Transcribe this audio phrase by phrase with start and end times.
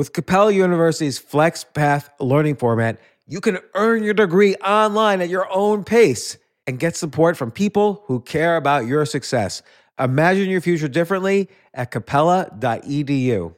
[0.00, 5.84] With Capella University's FlexPath learning format, you can earn your degree online at your own
[5.84, 9.60] pace and get support from people who care about your success.
[9.98, 13.54] Imagine your future differently at capella.edu.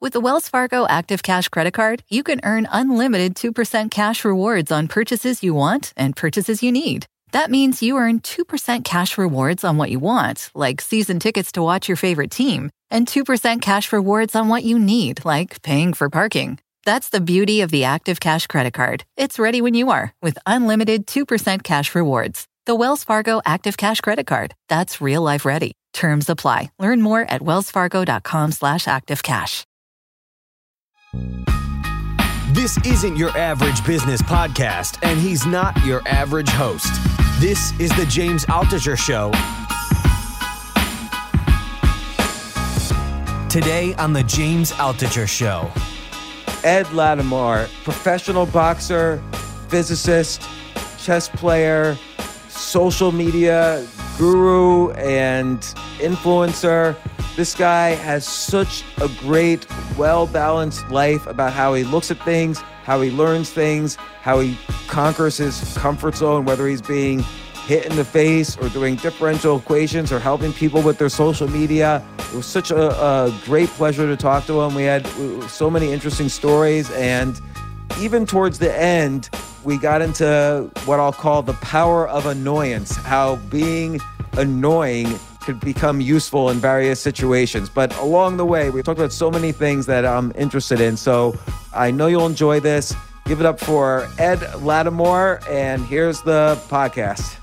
[0.00, 4.70] With the Wells Fargo Active Cash Credit Card, you can earn unlimited 2% cash rewards
[4.70, 7.06] on purchases you want and purchases you need.
[7.32, 11.62] That means you earn 2% cash rewards on what you want, like season tickets to
[11.62, 16.10] watch your favorite team, and 2% cash rewards on what you need, like paying for
[16.10, 16.58] parking.
[16.84, 19.04] That's the beauty of the Active Cash Credit Card.
[19.16, 22.46] It's ready when you are with unlimited 2% cash rewards.
[22.66, 24.54] The Wells Fargo Active Cash Credit Card.
[24.68, 25.72] That's real life ready.
[25.94, 26.70] Terms apply.
[26.78, 29.64] Learn more at wellsfargo.com slash activecash.
[32.52, 36.92] This isn't your average business podcast, and he's not your average host.
[37.42, 39.32] This is the James Altucher Show.
[43.48, 45.68] Today on the James Altucher Show.
[46.62, 49.20] Ed Latimore, professional boxer,
[49.66, 50.48] physicist,
[50.98, 51.98] chess player,
[52.48, 53.84] social media
[54.18, 55.58] guru, and
[55.98, 56.96] influencer.
[57.34, 59.66] This guy has such a great,
[59.98, 64.56] well balanced life about how he looks at things, how he learns things, how he
[64.88, 67.24] conquers his comfort zone, whether he's being
[67.66, 72.04] hit in the face or doing differential equations or helping people with their social media.
[72.18, 74.74] It was such a, a great pleasure to talk to him.
[74.74, 75.06] We had
[75.48, 76.90] so many interesting stories.
[76.90, 77.40] And
[78.00, 79.30] even towards the end,
[79.62, 84.00] we got into what I'll call the power of annoyance, how being
[84.32, 87.68] annoying could become useful in various situations.
[87.68, 90.96] But along the way, we talked about so many things that I'm interested in.
[90.96, 91.38] So
[91.74, 92.94] I know you'll enjoy this.
[93.26, 95.48] Give it up for Ed Latimore.
[95.48, 97.36] and here's the podcast.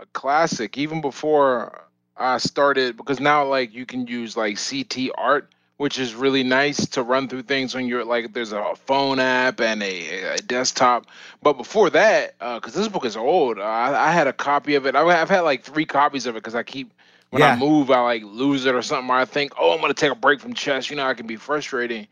[0.00, 1.82] A classic, even before
[2.16, 6.88] I started, because now like you can use like CT art which is really nice
[6.88, 11.06] to run through things when you're like there's a phone app and a, a desktop.
[11.42, 14.74] But before that, because uh, this book is old, uh, I, I, had a copy
[14.74, 14.94] of it.
[14.94, 16.92] I, have had like three copies of it because I keep
[17.30, 17.54] when yeah.
[17.54, 19.08] I move, I like lose it or something.
[19.08, 20.90] Or I think, oh, I'm gonna take a break from chess.
[20.90, 22.06] You know, I can be frustrating,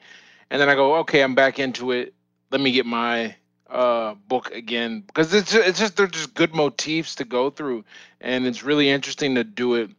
[0.48, 2.14] and then I go, okay, I'm back into it.
[2.50, 3.36] Let me get my
[3.68, 7.84] uh book again because it's just, it's just they're just good motifs to go through
[8.18, 9.90] and it's really interesting to do it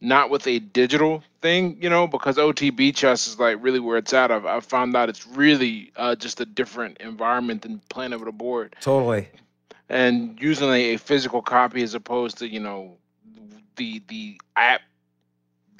[0.00, 4.12] not with a digital thing, you know, because OTB chess is like really where it's
[4.12, 4.30] at.
[4.30, 8.32] I've, I've found out it's really uh, just a different environment than playing over the
[8.32, 8.76] board.
[8.80, 9.28] Totally.
[9.88, 12.96] And using a, a physical copy as opposed to, you know,
[13.76, 14.82] the the app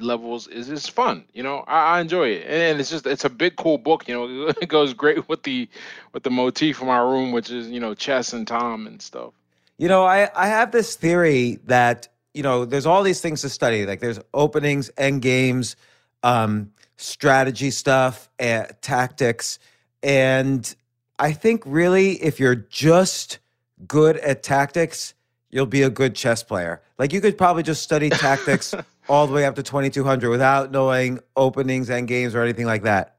[0.00, 1.24] levels is is fun.
[1.32, 4.08] You know, I, I enjoy it, and it's just it's a big cool book.
[4.08, 5.68] You know, it goes great with the
[6.12, 9.32] with the motif from our room, which is you know chess and Tom and stuff.
[9.78, 13.48] You know, I I have this theory that you know, there's all these things to
[13.48, 13.86] study.
[13.86, 15.76] Like there's openings, end games,
[16.22, 19.58] um, strategy stuff, and tactics.
[20.02, 20.74] And
[21.18, 23.38] I think really, if you're just
[23.86, 25.14] good at tactics,
[25.50, 26.80] you'll be a good chess player.
[26.98, 28.74] Like you could probably just study tactics
[29.08, 33.16] all the way up to 2200 without knowing openings, end games, or anything like that.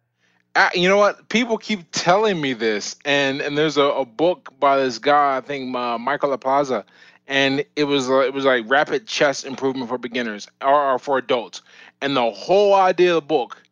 [0.55, 1.29] Uh, you know what?
[1.29, 5.41] People keep telling me this, and and there's a, a book by this guy, I
[5.41, 6.85] think uh, Michael de la Maza,
[7.31, 11.17] and it was uh, it was like rapid chess improvement for beginners or, or for
[11.17, 11.61] adults.
[12.01, 13.63] And the whole idea of the book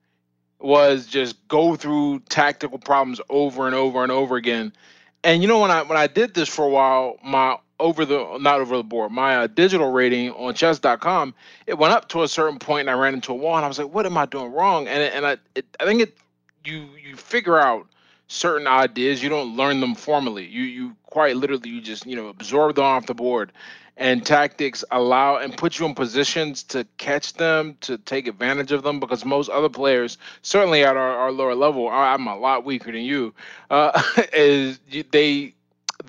[0.59, 4.71] was just go through tactical problems over and over and over again.
[5.25, 8.37] And you know when I when I did this for a while, my over the
[8.39, 11.35] not over the board, my uh, digital rating on chess.com,
[11.67, 13.67] it went up to a certain point and I ran into a wall and I
[13.67, 14.87] was like, what am I doing wrong?
[14.87, 16.17] And and I it, I think it
[16.63, 17.87] you you figure out
[18.29, 20.45] certain ideas you don't learn them formally.
[20.45, 23.51] You you quite literally you just you know absorb them off the board.
[23.97, 28.81] And tactics allow and put you in positions to catch them to take advantage of
[28.81, 32.93] them because most other players certainly at our, our lower level i'm a lot weaker
[32.93, 33.33] than you
[33.69, 34.01] uh,
[34.33, 34.79] is
[35.11, 35.53] they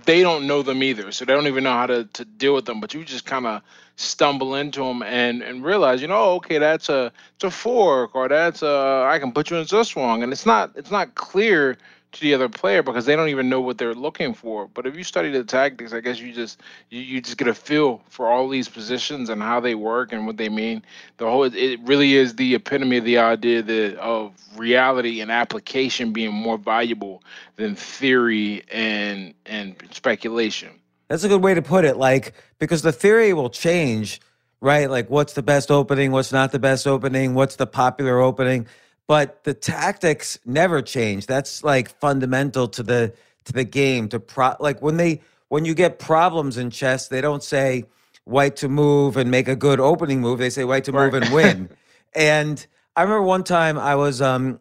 [0.04, 1.10] they don't know them either.
[1.12, 2.80] So they don't even know how to, to deal with them.
[2.80, 3.62] But you just kind of
[3.96, 8.14] stumble into them and and realize you know oh, okay that's a it's a fork
[8.14, 11.14] or that's a i can put you in this wrong and it's not it's not
[11.16, 11.76] clear
[12.12, 14.66] to the other player because they don't even know what they're looking for.
[14.68, 17.54] But if you study the tactics, I guess you just you, you just get a
[17.54, 20.82] feel for all these positions and how they work and what they mean.
[21.18, 26.12] The whole it really is the epitome of the idea that of reality and application
[26.12, 27.22] being more valuable
[27.56, 30.70] than theory and and speculation.
[31.08, 31.96] That's a good way to put it.
[31.96, 34.20] Like because the theory will change,
[34.60, 34.90] right?
[34.90, 38.66] Like what's the best opening, what's not the best opening, what's the popular opening
[39.10, 41.26] but the tactics never change.
[41.26, 43.12] That's like fundamental to the
[43.44, 44.08] to the game.
[44.10, 47.86] To pro like when they when you get problems in chess, they don't say
[48.22, 50.38] white to move and make a good opening move.
[50.38, 51.70] They say white to move and win.
[52.14, 52.64] and
[52.94, 54.60] I remember one time I was um,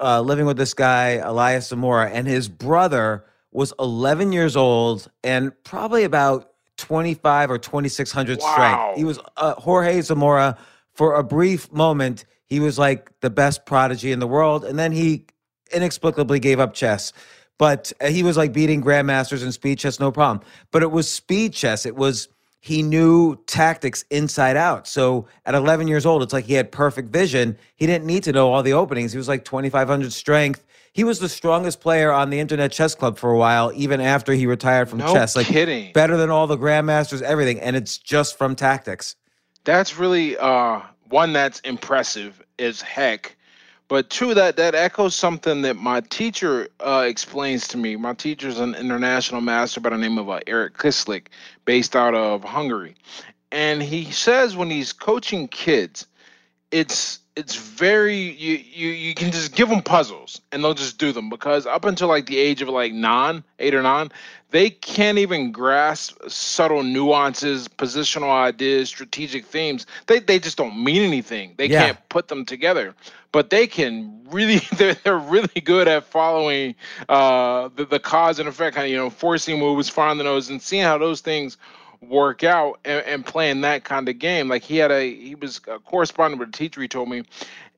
[0.00, 5.52] uh, living with this guy Elias Zamora, and his brother was 11 years old and
[5.62, 8.52] probably about 25 or 2600 Wow.
[8.52, 8.98] strength.
[8.98, 10.58] He was uh, Jorge Zamora.
[10.94, 14.92] For a brief moment, he was like the best prodigy in the world, and then
[14.92, 15.26] he
[15.72, 17.12] inexplicably gave up chess.
[17.58, 20.46] But uh, he was like beating grandmasters in speed chess, no problem.
[20.70, 21.84] But it was speed chess.
[21.84, 22.28] It was
[22.60, 24.86] he knew tactics inside out.
[24.88, 27.56] So at 11 years old, it's like he had perfect vision.
[27.76, 29.12] He didn't need to know all the openings.
[29.12, 30.64] He was like 2,500 strength.
[30.92, 34.32] He was the strongest player on the Internet Chess Club for a while, even after
[34.32, 35.36] he retired from No chess.
[35.36, 35.92] Like kidding.
[35.92, 39.14] better than all the grandmasters, everything, and it's just from tactics.
[39.64, 40.80] That's really uh
[41.10, 43.36] one that's impressive as heck.
[43.88, 47.96] But two, that that echoes something that my teacher uh, explains to me.
[47.96, 51.28] My teacher's an international master by the name of uh, Erik Kislik,
[51.64, 52.94] based out of Hungary,
[53.50, 56.06] and he says when he's coaching kids,
[56.70, 61.12] it's it's very you you you can just give them puzzles and they'll just do
[61.12, 64.10] them because up until like the age of like nine, eight or nine,
[64.50, 69.86] they can't even grasp subtle nuances, positional ideas, strategic themes.
[70.06, 71.54] They they just don't mean anything.
[71.56, 71.78] They Yeah.
[71.78, 72.94] can't put them together.
[73.32, 76.74] But they can really they're, they're really good at following
[77.08, 80.50] uh the, the cause and effect kind of you know forcing moves, firing the nose,
[80.50, 81.56] and seeing how those things
[82.00, 84.48] work out and, and playing that kind of game.
[84.48, 86.80] Like he had a he was a correspondent with a teacher.
[86.80, 87.22] He told me,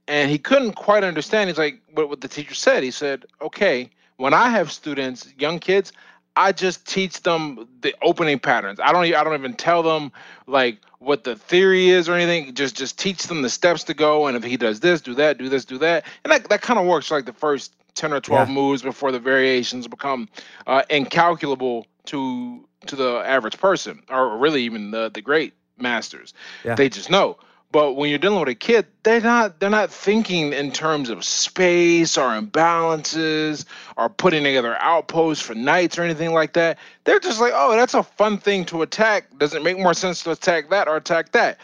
[0.09, 1.49] and he couldn't quite understand.
[1.49, 2.83] He's like, what what the teacher said.
[2.83, 5.93] He said, okay, when I have students, young kids.
[6.37, 8.79] I just teach them the opening patterns.
[8.79, 9.05] I don't.
[9.05, 10.13] I don't even tell them
[10.47, 12.55] like what the theory is or anything.
[12.55, 14.29] Just just teach them the steps to go.
[14.29, 16.79] And if he does this, do that, do this, do that, and that that kind
[16.79, 18.55] of works like the first ten or twelve Yeah.
[18.55, 20.29] moves before the variations become
[20.69, 26.35] uh, incalculable to to the average person, or really even the the great masters.
[26.65, 26.75] Yeah.
[26.75, 27.39] They just know.
[27.73, 31.25] But when you're dealing with a kid, they're not they're not thinking in terms of
[31.25, 33.65] space or imbalances
[33.97, 36.79] or putting together outposts for knights or anything like that.
[37.05, 39.39] They're just like, oh, that's a fun thing to attack.
[39.39, 41.59] Does it make more sense to attack that or attack that?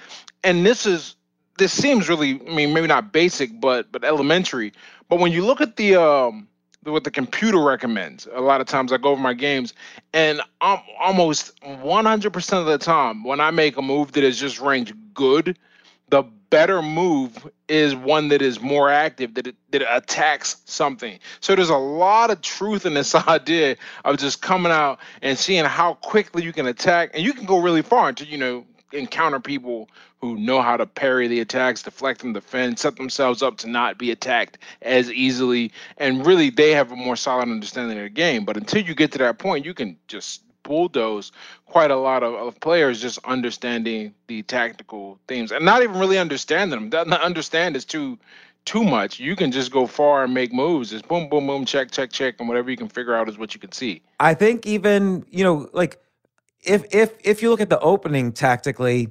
[0.44, 1.16] And this is
[1.58, 4.72] this seems really, I mean, maybe not basic, but but elementary.
[5.08, 6.55] But when you look at the um the-
[6.92, 9.74] what the computer recommends, a lot of times I go over my games,
[10.12, 14.60] and I'm almost 100% of the time, when I make a move that is just
[14.60, 15.58] ranked good,
[16.08, 21.18] the better move is one that is more active that it, that attacks something.
[21.40, 25.64] So there's a lot of truth in this idea of just coming out and seeing
[25.64, 28.64] how quickly you can attack and you can go really far into you know
[28.96, 29.88] encounter people
[30.20, 33.98] who know how to parry the attacks deflect and defend set themselves up to not
[33.98, 38.44] be attacked as easily and really they have a more solid understanding of the game
[38.44, 41.32] but until you get to that point you can just bulldoze
[41.66, 46.18] quite a lot of, of players just understanding the tactical themes and not even really
[46.18, 47.08] understanding them.
[47.08, 48.18] Not understand is too
[48.64, 49.20] too much.
[49.20, 50.92] You can just go far and make moves.
[50.92, 53.54] It's boom, boom, boom, check, check, check, and whatever you can figure out is what
[53.54, 54.02] you can see.
[54.18, 55.98] I think even you know, like
[56.66, 59.08] if if if you look at the opening tactically,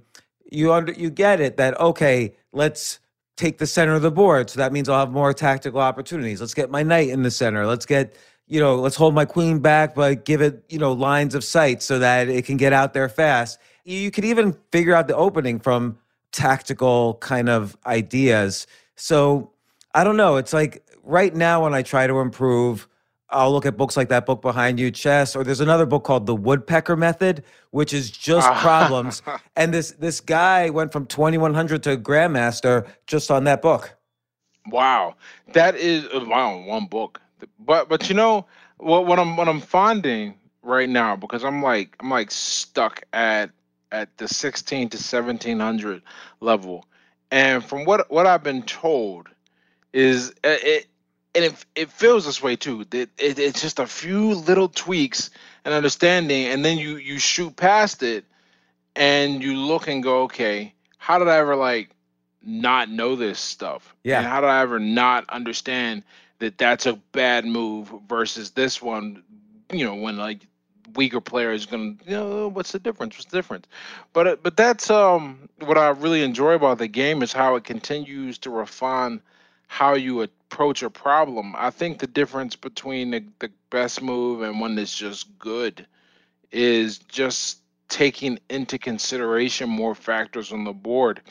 [0.52, 3.00] you under you get it that okay, let's
[3.38, 4.50] take the center of the board.
[4.50, 6.40] So that means I'll have more tactical opportunities.
[6.40, 7.66] Let's get my knight in the center.
[7.66, 8.16] Let's get
[8.48, 11.82] you know, let's hold my queen back, but give it you know lines of sight
[11.82, 13.60] so that it can get out there fast.
[13.86, 15.98] You, you could even figure out the opening from
[16.32, 18.68] tactical kind of ideas.
[18.96, 19.52] So
[19.94, 20.36] I don't know.
[20.36, 22.88] It's like right now when I try to improve,
[23.36, 26.26] I'll look at books like that book behind you, Chess, or there's another book called
[26.26, 29.22] The Woodpecker Method, which is just problems.
[29.58, 33.96] And this this guy went from 2100 to Grandmaster just on that book.
[34.68, 35.16] Wow,
[35.54, 37.22] that is uh, wow one book.
[37.60, 38.46] But but you know
[38.78, 43.52] what what I'm what I'm finding right now because I'm like I'm like stuck at
[43.92, 46.02] at the 16 to 1700
[46.42, 46.86] level,
[47.32, 49.28] and from what what I've been told
[49.94, 50.88] is it
[51.36, 52.86] and it it feels this way too.
[52.86, 55.30] That it, it's just a few little tweaks
[55.66, 58.26] and understanding, and then you you shoot past it,
[58.96, 61.90] and you look and go, okay, how did I ever like
[62.42, 63.96] not know this stuff?
[64.04, 64.20] Yeah.
[64.20, 66.04] And how did I ever not understand
[66.40, 69.24] that that's a bad move versus this one?
[69.72, 70.40] You know, when like
[70.96, 73.18] weaker player is gonna, you know, what's the difference?
[73.18, 73.68] What's the difference?
[74.14, 77.66] But uh, but that's um what I really enjoy about the game is how it
[77.66, 79.22] continues to refine
[79.68, 81.54] how you approach a problem.
[81.58, 85.86] I think the difference between the, the best move and one that's just good
[86.52, 91.22] is just taking into consideration more factors on the board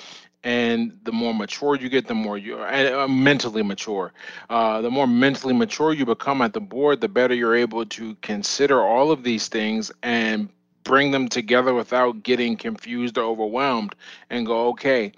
[0.44, 4.12] and the more mature you get, the more you uh, mentally mature.
[4.50, 8.14] Uh, the more mentally mature you become at the board, the better you're able to
[8.16, 10.50] consider all of these things and
[10.84, 13.94] bring them together without getting confused or overwhelmed,
[14.28, 15.12] and go, okay,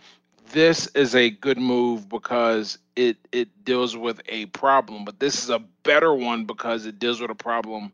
[0.53, 5.51] this is a good move because it it deals with a problem, but this is
[5.51, 7.93] a better one because it deals with a problem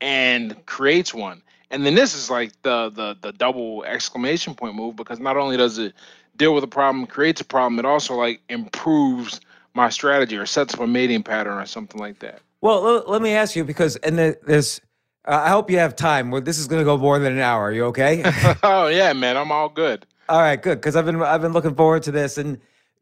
[0.00, 1.42] and creates one.
[1.70, 5.56] And then this is like the the the double exclamation point move because not only
[5.56, 5.94] does it
[6.36, 9.40] deal with a problem, creates a problem, it also like improves
[9.74, 12.40] my strategy or sets up a mating pattern or something like that.
[12.60, 14.80] Well, let me ask you because and there's
[15.26, 16.30] uh, I hope you have time.
[16.30, 17.64] Where this is going to go more than an hour.
[17.64, 18.22] Are you okay?
[18.62, 20.06] oh yeah, man, I'm all good.
[20.28, 22.58] All right, good because I've been I've been looking forward to this and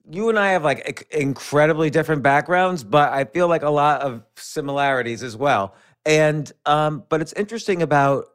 [0.09, 4.23] you and I have like incredibly different backgrounds, but I feel like a lot of
[4.37, 5.75] similarities as well.
[6.05, 8.29] And um, but it's interesting about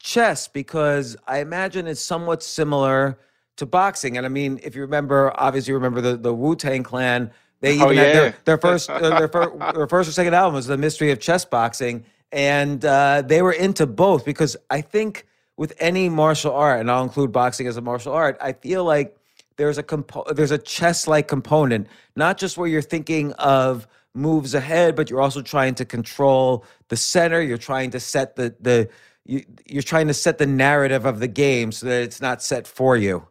[0.00, 3.18] chess because I imagine it's somewhat similar
[3.56, 4.16] to boxing.
[4.16, 7.30] And I mean, if you remember, obviously you remember the, the Wu Tang Clan.
[7.60, 8.02] They oh, even oh, yeah.
[8.02, 11.10] had their, their first uh, their, fir- their first or second album was the Mystery
[11.10, 16.52] of Chess Boxing, and uh, they were into both because I think with any martial
[16.52, 19.16] art, and I'll include boxing as a martial art, I feel like
[19.56, 24.54] there's a compo- there's a chess like component, not just where you're thinking of moves
[24.54, 27.40] ahead, but you're also trying to control the center.
[27.40, 28.88] You're trying to set the the
[29.24, 32.66] you, you're trying to set the narrative of the game so that it's not set
[32.66, 33.26] for you.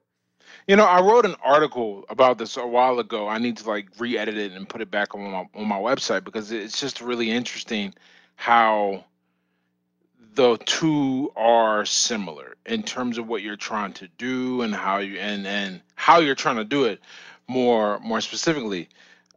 [0.68, 3.28] You know, I wrote an article about this a while ago.
[3.28, 6.24] I need to like re-edit it and put it back on my on my website
[6.24, 7.94] because it's just really interesting
[8.36, 9.04] how
[10.36, 15.20] the two are similar in terms of what you're trying to do and how you
[15.20, 17.00] and and how you're trying to do it
[17.48, 18.90] more more specifically.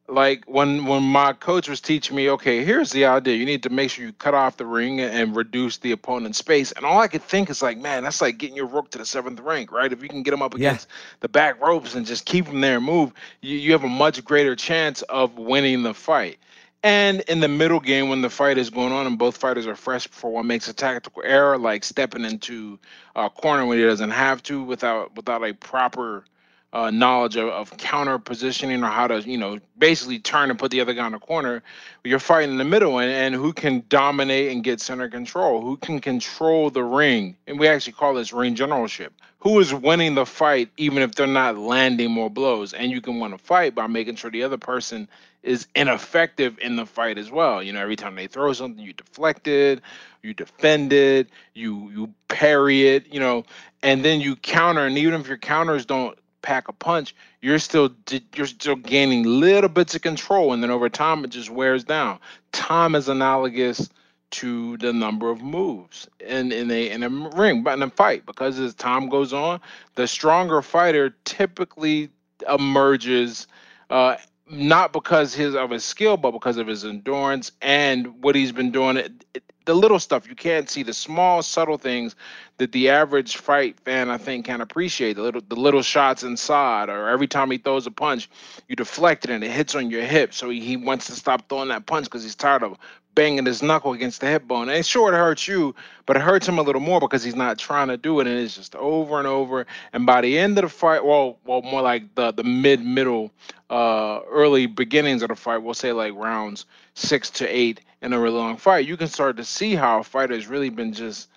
[0.09, 3.37] Like when when my coach was teaching me okay here's the idea.
[3.37, 6.73] You need to make sure you cut off the ring and reduce the opponent's space.
[6.73, 9.07] And all i could think is like man that's like getting your rook to the
[9.07, 9.93] seventh rank right?
[9.93, 10.97] If you can get them up against yeah.
[11.21, 14.25] the back ropes and just keep them there and move you, you have a much
[14.25, 16.39] greater chance of winning the fight
[16.87, 19.75] and in the middle game, when the fight is going on and both fighters are
[19.75, 22.79] fresh before one makes a tactical error, like stepping into
[23.17, 26.25] a corner when he doesn't have to, without without a proper
[26.73, 30.71] uh, knowledge of, of counter positioning or how to, you know, basically turn and put
[30.71, 31.61] the other guy in the corner.
[32.05, 35.77] You're fighting in the middle and, and who can dominate and get center control, who
[35.79, 37.37] can control the ring.
[37.49, 39.13] And we actually call this ring generalship.
[39.47, 42.73] Who is winning the fight even if they're not landing more blows?
[42.73, 45.09] And you can win a fight by making sure the other person
[45.45, 47.63] is ineffective in the fight as well.
[47.63, 49.83] You know, every time they throw something, you deflect it,
[50.25, 53.45] you defend it, you you parry it, you know,
[53.85, 54.85] and then you counter.
[54.85, 57.95] And even if your counters don't pack a punch, you're still
[58.35, 62.19] you're still gaining little bits of control, and then over time it just wears down.
[62.51, 63.89] Time is analogous
[64.31, 68.27] to the number of moves in, in a in a ring, but in a fight,
[68.27, 69.61] because as time goes on,
[69.95, 72.11] the stronger fighter typically
[72.49, 73.47] emerges.
[73.89, 74.17] Uh,
[74.49, 78.71] not because his of his skill, but because of his endurance and what he's been
[78.71, 78.97] doing.
[78.97, 82.15] It, it, the little stuff you can't see, the small subtle things
[82.59, 85.15] that the average fight fan I think can appreciate.
[85.15, 88.31] The little the little shots inside, or every time he throws a punch,
[88.69, 90.33] you deflect it and it hits on your hip.
[90.33, 92.79] So he, he wants to stop throwing that punch because he's tired of
[93.17, 94.69] banging his knuckle against the hip bone.
[94.69, 97.59] And sure, it hurts you, but it hurts him a little more because he's not
[97.59, 99.67] trying to do it, and it's just over and over.
[99.93, 103.33] And by the end of the fight, well, well, more like the the mid middle,
[103.71, 108.21] uh, early beginnings of the fight, we'll say like rounds six to eight in a
[108.21, 111.29] really long fight, you can start to see how a fighter has really been just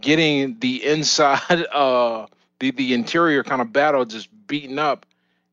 [0.00, 2.26] getting the inside, uh,
[2.60, 5.06] the the interior kind of battle just beaten up,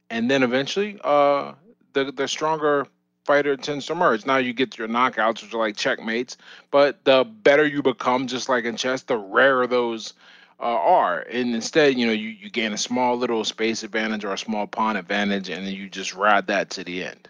[0.09, 1.53] and then eventually, uh,
[1.93, 2.85] the the stronger
[3.25, 4.25] fighter tends to emerge.
[4.25, 6.37] Now you get your knockouts, which are like checkmates,
[6.71, 10.13] but the better you become, just like in chess, the rarer those
[10.59, 11.19] uh, are.
[11.21, 14.67] And instead, you know, you, you gain a small little space advantage or a small
[14.67, 17.29] pawn advantage, and then you just ride that to the end.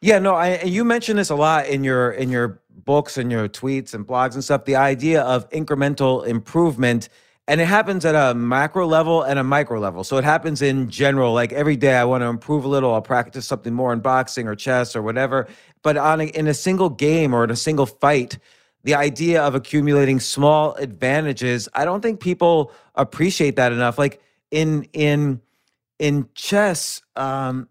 [0.00, 3.32] Yeah, no, I and you mentioned this a lot in your in your books and
[3.32, 4.64] your tweets and blogs and stuff.
[4.64, 7.08] The idea of incremental improvement
[7.48, 10.04] and it happens at a macro level and a micro level.
[10.04, 11.32] So it happens in general.
[11.32, 12.92] Like every day, I want to improve a little.
[12.92, 15.48] I'll practice something more in boxing or chess or whatever.
[15.82, 18.38] But on a, in a single game or in a single fight,
[18.84, 23.98] the idea of accumulating small advantages, I don't think people appreciate that enough.
[23.98, 25.40] Like in in
[25.98, 27.66] in chess, um,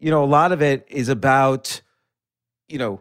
[0.00, 1.82] you know, a lot of it is about
[2.68, 3.00] you know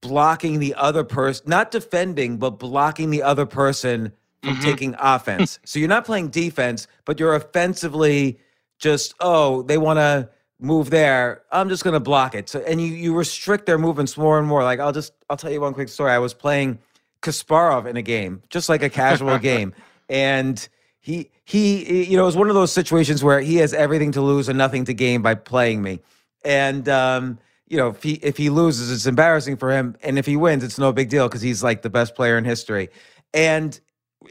[0.00, 4.62] blocking the other person, not defending, but blocking the other person from mm-hmm.
[4.62, 5.58] taking offense.
[5.64, 8.38] so you're not playing defense, but you're offensively
[8.78, 10.28] just, oh, they want to
[10.60, 11.42] move there.
[11.50, 12.48] I'm just going to block it.
[12.48, 14.62] So and you you restrict their movements more and more.
[14.62, 16.12] Like I'll just I'll tell you one quick story.
[16.12, 16.78] I was playing
[17.22, 19.74] Kasparov in a game, just like a casual game,
[20.08, 20.68] and
[21.00, 24.20] he he you know it was one of those situations where he has everything to
[24.20, 26.00] lose and nothing to gain by playing me,
[26.44, 30.26] and um, you know if he if he loses, it's embarrassing for him, and if
[30.26, 32.88] he wins, it's no big deal because he's like the best player in history.
[33.32, 33.78] And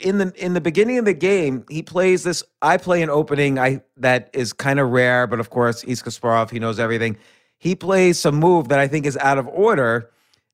[0.01, 2.43] in the in the beginning of the game, he plays this.
[2.61, 6.51] I play an opening I that is kind of rare, but of course he's Kasparov.
[6.51, 7.17] He knows everything.
[7.57, 10.09] He plays some move that I think is out of order,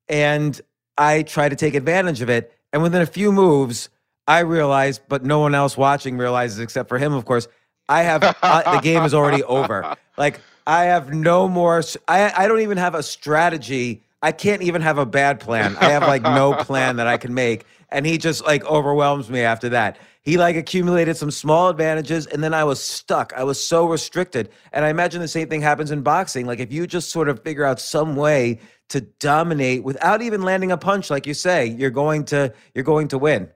[0.08, 0.60] and
[0.98, 2.52] I try to take advantage of it.
[2.72, 3.88] And within a few moves,
[4.26, 7.48] I realize, but no one else watching realizes except for him, of course.
[7.88, 9.96] I have uh, the game is already over.
[10.18, 11.82] Like I have no more.
[12.08, 14.02] I I don't even have a strategy.
[14.22, 15.76] I can't even have a bad plan.
[15.76, 19.40] I have like no plan that I can make, and he just like overwhelms me
[19.40, 19.98] after that.
[20.22, 23.32] He like accumulated some small advantages, and then I was stuck.
[23.36, 26.46] I was so restricted, and I imagine the same thing happens in boxing.
[26.46, 30.72] Like if you just sort of figure out some way to dominate without even landing
[30.72, 33.48] a punch, like you say, you're going to you're going to win.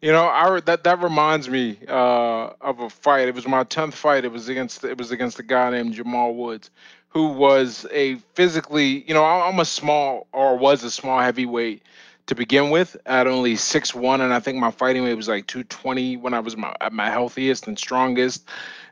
[0.00, 3.28] You know, I that that reminds me uh, of a fight.
[3.28, 4.24] It was my tenth fight.
[4.24, 6.70] It was against it was against a guy named Jamal Woods,
[7.08, 11.82] who was a physically, you know, I'm a small or was a small heavyweight
[12.28, 15.46] to begin with at only six one, and I think my fighting weight was like
[15.46, 18.46] 220 when I was my, at my healthiest and strongest.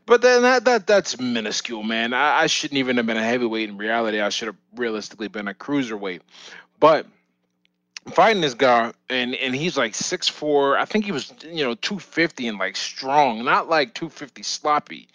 [0.07, 2.15] But then that that that's minuscule, man.
[2.15, 4.21] I, I shouldn't even have been a heavyweight in reality.
[4.21, 6.21] I should have realistically been a cruiserweight.
[6.81, 7.07] But
[8.13, 10.79] fighting this guy and and he's like six four.
[10.79, 14.43] I think he was you know two fifty and like strong, not like two fifty
[14.43, 15.09] sloppy.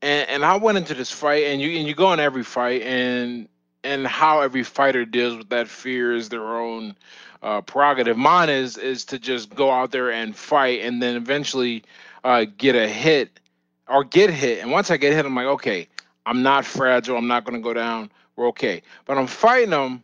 [0.00, 2.80] And and I went into this fight and you and you go in every fight
[2.80, 3.46] and
[3.84, 6.96] and how every fighter deals with that fear is their own
[7.42, 8.16] uh, prerogative.
[8.16, 11.84] Mine is is to just go out there and fight and then eventually
[12.24, 13.40] uh, get a hit
[13.88, 14.60] or get hit.
[14.60, 15.88] And once I get hit, I'm like, okay,
[16.26, 17.16] I'm not fragile.
[17.16, 18.10] I'm not going to go down.
[18.36, 18.82] We're okay.
[19.06, 20.02] But I'm fighting them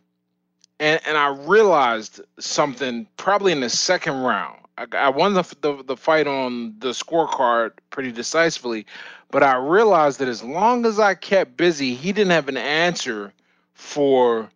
[0.79, 4.59] and and I realized something probably in the second round.
[4.77, 8.85] I, I won the, the the fight on the scorecard pretty decisively,
[9.31, 13.33] but I realized that as long as I kept busy, he didn't have an answer
[13.73, 14.49] for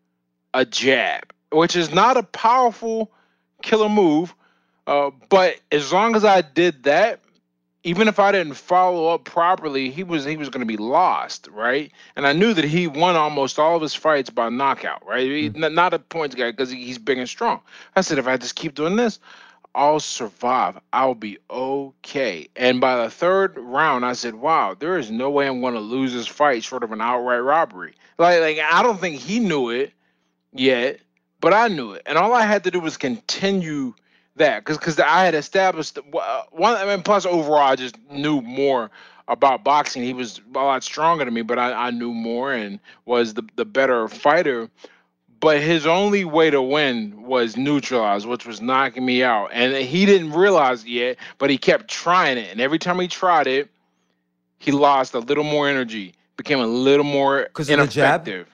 [0.54, 3.12] a jab, which is not a powerful
[3.62, 4.34] killer move.
[4.88, 7.20] Uh, but as long as I did that,
[7.84, 11.48] even if I didn't follow up properly, he was he was going to be lost,
[11.52, 11.92] right?
[12.16, 15.28] And I knew that he won almost all of his fights by knockout, right?
[15.28, 15.74] Mm-hmm.
[15.74, 17.62] Not a points guy because he's big and strong.
[17.96, 19.20] I said, if I just keep doing this,
[19.76, 20.80] I'll survive.
[20.92, 22.50] I'll be okay.
[22.56, 25.80] And by the third round, I said, wow, there is no way I'm going to
[25.80, 27.94] lose this fight short of an outright robbery.
[28.18, 29.94] Like, like I don't think he knew it
[30.52, 31.00] yet,
[31.42, 33.94] but I knew it, and all I had to do was continue
[34.36, 36.76] that because because I had established uh, one.
[36.76, 38.90] I mean, plus overall, I just knew more
[39.28, 40.04] about boxing.
[40.04, 43.44] He was a lot stronger than me, but I, I knew more and was the
[43.56, 44.70] the better fighter.
[45.40, 49.52] But his only way to win was neutralized, which was knocking me out.
[49.54, 52.52] And he didn't realize it yet, but he kept trying it.
[52.52, 53.70] And every time he tried it,
[54.58, 58.50] he lost a little more energy, became a little more ineffective.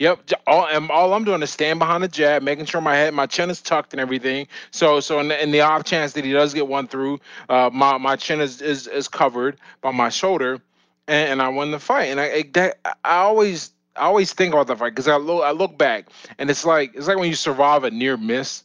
[0.00, 0.30] Yep.
[0.46, 3.26] All, and all I'm doing is stand behind the jab, making sure my head, my
[3.26, 4.48] chin is tucked and everything.
[4.72, 7.70] So, so in the, in the off chance that he does get one through, uh,
[7.72, 10.60] my my chin is is, is covered by my shoulder,
[11.06, 12.06] and, and I win the fight.
[12.06, 15.52] And I that, I always I always think about the fight because I look I
[15.52, 18.64] look back and it's like it's like when you survive a near miss,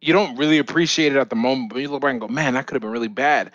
[0.00, 2.54] you don't really appreciate it at the moment, but you look back and go, man,
[2.54, 3.50] that could have been really bad.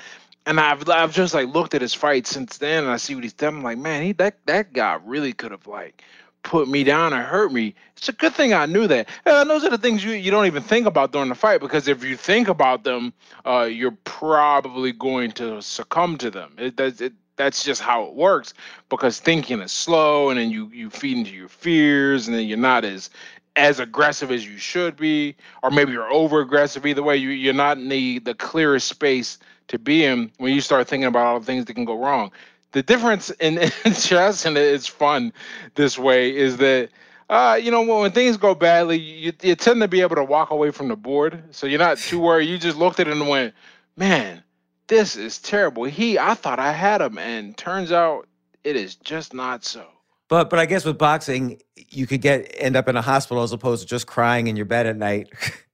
[0.45, 3.23] And I've I've just like looked at his fight since then, and I see what
[3.23, 3.55] he's done.
[3.57, 6.03] I'm like, man, he that that guy really could have like
[6.43, 7.75] put me down and hurt me.
[7.97, 9.09] It's a good thing I knew that.
[9.25, 11.87] And those are the things you, you don't even think about during the fight because
[11.87, 13.13] if you think about them,
[13.45, 16.53] uh, you're probably going to succumb to them.
[16.57, 18.53] It, it, that's just how it works
[18.89, 22.57] because thinking is slow and then you, you feed into your fears and then you're
[22.57, 23.09] not as
[23.55, 27.53] as aggressive as you should be or maybe you're over aggressive either way you, you're
[27.53, 31.39] not in the, the clearest space to be in when you start thinking about all
[31.39, 32.31] the things that can go wrong
[32.71, 35.33] the difference in, in chess, and it's fun
[35.75, 36.89] this way, is that
[37.29, 40.23] uh, you know, when, when things go badly, you, you tend to be able to
[40.23, 41.43] walk away from the board.
[41.51, 42.49] So you're not too worried.
[42.49, 43.53] You just looked at it and went,
[43.95, 44.43] man,
[44.87, 45.83] this is terrible.
[45.83, 48.27] He, I thought I had him, and turns out
[48.63, 49.85] it is just not so.
[50.27, 53.51] But but I guess with boxing, you could get end up in a hospital as
[53.51, 55.29] opposed to just crying in your bed at night.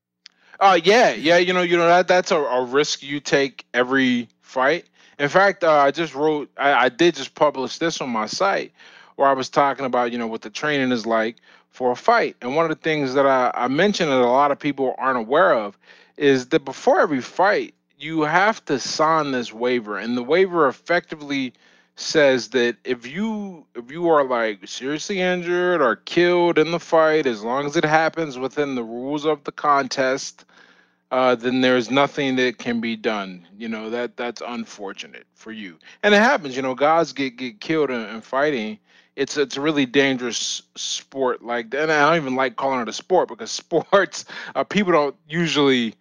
[0.61, 1.37] uh yeah, yeah.
[1.37, 4.85] You know, you know that that's a, a risk you take every fight.
[5.19, 8.71] In fact, uh, I just wrote, I, I did just publish this on my site
[9.15, 11.37] where I was talking about, you know, what the training is like
[11.69, 12.35] for a fight.
[12.41, 15.17] And one of the things that I, I mentioned that a lot of people aren't
[15.17, 15.77] aware of
[16.17, 19.97] is that before every fight, you have to sign this waiver.
[19.97, 21.53] And the waiver effectively
[21.95, 27.25] says that if you if you are like seriously injured or killed in the fight,
[27.25, 30.43] as long as it happens within the rules of the contest,
[31.11, 33.47] uh, then there's nothing that can be done.
[33.57, 36.55] You know that that's unfortunate for you, and it happens.
[36.55, 38.79] You know, guys get get killed in, in fighting.
[39.15, 41.73] It's it's a really dangerous sport like.
[41.73, 45.95] And I don't even like calling it a sport because sports uh, people don't usually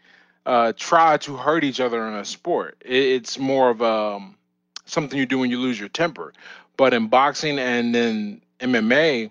[0.46, 2.76] uh, try to hurt each other in a sport.
[2.84, 4.36] It, it's more of um,
[4.86, 6.32] something you do when you lose your temper.
[6.76, 9.30] But in boxing and then MMA,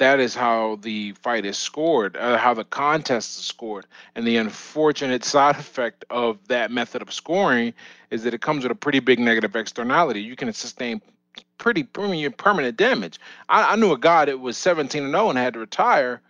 [0.00, 3.86] that is how the fight is scored, uh, how the contest is scored.
[4.14, 7.74] And the unfortunate side effect of that method of scoring
[8.10, 10.22] is that it comes with a pretty big negative externality.
[10.22, 11.00] You can sustain
[11.58, 13.20] pretty permanent, damage.
[13.50, 16.22] I, I knew a guy that was 17 and 0 and had to retire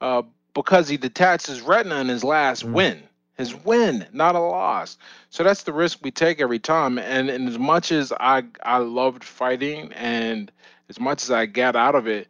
[0.00, 0.22] uh,
[0.54, 2.72] because he detached his retina in his last mm.
[2.72, 3.02] win.
[3.36, 4.96] His win, not a loss.
[5.28, 6.98] So that's the risk we take every time.
[6.98, 10.50] And, and as much as I I loved fighting and
[10.88, 12.26] as much as I got out of it,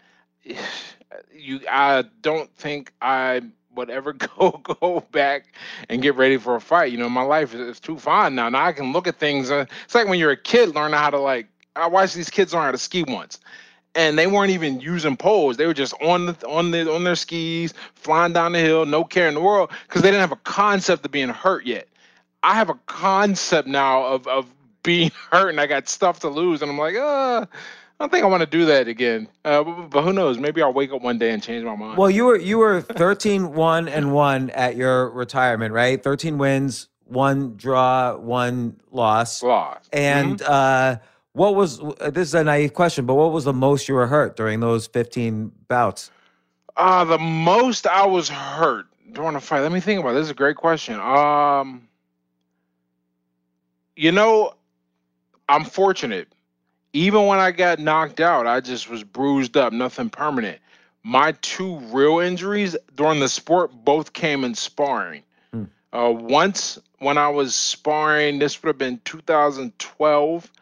[1.32, 3.42] you I don't think I
[3.74, 5.46] would ever go go back
[5.88, 6.92] and get ready for a fight.
[6.92, 8.48] You know, my life is, too fine now.
[8.48, 9.50] Now I can look at things.
[9.50, 11.46] Uh, it's like when you're a kid learning how to like.
[11.76, 13.38] I watched these kids learn how to ski once,
[13.94, 15.56] and they weren't even using poles.
[15.56, 19.04] They were just on the on the on their skis, flying down the hill, no
[19.04, 21.88] care in the world, because they didn't have a concept of being hurt yet.
[22.42, 24.46] I have a concept now of of
[24.82, 27.46] being hurt, and I got stuff to lose, and I'm like, uh,
[27.98, 29.28] I don't think I want to do that again.
[29.44, 30.38] Uh, but, but, who knows?
[30.38, 31.98] Maybe I'll wake up one day and change my mind.
[31.98, 36.02] Well, you were you were 13 1 and 1 at your retirement, right?
[36.02, 39.42] 13 wins, one draw, one loss.
[39.42, 39.88] Loss.
[39.92, 40.52] And mm-hmm.
[40.52, 40.96] uh,
[41.32, 44.36] what was this is a naive question, but what was the most you were hurt
[44.36, 46.12] during those 15 bouts?
[46.76, 49.62] Uh, the most I was hurt during a fight.
[49.62, 50.14] Let me think about it.
[50.14, 51.00] This is a great question.
[51.00, 51.88] Um,
[53.96, 54.54] you know,
[55.48, 56.28] I'm fortunate
[56.98, 60.58] even when I got knocked out, I just was bruised up, nothing permanent.
[61.04, 65.22] My two real injuries during the sport both came in sparring.
[65.52, 65.64] Hmm.
[65.92, 70.52] Uh, once when I was sparring, this would have been 2012.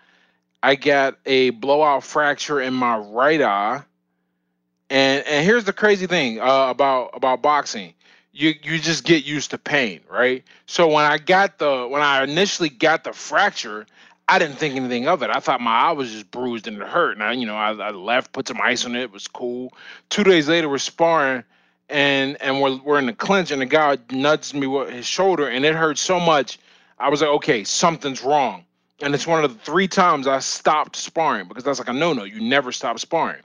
[0.63, 3.83] I got a blowout fracture in my right eye,
[4.91, 7.95] and and here's the crazy thing uh, about about boxing.
[8.33, 10.45] You, you just get used to pain, right?
[10.67, 13.87] So when I got the when I initially got the fracture,
[14.29, 15.31] I didn't think anything of it.
[15.31, 17.13] I thought my eye was just bruised and it hurt.
[17.13, 19.03] And I, you know, I, I left, put some ice on it.
[19.03, 19.73] It was cool.
[20.11, 21.45] Two days later, we're sparring,
[21.89, 25.49] and and we're we're in the clinch, and the guy nudged me with his shoulder,
[25.49, 26.59] and it hurt so much.
[26.99, 28.65] I was like, okay, something's wrong.
[29.03, 32.25] And it's one of the three times I stopped sparring because that's like a no-no.
[32.25, 33.43] You never stop sparring.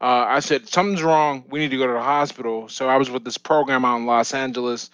[0.00, 1.44] Uh, I said something's wrong.
[1.48, 2.68] We need to go to the hospital.
[2.68, 4.90] So I was with this program out in Los Angeles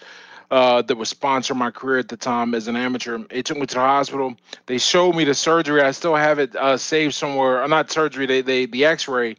[0.51, 3.19] uh, that was sponsoring my career at the time as an amateur.
[3.31, 4.37] They took me to the hospital.
[4.67, 5.83] They showed me the surgery.
[5.83, 7.63] I still have it uh, saved somewhere.
[7.63, 8.27] Uh, not surgery.
[8.27, 9.37] They they the X-ray,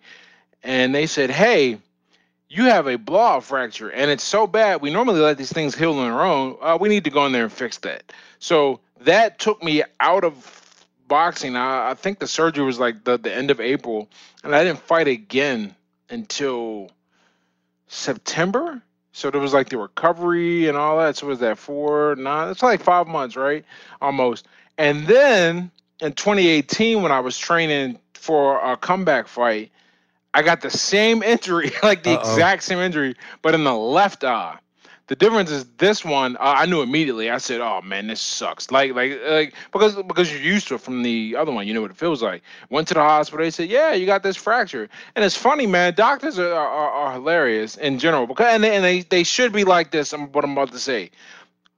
[0.64, 1.80] and they said, "Hey,
[2.50, 4.82] you have a blowout fracture, and it's so bad.
[4.82, 6.58] We normally let these things heal on their own.
[6.62, 10.24] Uh, we need to go in there and fix that." So that took me out
[10.24, 10.62] of
[11.08, 11.56] boxing.
[11.56, 14.10] I, I think the surgery was like the, the end of April,
[14.44, 15.76] and I didn't fight again
[16.10, 16.90] until
[17.88, 18.82] September
[19.16, 21.16] so there was like the recovery and all that.
[21.16, 22.50] So was that four, nine?
[22.50, 23.64] It's like five months, right?
[24.02, 24.46] Almost.
[24.78, 29.72] And then in 2018, when I was training for a comeback fight,
[30.34, 32.30] I got the same injury, like the Uh-oh.
[32.30, 34.58] exact same injury, but in the left eye.
[35.08, 36.36] The difference is this one.
[36.38, 37.30] Uh, I knew immediately.
[37.30, 40.82] I said, "Oh man, this sucks." Like, like, like because because you're used to it
[40.82, 41.68] from the other one.
[41.68, 42.42] You know what it feels like.
[42.72, 43.46] Went to the hospital.
[43.46, 45.94] They said, "Yeah, you got this fracture." And it's funny, man.
[45.94, 49.64] Doctors are, are, are hilarious in general because and they, and they they should be
[49.64, 50.12] like this.
[50.12, 51.12] I'm what I'm about to say.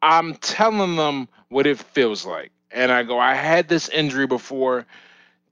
[0.02, 4.86] I'm telling them what it feels like, and I go, "I had this injury before."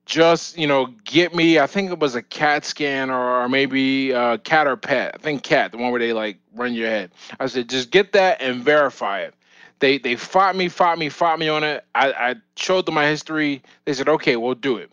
[0.06, 4.14] Just you know get me i think it was a cat scan or, or maybe
[4.14, 5.12] uh, cat or pet.
[5.16, 7.12] I think cat the one where they like run your head.
[7.40, 9.34] I said just get that and verify it.
[9.80, 11.84] They they fought me fought me fought me on it.
[11.96, 13.62] I, I showed them my history.
[13.86, 14.92] They said okay we'll do it.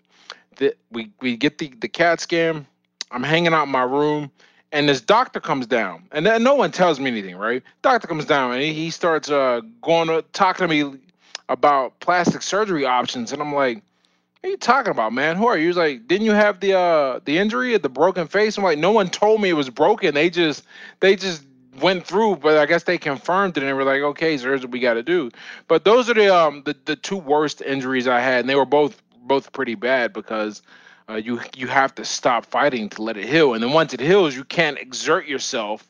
[0.56, 2.66] The, we we get the the cat scan.
[3.10, 4.30] I'm hanging out in my room
[4.72, 6.04] and this doctor comes down.
[6.12, 7.62] And then no one tells me anything right?
[7.82, 10.98] Doctor comes down and he, he starts uh going to talking to me
[11.48, 13.32] about plastic surgery options.
[13.32, 13.82] And i'm like
[14.42, 15.36] what are you talking about, man?
[15.36, 15.72] Who are you?
[15.72, 18.58] Like, didn't you have the uh the injury at the broken face?
[18.58, 20.14] I'm like, no one told me it was broken.
[20.14, 20.64] They just
[20.98, 21.46] they just
[21.80, 24.62] went through, but I guess they confirmed it and they were like, okay, so here's
[24.62, 25.30] what we got to do.
[25.68, 28.66] But those are the um the, the two worst injuries I had, and they were
[28.66, 30.60] both both pretty bad because
[31.08, 34.00] uh, you you have to stop fighting to let it heal, and then once it
[34.00, 35.88] heals, you can't exert yourself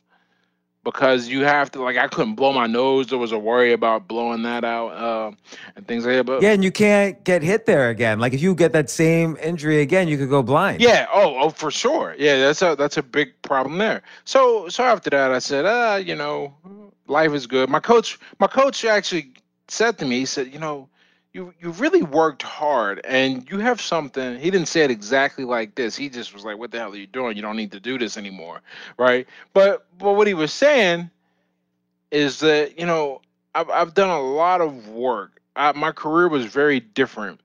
[0.85, 3.09] because you have to like I couldn't blow my nose.
[3.09, 5.33] There was a worry about blowing that out uh,
[5.77, 6.25] and things like that.
[6.25, 8.19] But yeah, and you can't get hit there again.
[8.19, 10.81] Like if you get that same injury again, you could go blind.
[10.81, 11.07] Yeah.
[11.13, 12.15] Oh, oh, for sure.
[12.19, 14.03] Yeah, that's a that's a big problem there.
[14.25, 16.55] So so after that, I said, uh, you know,
[17.07, 17.69] life is good.
[17.69, 19.33] My coach, my coach actually
[19.69, 20.89] said to me, he said, you know,
[21.33, 25.75] you you really worked hard and you have something he didn't say it exactly like
[25.75, 27.37] this he just was like what the hell are you doing?
[27.37, 28.61] You don't need to do this anymore
[28.99, 29.27] right?
[29.53, 31.11] But but what he was saying
[32.11, 33.21] is that you know
[33.55, 35.41] i've, I've done a lot of work.
[35.57, 37.41] I, my career was very different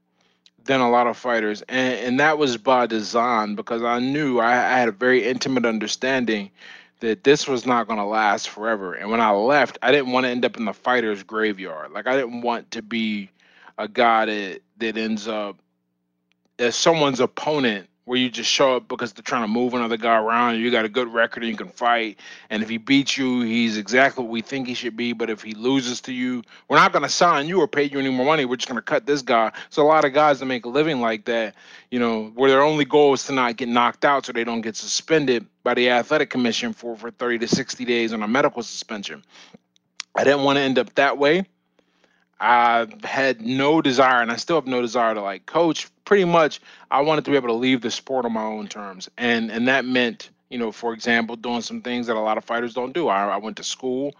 [0.65, 4.51] than a lot of fighters and, and that was by design because i knew I,
[4.51, 6.51] I had a very intimate understanding
[6.99, 10.25] that this was not going to last forever and when i left i didn't want
[10.25, 11.91] to end up in the fighters graveyard.
[11.91, 13.29] Like i didn't want to be
[13.77, 15.57] a guy that that ends up
[16.59, 20.17] as someone's opponent where you just show up because they're trying to move another guy
[20.17, 20.57] around.
[20.57, 22.17] You got a good record and you can fight.
[22.49, 25.11] And if he beats you, he's exactly what we think he should be.
[25.11, 27.99] But if he loses to you, we're not going to sign you or pay you
[27.99, 28.45] any more money.
[28.45, 29.51] We're just going to cut this guy.
[29.69, 31.53] So a lot of guys that make a living like that,
[31.91, 34.61] you know, where their only goal is to not get knocked out so they don't
[34.61, 38.63] get suspended by the athletic commission for, for 30 to 60 days on a medical
[38.63, 39.21] suspension.
[40.15, 41.43] I didn't want to end up that way.
[42.39, 45.87] I had no desire, and I still have no desire to like coach.
[46.05, 49.09] Pretty much, I wanted to be able to leave the sport on my own terms,
[49.17, 52.45] and and that meant, you know, for example, doing some things that a lot of
[52.45, 53.07] fighters don't do.
[53.07, 54.15] I, I went to school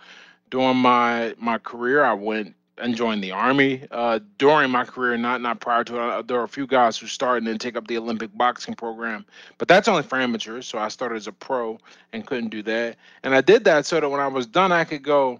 [0.49, 2.03] during my my career.
[2.03, 6.01] I went and joined the army uh, during my career, not not prior to it.
[6.01, 8.73] Uh, there are a few guys who start and then take up the Olympic boxing
[8.73, 9.25] program,
[9.57, 10.67] but that's only for amateurs.
[10.67, 11.79] So I started as a pro
[12.13, 14.83] and couldn't do that, and I did that so that when I was done, I
[14.83, 15.39] could go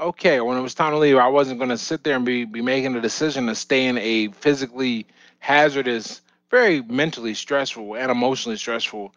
[0.00, 2.44] okay, when it was time to leave, I wasn't going to sit there and be,
[2.44, 5.06] be making a decision to stay in a physically
[5.38, 9.14] hazardous, very mentally stressful and emotionally stressful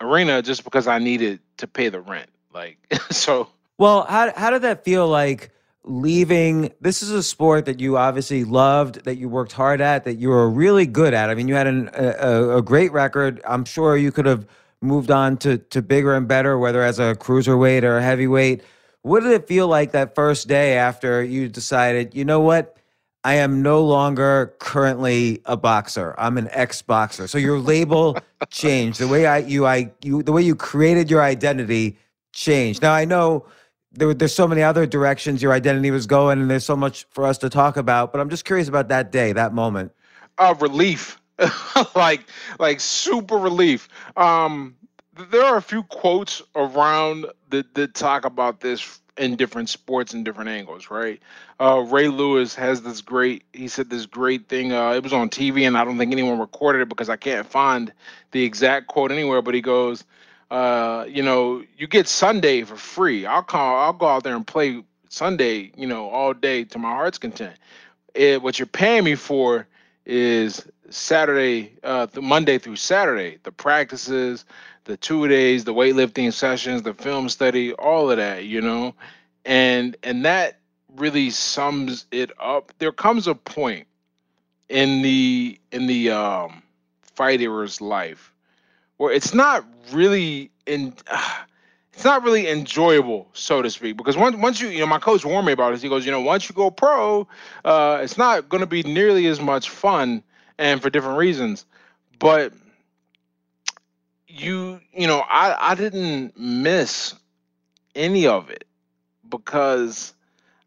[0.00, 2.30] arena just because I needed to pay the rent.
[2.52, 2.78] Like,
[3.10, 3.48] so.
[3.78, 5.50] Well, how, how did that feel like
[5.82, 6.72] leaving?
[6.80, 10.28] This is a sport that you obviously loved, that you worked hard at, that you
[10.28, 11.28] were really good at.
[11.28, 13.40] I mean, you had an, a, a great record.
[13.46, 14.46] I'm sure you could have
[14.80, 18.62] moved on to, to bigger and better, whether as a cruiserweight or a heavyweight.
[19.04, 22.78] What did it feel like that first day after you decided, you know what?
[23.22, 26.14] I am no longer currently a boxer.
[26.16, 27.28] I'm an ex-boxer.
[27.28, 28.16] So your label
[28.50, 28.98] changed.
[28.98, 31.98] The way I you I you the way you created your identity
[32.32, 32.80] changed.
[32.80, 33.44] Now I know
[33.92, 37.26] there, there's so many other directions your identity was going, and there's so much for
[37.26, 38.10] us to talk about.
[38.10, 39.92] But I'm just curious about that day, that moment.
[40.38, 41.20] Uh, relief,
[41.94, 42.22] like
[42.58, 43.86] like super relief.
[44.16, 44.76] Um,
[45.30, 50.24] there are a few quotes around that, that talk about this in different sports and
[50.24, 51.20] different angles, right?
[51.60, 54.72] Uh, Ray Lewis has this great, he said this great thing.
[54.72, 57.46] Uh, it was on TV, and I don't think anyone recorded it because I can't
[57.46, 57.92] find
[58.32, 59.40] the exact quote anywhere.
[59.40, 60.04] But he goes,
[60.50, 63.24] uh, you know, you get Sunday for free.
[63.24, 66.90] I'll call, I'll go out there and play Sunday, you know, all day to my
[66.90, 67.56] heart's content.
[68.14, 69.66] It, what you're paying me for
[70.06, 74.44] is Saturday, uh, Monday through Saturday, the practices,
[74.84, 78.94] the two days, the weightlifting sessions, the film study, all of that, you know,
[79.44, 80.58] and and that
[80.96, 82.72] really sums it up.
[82.78, 83.86] There comes a point
[84.68, 86.62] in the in the um,
[87.02, 88.32] fighter's life
[88.98, 90.94] where it's not really in.
[91.06, 91.34] Uh,
[91.94, 95.24] it's not really enjoyable, so to speak, because once once you you know my coach
[95.24, 95.82] warned me about this.
[95.82, 97.26] He goes, you know, once you go pro,
[97.64, 100.22] uh, it's not going to be nearly as much fun,
[100.58, 101.64] and for different reasons.
[102.18, 102.52] But
[104.34, 107.14] you you know I I didn't miss
[107.94, 108.64] any of it
[109.28, 110.12] because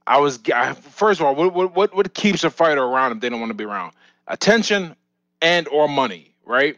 [0.06, 3.30] I was I, first of all what what what keeps a fighter around if they
[3.30, 3.92] don't want to be around
[4.28, 4.96] attention
[5.42, 6.78] and or money right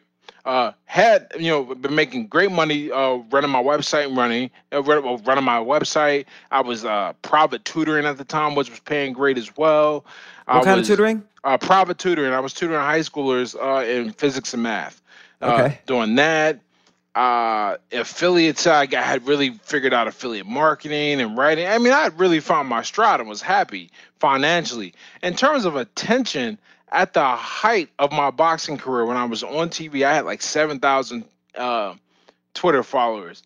[0.50, 4.82] uh, had you know been making great money uh, running my website and running uh,
[4.82, 6.26] running my website.
[6.50, 10.06] I was uh, private tutoring at the time which was paying great as well.
[10.48, 11.24] What I kind was, of tutoring?
[11.44, 12.34] uh, private tutoring.
[12.34, 15.02] I was tutoring high schoolers uh, in physics and math.
[15.42, 16.60] Uh, doing that
[17.16, 21.66] uh affiliates i got, had really figured out affiliate marketing and writing.
[21.66, 24.94] I mean i really found my stride and was happy financially.
[25.24, 26.58] In terms of attention
[26.92, 30.42] at the height of my boxing career when i was on tv i had like
[30.42, 31.26] 7000
[31.56, 31.94] uh
[32.54, 33.44] twitter followers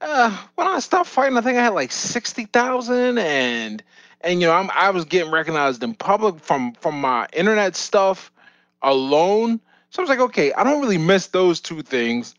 [0.00, 3.82] uh when i stopped fighting i think i had like 60000 and
[4.22, 8.32] and you know I'm, i was getting recognized in public from from my internet stuff
[8.82, 12.34] alone so i was like okay i don't really miss those two things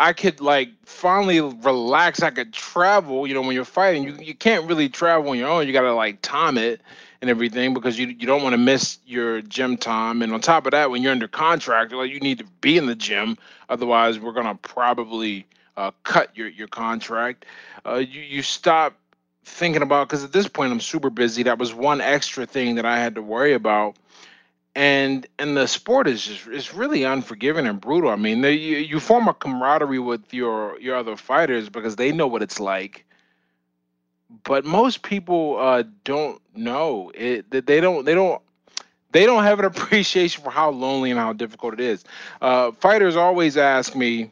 [0.00, 2.22] I could like finally relax.
[2.22, 3.26] I could travel.
[3.26, 5.66] You know, when you're fighting, you you can't really travel on your own.
[5.66, 6.80] You gotta like time it
[7.20, 10.22] and everything because you you don't want to miss your gym time.
[10.22, 12.86] And on top of that, when you're under contract, like you need to be in
[12.86, 13.36] the gym.
[13.68, 17.44] Otherwise, we're gonna probably uh, cut your your contract.
[17.86, 18.94] Uh, you you stop
[19.44, 21.44] thinking about because at this point I'm super busy.
[21.44, 23.96] That was one extra thing that I had to worry about
[24.78, 28.10] and and the sport is just it's really unforgiving and brutal.
[28.10, 32.12] I mean, they, you you form a camaraderie with your your other fighters because they
[32.12, 33.04] know what it's like
[34.44, 37.50] but most people uh, don't know it.
[37.50, 38.04] They don't.
[38.04, 38.42] They don't.
[39.12, 42.04] They don't have an appreciation for how lonely and how difficult it is.
[42.40, 44.30] Uh, fighters always ask me,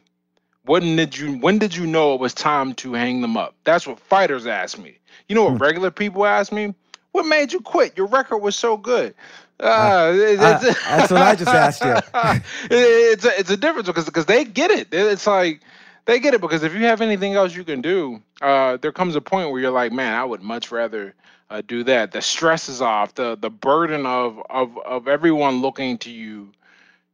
[0.65, 1.37] "When did you?
[1.37, 4.77] When did you know it was time to hang them up?" That's what fighters ask
[4.77, 4.97] me.
[5.27, 5.63] You know what hmm.
[5.63, 6.73] regular people ask me?
[7.11, 7.97] What made you quit?
[7.97, 9.15] Your record was so good.
[9.59, 11.95] Uh, uh, that's what I just asked you.
[12.69, 14.89] it's a, it's a difference because because they get it.
[14.91, 15.61] It's like
[16.07, 19.15] they get it because if you have anything else you can do, uh, there comes
[19.15, 21.13] a point where you're like, man, I would much rather
[21.49, 22.13] uh, do that.
[22.13, 23.13] The stress is off.
[23.13, 26.51] The the burden of of of everyone looking to you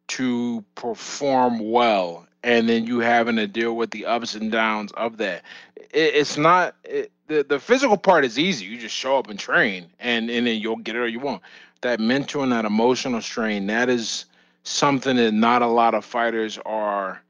[0.09, 5.17] to perform well, and then you having to deal with the ups and downs of
[5.17, 5.41] that.
[5.75, 8.65] It, it's not it, the the physical part is easy.
[8.65, 11.41] You just show up and train, and and then you'll get it or you won't.
[11.81, 14.25] That mental and that emotional strain that is
[14.63, 17.21] something that not a lot of fighters are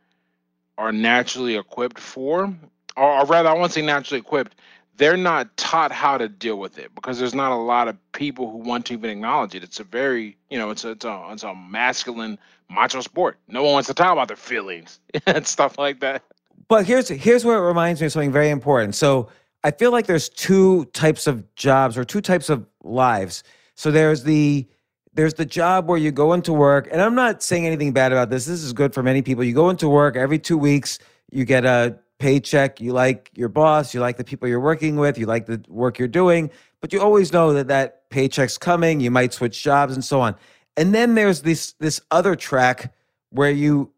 [0.78, 2.56] are naturally equipped for,
[2.98, 4.56] or, or rather, I won't say naturally equipped.
[4.98, 8.52] They're not taught how to deal with it because there's not a lot of people
[8.52, 9.64] who want to even acknowledge it.
[9.64, 12.38] It's a very, you know, it's a, it's a, it's a masculine
[12.70, 13.40] macho sport.
[13.48, 16.24] No one wants to talk about their feelings and stuff like that.
[16.68, 18.96] But here's here's where it reminds me of something very important.
[18.96, 19.30] So
[19.64, 23.44] I feel like there's two types of jobs or two types of lives.
[23.76, 24.68] So there's the
[25.14, 28.30] there's the job where you go into work, and I'm not saying anything bad about
[28.30, 28.46] this.
[28.46, 29.44] This is good for many people.
[29.44, 31.00] You go into work every two weeks,
[31.32, 35.18] you get a paycheck, you like your boss, you like the people you're working with,
[35.18, 36.50] you like the work you're doing,
[36.82, 39.00] but you always know that that paycheck's coming.
[39.00, 40.36] You might switch jobs and so on.
[40.78, 42.94] And then there's this this other track
[43.30, 43.92] where you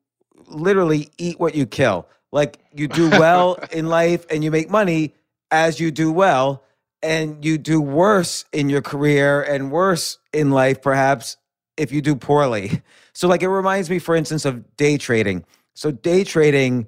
[0.47, 2.07] literally eat what you kill.
[2.31, 5.15] Like you do well in life and you make money
[5.51, 6.64] as you do well
[7.05, 11.37] and you do worse in your career and worse in life perhaps
[11.77, 12.81] if you do poorly.
[13.13, 15.45] So like it reminds me for instance of day trading.
[15.73, 16.85] So day trading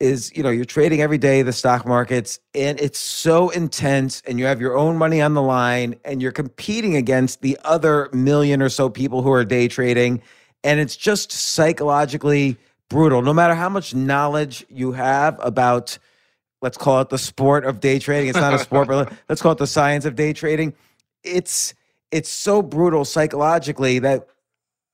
[0.00, 4.38] is, you know, you're trading every day the stock markets and it's so intense and
[4.38, 8.62] you have your own money on the line and you're competing against the other million
[8.62, 10.22] or so people who are day trading
[10.64, 12.56] and it's just psychologically
[12.88, 15.98] brutal no matter how much knowledge you have about
[16.62, 18.28] let's call it the sport of day trading.
[18.28, 20.74] It's not a sport, but let's call it the science of day trading.
[21.22, 21.74] It's
[22.10, 24.26] it's so brutal psychologically that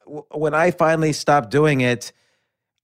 [0.05, 2.13] w- when I finally stopped doing it,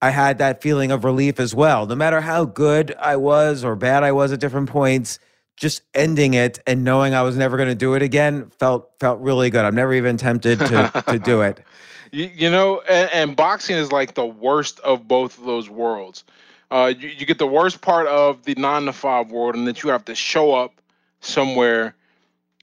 [0.00, 1.86] I had that feeling of relief as well.
[1.86, 5.18] No matter how good I was or bad I was at different points,
[5.56, 9.20] just ending it and knowing I was never going to do it again felt felt
[9.20, 9.64] really good.
[9.64, 11.60] I'm never even tempted to to do it.
[12.12, 16.24] You, you know, and, and boxing is like the worst of both of those worlds
[16.70, 19.82] uh, you, you get the worst part of the nine to five world, and that
[19.82, 20.80] you have to show up
[21.20, 21.94] somewhere,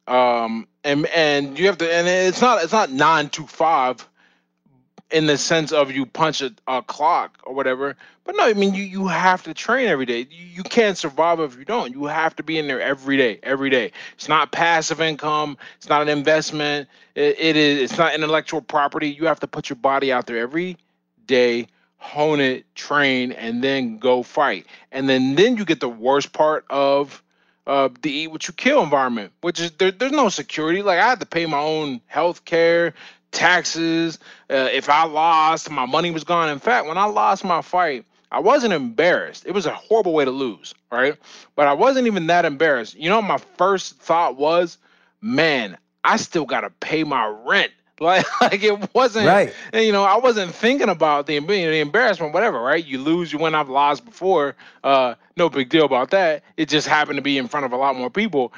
[0.07, 4.07] um, and and you have to, and it's not it's not nine to five,
[5.11, 7.97] in the sense of you punch a, a clock or whatever.
[8.23, 10.27] But no, I mean you you have to train every day.
[10.29, 11.93] You, you can't survive if you don't.
[11.93, 13.91] You have to be in there every day, every day.
[14.13, 15.57] It's not passive income.
[15.77, 16.87] It's not an investment.
[17.15, 17.81] It, it is.
[17.91, 19.09] It's not intellectual property.
[19.09, 20.77] You have to put your body out there every
[21.25, 21.67] day
[21.97, 24.65] hone it, train, and then go fight.
[24.91, 27.21] And then then you get the worst part of
[27.65, 30.81] uh, the eat what you kill environment, which is there, there's no security.
[30.81, 32.93] Like I had to pay my own health care,
[33.31, 34.19] taxes.
[34.49, 36.49] Uh, if I lost, my money was gone.
[36.49, 39.45] In fact, when I lost my fight, I wasn't embarrassed.
[39.45, 41.15] It was a horrible way to lose, right?
[41.55, 42.95] But I wasn't even that embarrassed.
[42.95, 44.77] You know, my first thought was,
[45.21, 47.71] man, I still got to pay my rent.
[48.01, 49.53] Like, like it wasn't right.
[49.73, 52.61] You know, I wasn't thinking about the, the embarrassment, whatever.
[52.61, 52.85] Right?
[52.85, 53.55] You lose, you win.
[53.55, 54.55] I've lost before.
[54.83, 56.43] Uh, no big deal about that.
[56.57, 58.53] It just happened to be in front of a lot more people.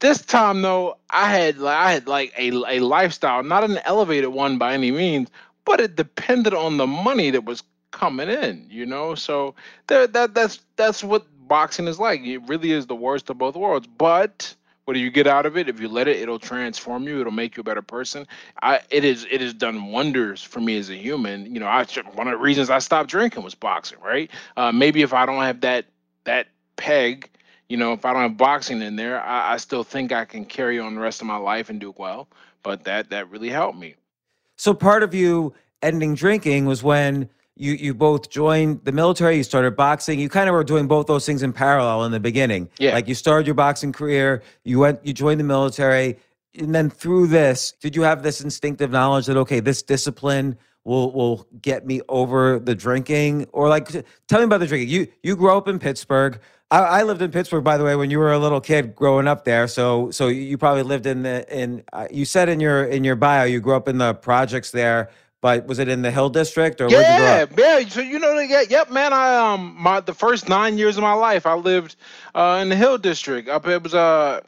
[0.00, 4.58] This time, though, I had I had like a a lifestyle, not an elevated one
[4.58, 5.28] by any means,
[5.64, 8.66] but it depended on the money that was coming in.
[8.68, 9.54] You know, so
[9.86, 12.22] there that that's that's what boxing is like.
[12.22, 14.54] It really is the worst of both worlds, but
[14.90, 15.68] what do you get out of it?
[15.68, 17.20] If you let it, it'll transform you.
[17.20, 18.26] It'll make you a better person.
[18.60, 21.46] I it is it has done wonders for me as a human.
[21.46, 24.00] You know, I one of the reasons I stopped drinking was boxing.
[24.00, 24.32] Right?
[24.56, 25.86] Uh, maybe if I don't have that
[26.24, 27.30] that peg,
[27.68, 30.44] you know, if I don't have boxing in there, I, I still think I can
[30.44, 32.26] carry on the rest of my life and do well.
[32.64, 33.94] But that that really helped me.
[34.56, 37.30] So part of you ending drinking was when
[37.60, 41.06] you you both joined the military you started boxing you kind of were doing both
[41.06, 42.68] those things in parallel in the beginning.
[42.78, 42.94] Yeah.
[42.94, 46.16] Like you started your boxing career you went you joined the military
[46.58, 51.12] and then through this did you have this instinctive knowledge that okay this discipline will
[51.12, 53.46] will get me over the drinking?
[53.52, 53.88] Or like
[54.28, 54.88] tell me about the drinking.
[54.88, 56.40] You you grew up in pittsburgh.
[56.70, 59.26] I, I lived in pittsburgh by the way when you were a little kid growing
[59.26, 62.84] up there so so you probably lived in the in uh, you said in your
[62.84, 65.10] in your bio you grew up in the projects there
[65.42, 67.80] but was it in the Hill District or where'd you grow Yeah, yeah.
[67.88, 69.12] So you know, yeah, yep, man.
[69.14, 71.96] I um, my the first nine years of my life, I lived
[72.34, 73.48] uh in the Hill District.
[73.48, 74.40] Up it was uh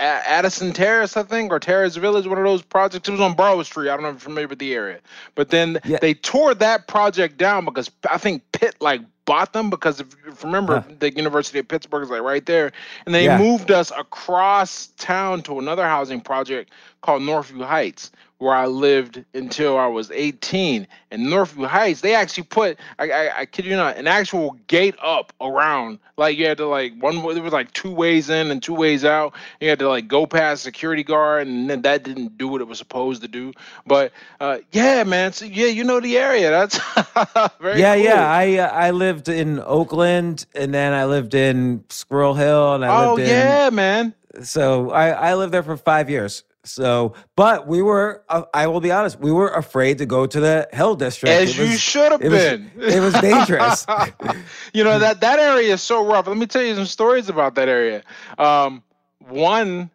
[0.00, 3.08] Addison Terrace, I think, or Terrace Village, one of those projects.
[3.08, 3.90] It was on Burrows Street.
[3.90, 5.00] I don't know if you're familiar with the area,
[5.36, 6.00] but then Yeah.
[6.00, 10.34] they tore that project down because I think Pitt like bought them because if you
[10.42, 10.84] remember Huh.
[10.98, 12.72] the University of Pittsburgh is like right there,
[13.06, 13.38] and they Yeah.
[13.38, 16.72] moved us across town to another housing project
[17.02, 20.86] called Northview Heights, where I lived until I was 18.
[21.10, 24.94] And Northview Heights, they actually put, I, I, I kid you not, an actual gate
[25.02, 25.98] up around.
[26.18, 29.04] Like you had to like one, there was like two ways in and two ways
[29.04, 29.34] out.
[29.60, 32.68] You had to like go past security guard, and then that didn't do what it
[32.68, 33.52] was supposed to do.
[33.86, 36.50] But uh, yeah, man, so yeah, you know the area.
[36.50, 36.78] That's
[37.60, 38.04] very yeah, cool.
[38.04, 38.30] yeah.
[38.30, 43.04] I uh, I lived in Oakland, and then I lived in Squirrel Hill, and I
[43.04, 43.36] Oh lived in.
[43.36, 44.14] Oh yeah, man.
[44.42, 46.44] So I I lived there for five years.
[46.66, 48.24] So, but we were.
[48.28, 49.18] Uh, I will be honest.
[49.20, 51.32] We were afraid to go to the Hill District.
[51.32, 52.70] As It you should have it was- been.
[52.76, 53.86] it was dangerous.
[54.74, 56.26] you know that that area is so rough.
[56.26, 58.02] Let me tell you some stories about that area.
[58.38, 58.82] Um,
[59.20, 59.90] one,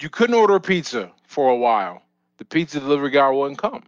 [0.00, 2.02] you couldn't order a pizza for a while.
[2.38, 3.84] The pizza delivery guy wouldn't come.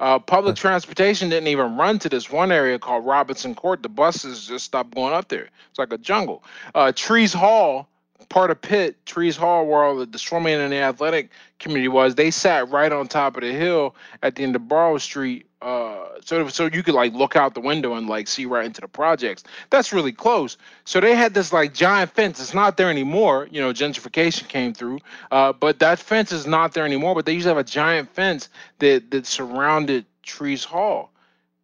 [0.00, 3.82] Uh, public transportation didn't even run to this one area called Robinson Court.
[3.84, 5.48] The buses just stopped going up there.
[5.70, 6.42] It's like a jungle.
[6.74, 7.86] Uh, Trees Hall,
[8.28, 12.30] part of Pitt, Trees Hall, where all the, swimming and the athletic community was, they
[12.30, 15.46] sat right on top of the hill at the end of Burrows Street.
[15.60, 18.80] Uh, so so you could like look out the window and like see right into
[18.80, 19.44] the projects.
[19.70, 20.56] That's really close.
[20.84, 22.40] So they had this like giant fence.
[22.40, 23.46] It's not there anymore.
[23.50, 24.98] You know, gentrification came through.
[25.30, 27.14] Uh, but that fence is not there anymore.
[27.14, 28.48] But they used to have a giant fence
[28.80, 31.12] that that surrounded Trees Hall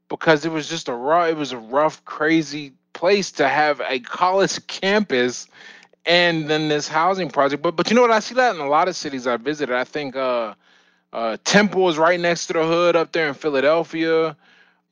[0.08, 4.00] because it was just a rough, it was a rough, crazy place to have a
[4.00, 5.46] college campus
[6.08, 7.62] and then this housing project.
[7.62, 8.10] But but you know what?
[8.10, 9.74] I see that in a lot of cities I visited.
[9.76, 10.54] I think uh,
[11.12, 14.36] uh, Temple is right next to the hood up there in Philadelphia.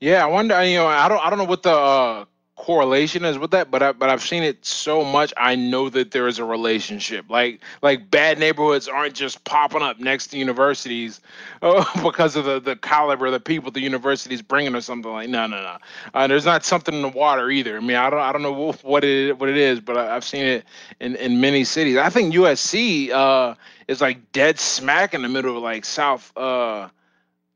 [0.01, 0.63] Yeah, I wonder.
[0.65, 2.25] You know, I don't I don't know what the uh,
[2.57, 5.33] correlation is with that, but I, but I've seen it so much.
[5.37, 7.27] I know that there is a relationship.
[7.29, 11.21] Like like bad neighborhoods aren't just popping up next to universities
[11.63, 15.29] uh, because of the the caliber of the people the universities bringing or something like.
[15.29, 15.77] No no no.
[16.15, 17.77] Uh, there's not something in the water either.
[17.77, 20.25] I mean I don't I don't know what it what it is, but I, I've
[20.25, 20.65] seen it
[21.01, 21.99] in in many cities.
[21.99, 23.55] I think USC uh,
[23.87, 26.33] is like dead smack in the middle of like South.
[26.37, 26.89] Uh,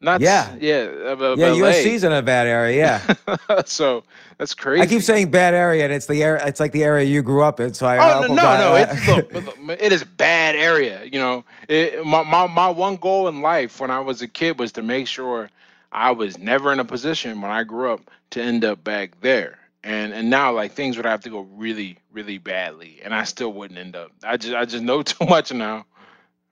[0.01, 0.55] not Yeah.
[0.59, 1.69] yeah of yeah, LA.
[1.69, 3.01] USC's in a bad area.
[3.09, 4.03] Yeah, so
[4.39, 4.83] that's crazy.
[4.83, 6.43] I keep saying bad area, and it's the area.
[6.47, 7.75] It's like the area you grew up in.
[7.75, 8.75] So I Oh no, no, no!
[8.77, 9.33] It's, look,
[9.69, 11.05] look, it is bad area.
[11.05, 14.59] You know, it, my, my my one goal in life when I was a kid
[14.59, 15.51] was to make sure
[15.93, 19.59] I was never in a position when I grew up to end up back there.
[19.85, 23.53] And and now like things would have to go really really badly, and I still
[23.53, 24.13] wouldn't end up.
[24.25, 25.85] I just I just know too much now.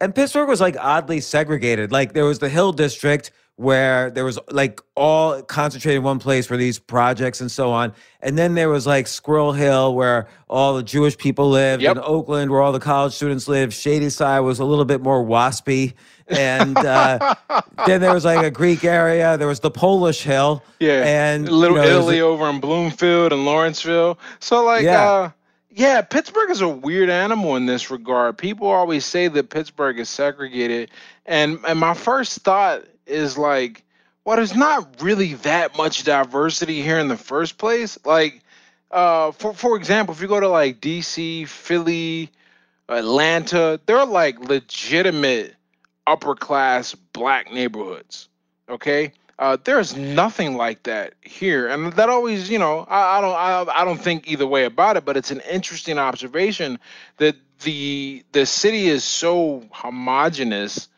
[0.01, 1.90] And Pittsburgh was like oddly segregated.
[1.90, 6.46] Like there was the Hill District where there was like all concentrated in one place
[6.46, 7.92] for these projects and so on.
[8.20, 11.96] And then there was like Squirrel Hill where all the Jewish people lived, Yep.
[11.96, 13.72] and Oakland where all the college students lived.
[13.72, 15.94] Shadyside was a little bit more waspy.
[16.28, 17.34] And uh,
[17.86, 19.36] then there was like a Greek area.
[19.36, 20.62] There was the Polish Hill.
[20.78, 24.20] Yeah, And Little you know, Italy over in Bloomfield and Lawrenceville.
[24.38, 25.03] So like, Yeah.
[25.11, 25.30] uh,
[25.79, 28.37] yeah, Pittsburgh is a weird animal in this regard.
[28.37, 30.91] People always say that Pittsburgh is segregated,
[31.24, 33.85] and and my first thought is like,
[34.24, 37.97] well, there's not really that much diversity here in the first place.
[38.05, 38.43] Like,
[38.91, 42.33] uh, for for example, if you go to like D.C., Philly,
[42.89, 45.55] Atlanta, they're like legitimate
[46.09, 48.29] upper class black neighborhoods.
[48.68, 53.34] Okay, uh, there's nothing like that here, and that always, you know, I, I don't,
[53.34, 55.05] I, I don't think either way about it.
[55.05, 56.78] But it's an interesting observation
[57.18, 60.89] that the the city is so homogenous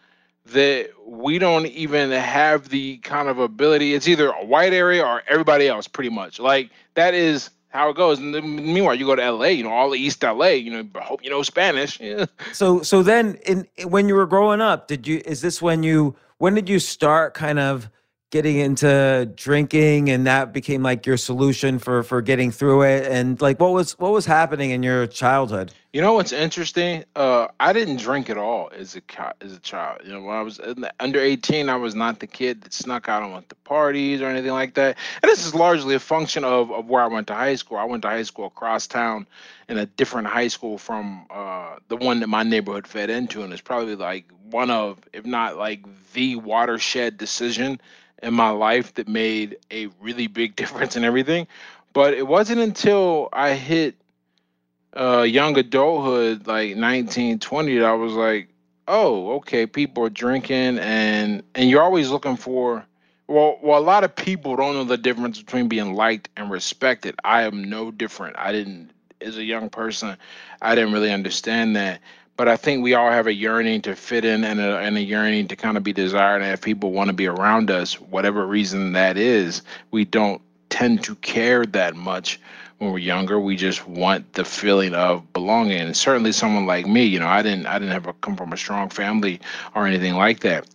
[0.47, 3.95] that we don't even have the kind of ability.
[3.95, 6.41] It's either a white area or everybody else, pretty much.
[6.41, 8.19] Like that is how it goes.
[8.19, 11.01] And then, meanwhile, you go to L.A., you know, all the East L.A., you know,
[11.01, 12.01] hope you know Spanish.
[12.01, 12.27] Yeah.
[12.53, 16.17] So so then in when you were growing up, did you is this when you
[16.39, 17.91] when did you start kind of
[18.31, 23.41] getting into drinking and that became like your solution for for getting through it and
[23.41, 25.73] like what was what was happening in your childhood?
[25.93, 27.05] You know what's interesting?
[27.17, 29.03] Uh, I didn't drink at all as a
[29.45, 30.03] as a child.
[30.05, 33.09] You know, when I was the- under eighteen, I was not the kid that snuck
[33.09, 34.97] out and went to parties or anything like that.
[35.21, 37.79] And this is largely a function of, of where I went to high school.
[37.79, 39.27] I went to high school across town
[39.69, 43.53] in a different high school from uh, the one that my neighborhood fed into, and
[43.53, 47.81] it's probably like one of, if not like the watershed decision
[48.23, 51.47] in my life that made a really big difference in everything.
[51.93, 53.97] But it wasn't until I hit
[54.95, 58.49] uh young adulthood like 19 20 that i was like
[58.89, 62.85] oh okay people are drinking and and you're always looking for
[63.29, 67.15] Well, well, a lot of people don't know the difference between being liked and respected.
[67.25, 68.37] I am no different.
[68.39, 68.91] I didn't,
[69.21, 70.17] as a young person,
[70.61, 72.01] I didn't really understand that.
[72.41, 75.03] But I think we all have a yearning to fit in and a, and a
[75.03, 76.41] yearning to kind of be desired.
[76.41, 79.61] And if people want to be around us, whatever reason that is,
[79.91, 82.41] we don't tend to care that much
[82.79, 83.39] when we're younger.
[83.39, 85.83] We just want the feeling of belonging.
[85.83, 88.55] And certainly, someone like me, you know, I didn't, I didn't have a, come from
[88.55, 89.39] a strong family
[89.75, 90.67] or anything like that.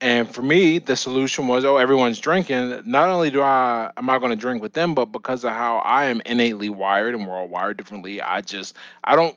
[0.00, 2.82] And for me, the solution was, oh, everyone's drinking.
[2.84, 5.76] Not only do I am I going to drink with them, but because of how
[5.76, 8.74] I am innately wired, and we're all wired differently, I just
[9.04, 9.36] I don't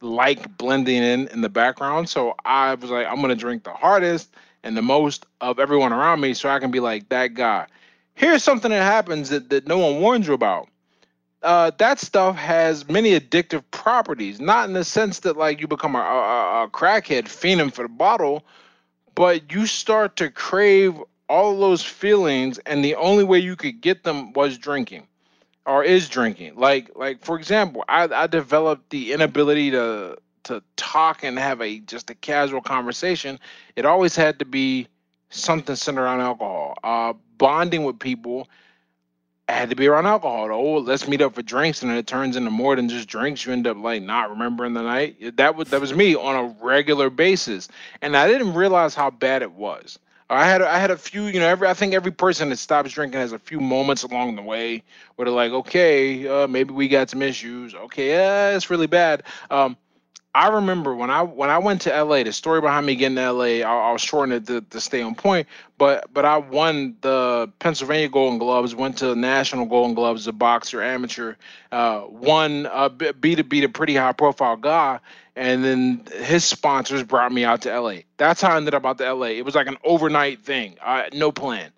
[0.00, 2.08] like blending in in the background.
[2.08, 6.20] So I was like, I'm to drink the hardest and the most of everyone around
[6.20, 7.66] me, so I can be like that guy.
[8.14, 10.68] Here's something that happens that, that no one warns you about
[11.42, 14.40] uh, that stuff has many addictive properties.
[14.40, 17.88] Not in the sense that like you become a, a, a crackhead fiending for the
[17.88, 18.44] bottle,
[19.14, 20.94] but you start to crave
[21.28, 25.06] all those feelings, and the only way you could get them was drinking,
[25.66, 26.56] or is drinking.
[26.56, 31.80] Like like for example, I, I developed the inability to to talk and have a
[31.80, 33.38] just a casual conversation.
[33.76, 34.88] It always had to be
[35.30, 36.76] something centered around alcohol.
[36.82, 38.48] Uh, bonding with people
[39.48, 40.48] had to be around alcohol.
[40.52, 43.44] Oh, let's meet up for drinks, and then it turns into more than just drinks.
[43.44, 45.36] You end up like not remembering the night.
[45.36, 47.68] That was that was me on a regular basis,
[48.00, 49.98] and I didn't realize how bad it was.
[50.30, 52.92] I had I had a few, you know, every I think every person that stops
[52.92, 54.82] drinking has a few moments along the way
[55.16, 57.74] where they're like, okay, uh, maybe we got some issues.
[57.74, 59.24] Okay, yeah, it's really bad.
[59.50, 59.76] Um,
[60.32, 62.22] I remember when I when I went to LA.
[62.22, 65.16] The story behind me getting to LA, I'll, I'll shorten it to, to stay on
[65.16, 65.48] point.
[65.76, 68.72] But but I won the Pennsylvania Golden Gloves.
[68.72, 71.34] Went to National Golden Gloves a boxer, amateur.
[71.72, 75.00] Uh, won uh, beat a beat a pretty high profile guy,
[75.40, 78.00] and then his sponsors brought me out to LA.
[78.18, 79.28] That's how I ended up out to LA.
[79.28, 80.76] It was like an overnight thing.
[80.84, 81.72] I no plan.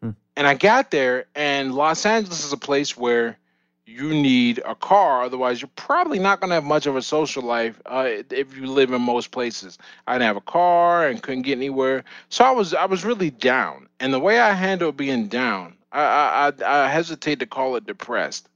[0.00, 0.10] Hmm.
[0.36, 3.36] And I got there, and Los Angeles is a place where
[3.84, 5.24] you need a car.
[5.24, 8.66] Otherwise, you're probably not going to have much of a social life uh, if you
[8.66, 9.76] live in most places.
[10.06, 13.30] I didn't have a car and couldn't get anywhere, so I was I was really
[13.30, 13.88] down.
[13.98, 18.48] And the way I handled being down, I I, I hesitate to call it depressed,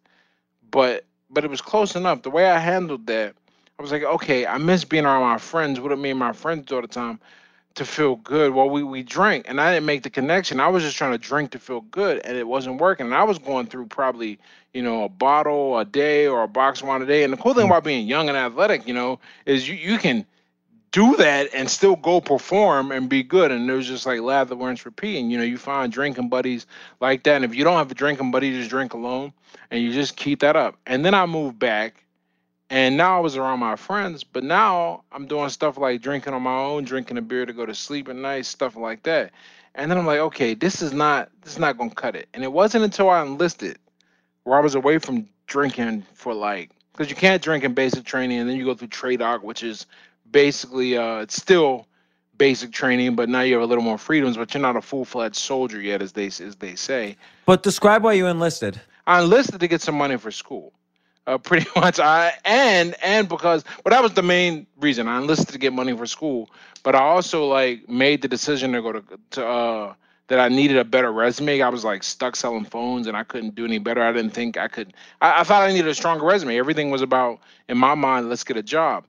[0.71, 2.23] but but it was close enough.
[2.23, 3.35] The way I handled that,
[3.79, 5.81] I was like, okay, I miss being around my friends.
[5.81, 7.19] What I mean, my friends do all the time
[7.75, 8.55] to feel good.
[8.55, 10.61] Well, we we drank, and I didn't make the connection.
[10.61, 13.07] I was just trying to drink to feel good, and it wasn't working.
[13.07, 14.39] And I was going through probably
[14.73, 17.25] you know a bottle a day or a box of wine a day.
[17.25, 17.71] And the cool thing mm.
[17.71, 20.25] about being young and athletic, you know, is you you can
[20.93, 23.51] do that and still go perform and be good.
[23.51, 25.19] And it was just like lather, rinse, repeat.
[25.19, 26.67] And you know, you find drinking buddies
[27.01, 27.35] like that.
[27.35, 29.33] And if you don't have a drinking buddy, you just drink alone,
[29.73, 30.77] and you just keep that up.
[30.87, 32.04] And then I moved back
[32.71, 36.43] and now I was around my friends, but now I'm doing stuff like drinking on
[36.43, 39.33] my own, drinking a beer to go to sleep at night, stuff like that.
[39.75, 42.29] And then I'm like, okay, this is not this is not gonna cut it.
[42.33, 43.79] And it wasn't until I enlisted
[44.45, 48.39] where I was away from drinking for like because you can't drink in basic training
[48.39, 49.87] and then you go through TRADOC, which is
[50.31, 51.87] basically uh it's still
[52.39, 55.05] basic training, but now you have a little more freedoms, but you're not a full
[55.05, 57.17] fledged soldier yet, as they as they say.
[57.47, 58.81] But describe why you enlisted.
[59.07, 60.73] I enlisted to get some money for school
[61.27, 61.99] uh, pretty much.
[61.99, 65.97] I and and because, but that was the main reason I enlisted to get money
[65.97, 66.51] for school.
[66.83, 69.95] But I also like made the decision to go to to uh,
[70.29, 71.61] that I needed a better resume.
[71.61, 74.03] I was like stuck selling phones and I couldn't do any better.
[74.03, 74.95] I didn't think I could.
[75.21, 76.59] I, I thought I needed a stronger resume.
[76.59, 79.05] Everything was about in my mind, let's get a job.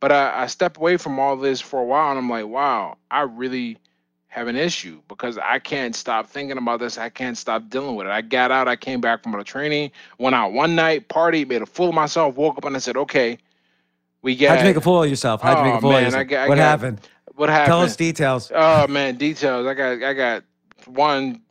[0.00, 2.96] But I, I stepped away from all this for a while and I'm like, wow,
[3.10, 3.78] I really
[4.30, 6.98] have an issue because I can't stop thinking about this.
[6.98, 8.10] I can't stop dealing with it.
[8.10, 11.62] I got out, I came back from a training, went out one night, party, made
[11.62, 13.38] a fool of myself, woke up and I said, okay,
[14.22, 14.50] we got.
[14.50, 15.42] How'd you make a fool of yourself?
[15.42, 16.20] How'd you make a oh, fool man, of yourself?
[16.20, 17.00] I got, I what got, happened?
[17.34, 17.66] What happened?
[17.66, 18.52] Tell us details.
[18.54, 19.66] Oh man, details.
[19.66, 20.44] I got, I got
[20.86, 21.42] one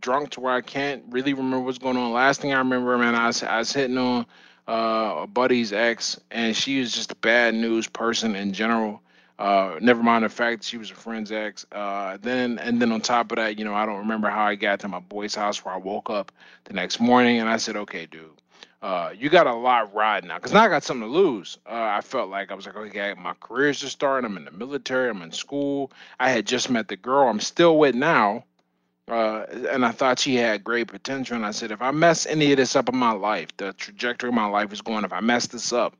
[0.00, 2.12] drunk to where I can't really remember what's going on.
[2.12, 4.24] Last thing I remember, man, I was, I was hitting on
[4.68, 9.02] uh, a buddy's ex, and she was just a bad news person in general
[9.38, 11.64] uh, never mind the fact that she was a friend's ex.
[11.70, 14.56] Uh, then and then on top of that, you know, I don't remember how I
[14.56, 16.32] got to my boy's house where I woke up
[16.64, 18.30] the next morning and I said, okay, dude,
[18.82, 21.58] uh, you got a lot riding now because now I got something to lose.
[21.66, 24.28] Uh, I felt like I was like, okay, my career's just starting.
[24.28, 25.08] I'm in the military.
[25.08, 25.92] I'm in school.
[26.18, 28.44] I had just met the girl I'm still with now.
[29.06, 31.36] Uh, and I thought she had great potential.
[31.36, 34.28] And I said, if I mess any of this up in my life, the trajectory
[34.28, 35.04] of my life is going.
[35.04, 35.96] If I mess this up,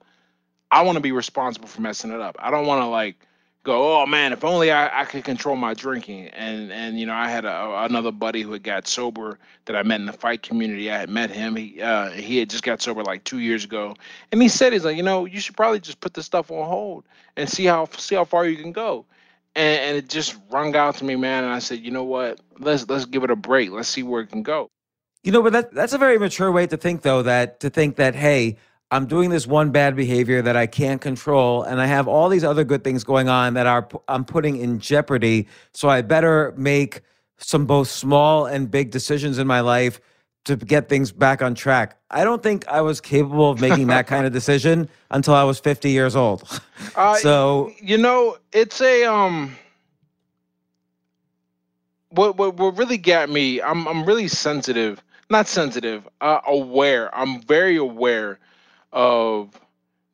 [0.71, 2.37] I want to be responsible for messing it up.
[2.39, 3.17] I don't want to like
[3.65, 6.29] go, oh man, if only I, I could control my drinking.
[6.29, 9.83] And and you know, I had a, another buddy who had got sober that I
[9.83, 10.91] met in the fight community.
[10.91, 11.57] I had met him.
[11.57, 13.95] He uh, he had just got sober like two years ago,
[14.33, 16.67] and he said he's like, you know, you should probably just put this stuff on
[16.67, 17.05] hold
[17.37, 19.05] and see how see how far you can go.
[19.59, 21.45] and, and it just rung out to me, man.
[21.45, 22.41] And I said, you know what?
[22.59, 23.71] Let's let's give it a break.
[23.71, 24.71] Let's see where it can go.
[25.25, 27.23] You know, but that that's a very mature way to think, though.
[27.23, 28.57] That to think that hey,
[28.91, 32.45] I'm doing this one bad behavior that I can't control, and I have all these
[32.45, 35.47] other good things going on that are I'm putting in jeopardy.
[35.73, 37.03] So I better make
[37.37, 40.01] some both small and big decisions in my life
[40.47, 41.99] to get things back on track.
[42.11, 45.61] I don't think I was capable of making that kind of decision until I was
[45.61, 46.49] 50 years old.
[46.97, 49.55] Uh, so you know, it's a um.
[52.11, 53.61] What what what really got me?
[53.61, 57.15] I'm I'm really sensitive, not sensitive, uh, aware.
[57.15, 58.39] I'm very aware
[58.93, 59.59] of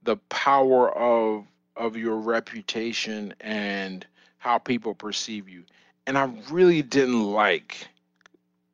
[0.02, 1.46] the power of
[1.76, 4.06] of your reputation and
[4.38, 5.64] how people perceive you.
[6.06, 7.88] And I really didn't like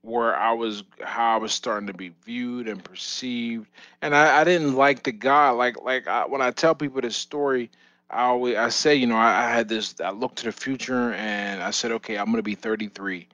[0.02, 3.68] where I was how I was starting to be viewed and perceived.
[4.02, 5.50] And I, I didn't like the guy.
[5.50, 7.70] Like like I, when I tell people this story,
[8.10, 11.12] I always I say, you know, I, I had this I looked to the future
[11.12, 13.28] and I said, okay, I'm gonna be 33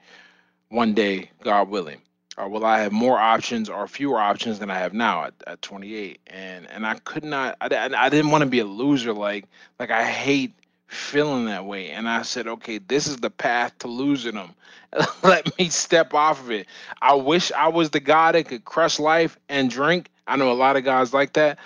[0.68, 2.00] one day, God willing
[2.36, 5.62] or will I have more options or fewer options than I have now at, at
[5.62, 6.20] 28?
[6.26, 7.56] And and I could not.
[7.60, 9.12] I, I didn't want to be a loser.
[9.12, 9.46] Like
[9.78, 10.52] like I hate
[10.86, 11.90] feeling that way.
[11.90, 14.54] And I said, okay, this is the path to losing them.
[15.22, 16.66] Let me step off of it.
[17.02, 20.10] I wish I was the guy that could crush life and drink.
[20.26, 21.58] I know a lot of guys like that,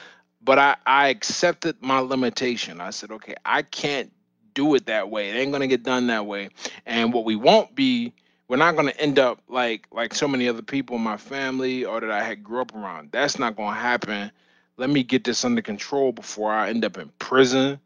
[0.43, 2.81] but I I accepted my limitation.
[2.81, 4.11] I said, okay, I can't
[4.55, 5.31] do it that way.
[5.31, 6.51] It ain't gonna get done that way.
[6.87, 8.13] And what we won't be
[8.51, 11.85] we're not going to end up like like so many other people in my family
[11.85, 13.13] or that I had grew up around.
[13.13, 14.33] That's not going to happen.
[14.77, 17.79] Let me get this under control before I end up in prison.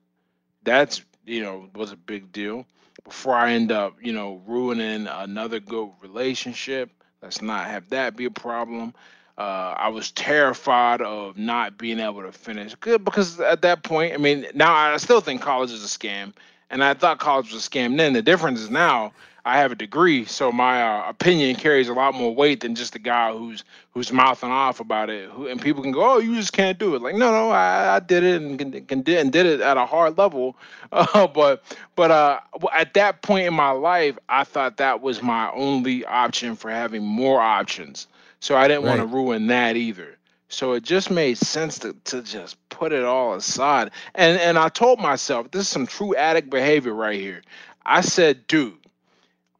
[0.62, 2.66] That's you know was a big deal.
[3.04, 6.90] Before I end up you know ruining another good relationship.
[7.20, 8.94] Let's not have that be a problem.
[9.36, 14.14] Uh, I was terrified of not being able to finish good because at that point,
[14.14, 16.32] I mean, now I still think college is a scam,
[16.70, 18.14] and I thought college was a scam then.
[18.14, 19.12] The difference is now
[19.46, 22.94] I have a degree, so my uh, opinion carries a lot more weight than just
[22.94, 25.28] a guy who's who's mouthing off about it.
[25.30, 27.96] Who, and people can go, "Oh, you just can't do it." Like, no, no, I,
[27.96, 30.56] I did it and can, can did and did it at a hard level.
[30.94, 31.64] Uh, but
[31.96, 32.38] but uh,
[32.72, 37.02] at that point in my life, I thought that was my only option for having
[37.02, 38.06] more options.
[38.38, 38.98] So I didn't right.
[38.98, 40.16] want to ruin that either.
[40.48, 43.90] So it just made sense to, to just put it all aside.
[44.14, 47.42] And and I told myself, this is some true addict behavior right here.
[47.84, 48.78] I said, dude,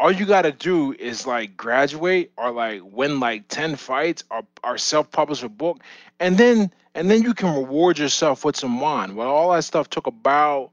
[0.01, 4.43] all you got to do is like graduate or like win like 10 fights or,
[4.63, 5.81] or self-publish a book
[6.21, 9.15] and then and then you can reward yourself with some wine.
[9.15, 10.71] Well all that stuff took about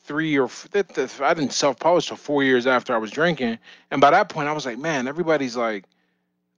[0.00, 3.58] three or i didn't self-publish for four years after i was drinking
[3.90, 5.84] and by that point i was like man everybody's like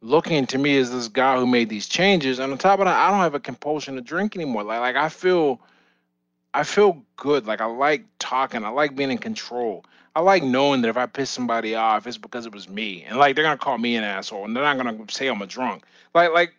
[0.01, 2.99] looking to me as this guy who made these changes and on top of that
[2.99, 4.65] i don't have a compulsion to drink anymore.
[4.65, 5.61] Like, like i feel
[6.55, 7.47] i feel good.
[7.47, 8.65] Like i like talking.
[8.65, 9.85] I like being in control
[10.17, 13.19] I like knowing that if I piss somebody off, it's because it was me, and
[13.19, 15.85] like they're gonna call me an asshole, and they're not gonna say I'm a drunk.
[16.15, 16.55] Like like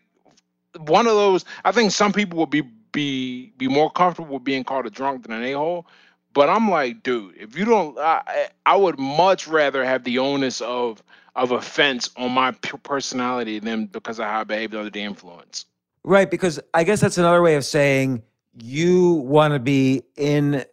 [0.77, 1.43] one of those.
[1.65, 5.23] I think some people would be be be more comfortable with being called a drunk
[5.23, 5.87] than an a hole.
[6.33, 10.61] But I'm like, dude, if you don't, I I would much rather have the onus
[10.61, 11.01] of
[11.35, 15.65] of offense on my personality than because of how I behaved under the influence.
[16.03, 18.21] Right, because I guess that's another way of saying
[18.61, 20.63] you want to be in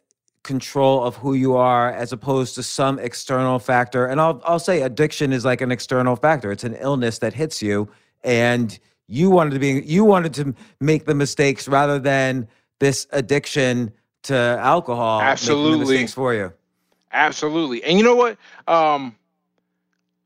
[0.44, 4.06] control of who you are as opposed to some external factor.
[4.06, 6.52] And I'll I'll say addiction is like an external factor.
[6.52, 7.88] It's an illness that hits you
[8.22, 8.78] and
[9.08, 12.46] you wanted to be you wanted to make the mistakes rather than
[12.78, 13.92] this addiction
[14.24, 16.52] to alcohol absolutely mistakes for you.
[17.12, 17.82] Absolutely.
[17.82, 18.38] And you know what?
[18.68, 19.16] Um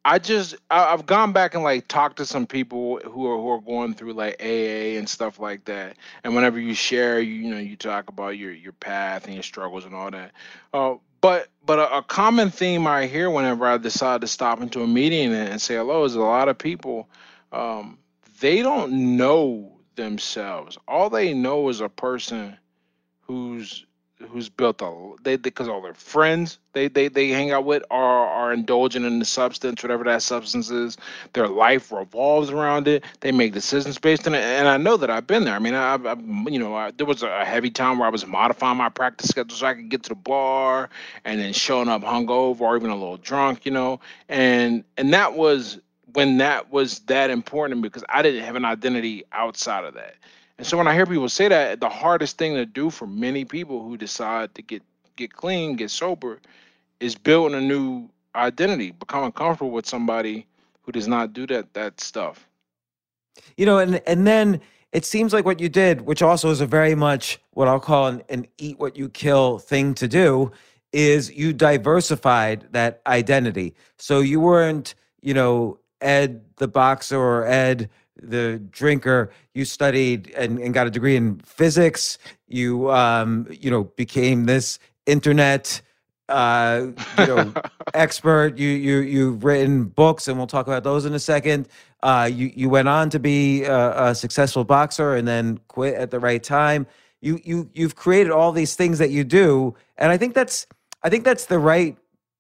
[0.05, 3.51] I just I, have gone back and like talked to some people who are who
[3.51, 5.97] are going through like AA and stuff like that.
[6.25, 9.43] And whenever you share, you, you know, you talk about your your path and your
[9.43, 10.33] struggles and all that.
[10.73, 14.83] Uh, but but a, a, common theme I hear whenever I decide to stop into
[14.83, 17.09] a meeting and, and say hello is a lot of people
[17.53, 17.99] um,
[18.41, 20.79] they don't know themselves.
[20.87, 22.57] All they know is a person
[23.23, 23.85] who's
[24.31, 28.27] who's built a they because all their friends they, they they hang out with are
[28.27, 30.97] are indulging in the substance whatever that substance is.
[31.35, 33.05] Their life revolves around it.
[33.21, 34.43] They make decisions based on it.
[34.43, 35.55] And i know that i've been there.
[35.55, 36.15] I mean i, I
[36.49, 39.57] you know I, there was a heavy time where i was modifying my practice schedule
[39.57, 40.91] so i could get to the bar
[41.25, 44.01] and then showing up hungover or even a little drunk you know?
[44.29, 45.79] And and that was
[46.15, 50.15] when that was that important because i didn't have an identity outside of that
[50.59, 53.45] and so when I hear people say that, the hardest thing to do for many
[53.45, 54.83] people who decide to get
[55.17, 56.41] get clean, get sober,
[57.01, 60.47] is building a new identity, becoming comfortable with somebody
[60.83, 62.49] who does not do that that stuff.
[63.57, 64.61] You know, and and then
[64.93, 68.09] it seems like what you did, which also is a very much what I'll call
[68.09, 70.51] an, an eat what you kill thing to do,
[70.93, 73.77] is you diversified that identity.
[73.97, 77.91] So you weren't, you know, Ed the boxer or Ed
[78.23, 79.31] the drinker.
[79.55, 82.19] You studied and, and got a degree in physics.
[82.47, 85.81] You, um, you know, became this internet
[86.29, 86.89] uh,
[87.19, 87.53] you know,
[87.95, 88.59] expert.
[88.59, 91.69] You you you've written books, and we'll talk about those in a second.
[92.03, 96.11] Uh, you you went on to be a, a, successful boxer, and then quit at
[96.11, 96.87] the right time.
[97.21, 100.67] You you you've created all these things that you do, and I think that's
[101.03, 101.97] I think that's the right.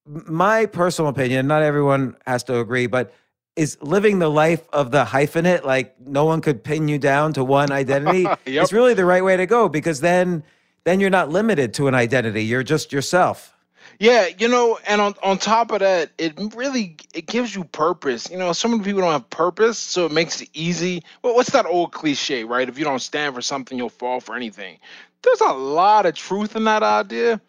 [0.06, 1.46] My personal opinion.
[1.46, 3.12] Not everyone has to agree, but
[3.58, 7.42] is living the life of the hyphenate, like no one could pin you down to
[7.42, 8.22] one identity.
[8.22, 8.38] yep.
[8.46, 10.44] It's really the right way to go because then
[10.84, 12.44] then you're not limited to an identity.
[12.44, 13.52] You're just yourself.
[13.98, 18.30] Yeah, you know, and on, on top of that, it really it gives you purpose.
[18.30, 21.02] You know, so many people don't have purpose, so it makes it easy.
[21.22, 22.68] Well, what's that old cliche, right?
[22.68, 24.78] If you don't stand for something, you'll fall for anything.
[25.22, 27.40] There's a lot of truth in that idea,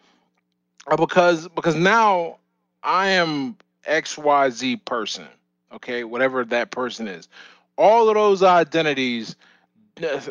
[0.88, 2.38] uh, because because now
[2.82, 3.56] I am
[3.86, 5.28] X Y Z person
[5.72, 7.28] okay, whatever that person is.
[7.76, 9.36] All of those identities,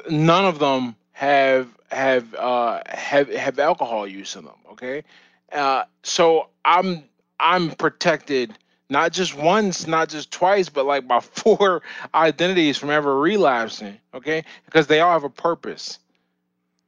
[0.10, 4.56] none of them have have uh, have have alcohol use in them.
[4.72, 5.04] Okay,
[5.52, 7.04] uh, so I'm
[7.40, 8.54] I'm protected
[8.90, 11.82] not just once, not just twice, but like by four
[12.14, 13.98] identities from ever relapsing.
[14.14, 16.00] Okay, because they all have a purpose.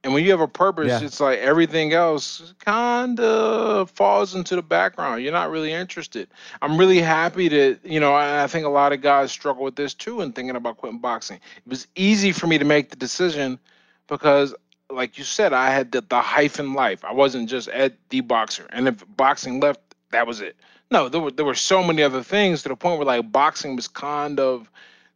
[0.04, 1.00] And when you have a purpose, yeah.
[1.00, 5.22] it's like everything else kind of falls into the background.
[5.22, 6.28] You're not really interested.
[6.60, 9.94] I'm really happy to, you know, I think a lot of guys struggle with this
[9.94, 11.36] too and thinking about quitting boxing.
[11.36, 13.60] It was easy for me to make the decision
[14.08, 14.54] because,
[14.90, 17.04] like you said, I had the, the hyphen life.
[17.04, 18.66] I wasn't just at the boxer.
[18.70, 19.80] And if boxing left,
[20.10, 20.56] that was it.
[20.90, 23.76] No, there were, there were so many other things to the point where like boxing
[23.76, 24.68] was kind of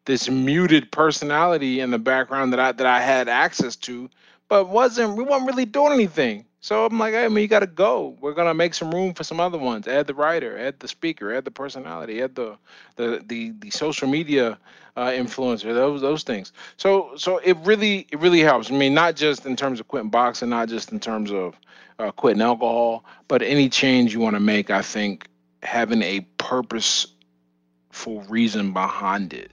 [0.04, 4.08] this muted personality in the background that I that I had access to
[4.48, 6.44] but wasn't we weren't really doing anything.
[6.60, 8.16] So I'm like, hey, I mean, you got to go.
[8.20, 9.86] We're gonna make some room for some other ones.
[9.86, 12.56] Add the writer, add the speaker, add the personality, add the
[12.96, 14.58] the the, the social media
[14.96, 15.72] uh, influencer.
[15.74, 16.52] Those those things.
[16.76, 18.70] So so it really it really helps.
[18.70, 21.54] I mean, not just in terms of quitting boxing, not just in terms of
[21.98, 24.70] uh, quitting alcohol, but any change you want to make.
[24.70, 25.28] I think
[25.62, 27.14] having a purposeful
[28.28, 29.52] reason behind it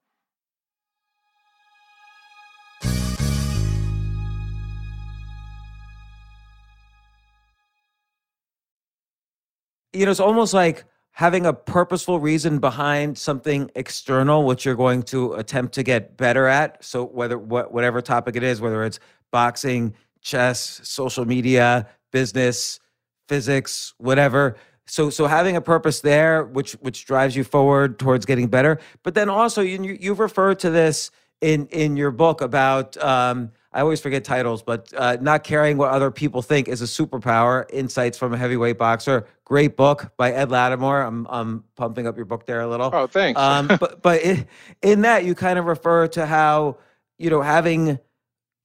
[9.93, 15.03] You know, it's almost like having a purposeful reason behind something external, which you're going
[15.03, 16.83] to attempt to get better at.
[16.83, 18.99] So whether what whatever topic it is, whether it's
[19.31, 22.79] boxing, chess, social media, business,
[23.27, 24.55] physics, whatever.
[24.87, 28.79] So so having a purpose there, which which drives you forward towards getting better.
[29.03, 31.11] But then also you you've referred to this
[31.41, 35.91] in in your book about um, I always forget titles, but uh, not caring what
[35.91, 37.65] other people think is a superpower.
[37.71, 39.25] Insights from a heavyweight boxer.
[39.45, 41.05] Great book by Ed Latimore.
[41.05, 42.89] I'm I'm pumping up your book there a little.
[42.91, 43.39] Oh, thanks.
[43.39, 44.45] Um, but but in,
[44.81, 46.79] in that you kind of refer to how
[47.17, 47.97] you know having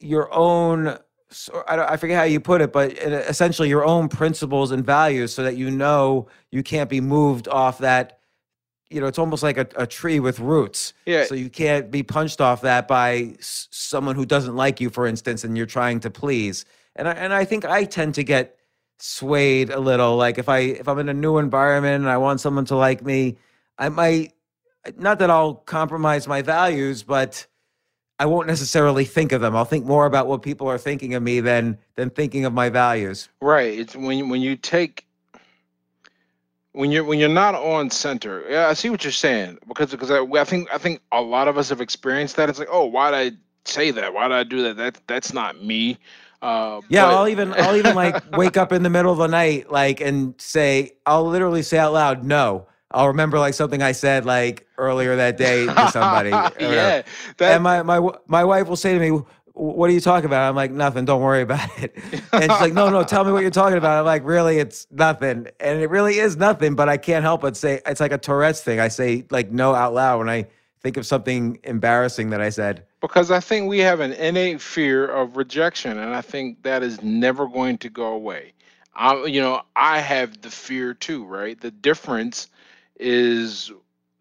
[0.00, 0.98] your own.
[1.30, 5.32] So I, I forget how you put it, but essentially your own principles and values,
[5.32, 8.18] so that you know you can't be moved off that
[8.90, 10.92] you know, it's almost like a, a tree with roots.
[11.06, 11.24] Yeah.
[11.24, 15.06] So you can't be punched off that by s- someone who doesn't like you, for
[15.06, 16.64] instance, and you're trying to please.
[16.94, 18.56] And I, and I think I tend to get
[18.98, 20.16] swayed a little.
[20.16, 23.04] Like if I if I'm in a new environment and I want someone to like
[23.04, 23.36] me,
[23.78, 24.32] I might
[24.96, 27.46] not that I'll compromise my values, but
[28.18, 29.54] I won't necessarily think of them.
[29.54, 32.68] I'll think more about what people are thinking of me than than thinking of my
[32.68, 33.28] values.
[33.40, 33.78] Right.
[33.78, 35.05] It's when when you take
[36.76, 38.44] when you're when you're not on center.
[38.50, 41.48] Yeah, I see what you're saying because because I, I think I think a lot
[41.48, 42.50] of us have experienced that.
[42.50, 44.12] It's like, oh, why did I say that?
[44.12, 44.76] Why did I do that?
[44.76, 45.98] That that's not me.
[46.42, 49.26] Uh, yeah, but- I'll even I'll even like wake up in the middle of the
[49.26, 52.66] night, like and say I'll literally say out loud, no.
[52.90, 56.30] I'll remember like something I said like earlier that day to somebody.
[56.60, 57.02] yeah,
[57.38, 59.22] that, and my my my wife will say to me,
[59.56, 60.46] what are you talking about?
[60.48, 61.06] I'm like, nothing.
[61.06, 61.96] Don't worry about it.
[62.32, 63.98] And she's like, no, no, tell me what you're talking about.
[63.98, 65.48] I'm like, really, it's nothing.
[65.60, 68.60] And it really is nothing, but I can't help but say it's like a Tourette's
[68.60, 68.80] thing.
[68.80, 70.46] I say like no out loud when I
[70.82, 72.84] think of something embarrassing that I said.
[73.00, 77.02] Because I think we have an innate fear of rejection, and I think that is
[77.02, 78.52] never going to go away.
[78.94, 81.58] I, you know, I have the fear too, right?
[81.58, 82.48] The difference
[82.98, 83.72] is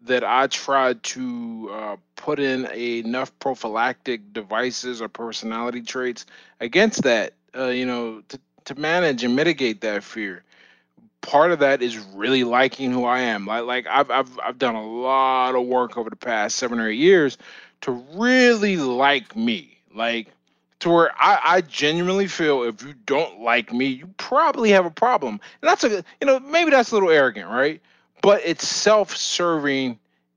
[0.06, 6.26] that I tried to uh, put in enough prophylactic devices or personality traits
[6.60, 10.42] against that, uh, you know, to, to manage and mitigate that fear.
[11.20, 13.46] Part of that is really liking who I am.
[13.46, 16.88] Like, like I've, I've, I've done a lot of work over the past seven or
[16.88, 17.36] eight years
[17.82, 19.78] to really like me.
[19.94, 20.28] Like,
[20.80, 24.90] to where I, I genuinely feel if you don't like me, you probably have a
[24.90, 25.40] problem.
[25.62, 27.80] And that's a, you know, maybe that's a little arrogant, right?
[28.26, 29.96] But it's self-serving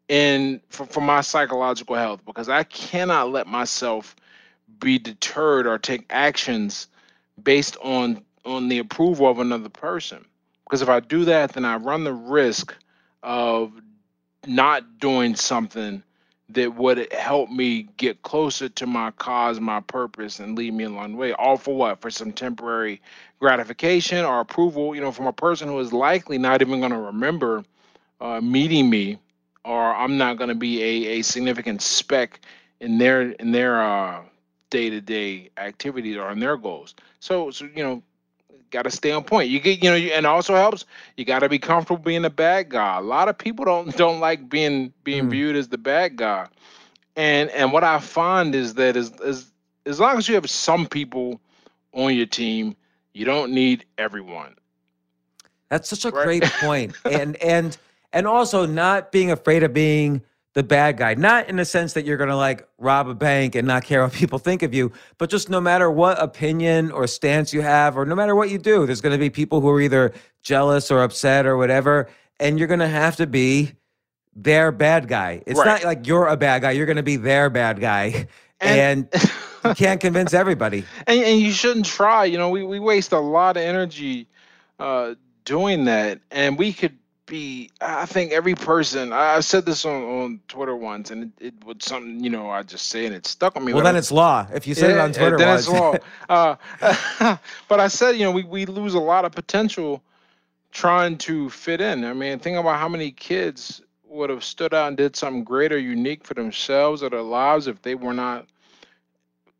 [0.10, 4.16] in for, for my psychological health because I cannot let myself
[4.80, 6.86] be deterred or take actions
[7.42, 10.24] based on on the approval of another person.
[10.66, 12.76] Because if I do that, then I run the risk
[13.24, 13.72] of
[14.46, 16.04] not doing something
[16.50, 21.14] that would help me get closer to my cause, my purpose, and lead me along
[21.14, 21.34] the way.
[21.34, 22.02] All for what?
[22.02, 23.02] For some temporary
[23.40, 27.00] gratification or approval, you know, from a person who is likely not even going to
[27.00, 27.64] remember
[28.22, 29.20] uh, meeting me,
[29.66, 32.42] or I'm not going to be a, a significant speck
[32.80, 34.22] in their in their uh,
[34.70, 36.96] day-to-day activities or in their goals.
[37.20, 38.04] So, so you know,
[38.72, 39.50] got to stay on point.
[39.50, 40.86] You get, you know, and also helps.
[41.18, 42.98] You got to be comfortable being a bad guy.
[42.98, 45.32] A lot of people don't don't like being being mm.
[45.32, 46.48] viewed as the bad guy.
[47.16, 49.52] And and what I find is that as as
[49.86, 51.42] as long as you have some people
[51.94, 52.76] on your team,
[53.14, 54.56] you don't need everyone.
[55.70, 56.24] That's such a right?
[56.24, 56.96] great point.
[57.06, 57.78] and and
[58.14, 61.14] and also not being afraid of being the bad guy.
[61.14, 64.04] Not in the sense that you're going to like rob a bank and not care
[64.04, 67.98] what people think of you, but just no matter what opinion or stance you have,
[67.98, 70.92] or no matter what you do, there's going to be people who are either jealous
[70.92, 72.10] or upset or whatever.
[72.40, 73.74] And you're going to have to be
[74.36, 75.44] their bad guy.
[75.46, 75.66] It's right.
[75.66, 78.28] not like you're a bad guy, you're going to be their bad guy.
[78.62, 79.32] And, and
[79.66, 80.86] you can't convince everybody.
[81.08, 82.26] And, and, you shouldn't try.
[82.26, 84.28] You know, we, we waste a lot of energy
[84.80, 86.20] uh, doing that.
[86.32, 86.98] And we could
[87.30, 91.64] be i think every person i said this on, on twitter once and it, it
[91.64, 94.12] was something you know i just say and it stuck with me well then it's
[94.12, 95.96] law if you say yeah, it on twitter then it's law
[96.30, 96.56] uh,
[97.70, 100.02] but i said you know we, we lose a lot of potential
[100.72, 104.88] trying to fit in i mean think about how many kids would have stood out
[104.88, 108.48] and did something great or unique for themselves or their lives if they were not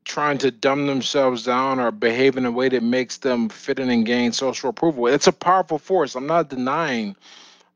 [0.10, 3.92] trying to dumb themselves down or behave in a way that makes them fit in
[3.92, 5.06] and gain social approval.
[5.06, 6.16] It's a powerful force.
[6.16, 7.16] I'm not denying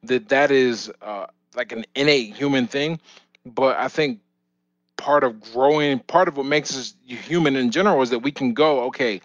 [0.04, 3.00] that that is uh, like an innate human thing.
[3.46, 4.20] But I think
[4.98, 8.54] part of growing, part of what makes us human in general is that we can
[8.54, 9.22] go, okay,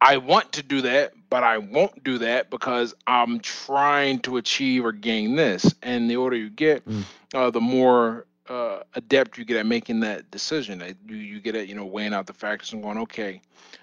[0.00, 4.84] I want to do that, but I won't do that because I'm trying to achieve
[4.84, 5.74] or gain this.
[5.82, 7.02] And the older you get, mm.
[7.34, 10.82] uh, the more uh, adept you get at making that decision.
[11.06, 13.40] You you get at you know weighing out the factors and going, okay,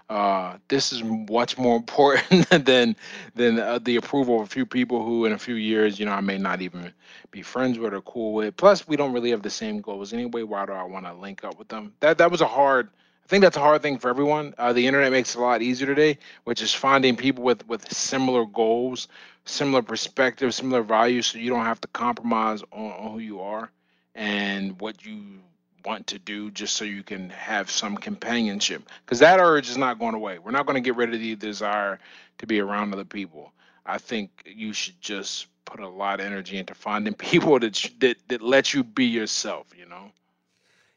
[0.10, 2.96] uh, this is what's more important than
[3.36, 6.14] than uh, the approval of a few people who in a few years you know
[6.14, 6.92] I may not even
[7.32, 8.58] be friends with or cool with.
[8.58, 10.44] Plus, we don't really have the same goals anyway.
[10.44, 11.94] Why do I want to link up with them?
[12.00, 12.90] That that was a hard.
[13.24, 14.54] I think that's a hard thing for everyone.
[14.60, 17.92] Uh, the internet makes it a lot easier today, which is finding people with with
[17.92, 19.08] similar goals,
[19.46, 23.72] similar perspectives, similar values, so you don't have to compromise on, on who you are
[24.16, 25.40] and what you
[25.86, 28.82] want to do just so you can have some companionship.
[29.06, 30.40] Because that urge is not going away.
[30.40, 32.00] We're not going to get rid of the desire
[32.40, 33.52] to be around other people.
[33.86, 38.18] I think you should just put a lot of energy into finding people that that,
[38.30, 40.12] that let you be yourself you know?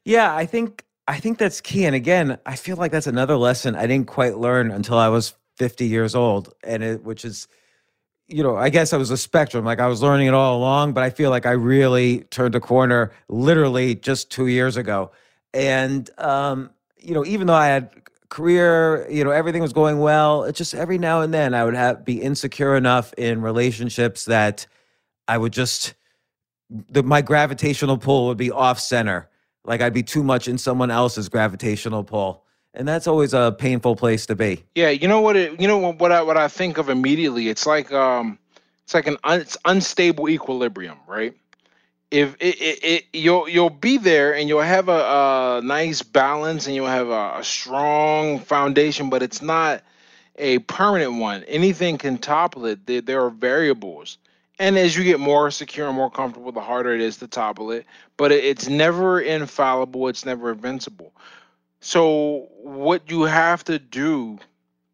[0.05, 3.75] Yeah i think i think that's key and again i feel like that's another lesson
[3.75, 7.47] i didn't quite learn until i was 50 years old and it which is
[8.29, 9.65] you know, I guess I was a spectrum.
[9.65, 12.59] Like I was learning it all along, but I feel like I really turned a
[12.59, 15.11] corner literally just two years ago.
[15.53, 16.69] And, um,
[16.99, 17.89] you know, even though I had
[18.29, 21.73] career, you know, everything was going well, it just every now and then I would
[21.73, 24.67] have be insecure enough in relationships that
[25.27, 25.95] I would just,
[26.69, 29.27] the, my gravitational pull would be off center.
[29.65, 32.43] Like I'd be too much in someone else's gravitational pull
[32.73, 34.63] and that's always a painful place to be.
[34.75, 35.35] Yeah, you know what?
[35.35, 36.11] It, you know what?
[36.11, 37.49] I what I think of immediately.
[37.49, 38.37] It's like um,
[38.83, 41.33] it's like an un, it's unstable equilibrium, right?
[42.11, 46.65] If it, it, it, you'll you'll be there and you'll have a, a nice balance
[46.67, 49.83] and you'll have a, a strong foundation, but it's not
[50.37, 51.43] a permanent one.
[51.43, 52.85] Anything can topple it.
[52.85, 54.17] There, there are variables.
[54.57, 57.71] And as you get more secure and more comfortable, the harder it is to topple
[57.71, 57.85] it.
[58.17, 60.07] But it, it's never infallible.
[60.09, 61.13] It's never invincible
[61.81, 64.39] So what you have to do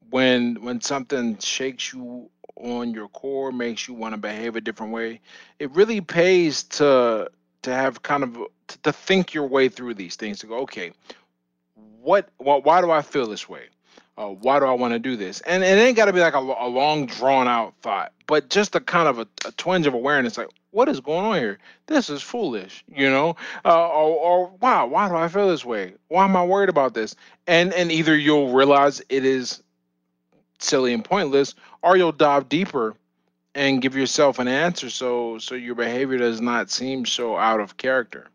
[0.10, 4.94] when when something shakes you on your core, makes you want to behave a different
[4.94, 5.22] way,
[5.60, 7.30] it really pays to
[7.64, 8.34] to have kind of
[8.68, 10.92] to, to think your way through these things to go, okay,
[12.02, 13.64] what, what why do I feel this way?
[14.18, 15.42] Uh, why do I want to do this?
[15.42, 18.50] And, and it ain't got to be like a, a long drawn out thought, but
[18.50, 21.58] just a kind of a, a twinge of awareness, like what is going on here?
[21.88, 25.94] This is foolish, you know, uh, or, or wow, why do I feel this way?
[26.10, 27.16] Why am I worried about this?
[27.48, 29.64] And and either you'll realize it is
[30.60, 32.96] silly and pointless, or you'll dive deeper
[33.54, 37.78] and give yourself an answer so so your behavior does not seem so out of
[37.78, 38.28] character.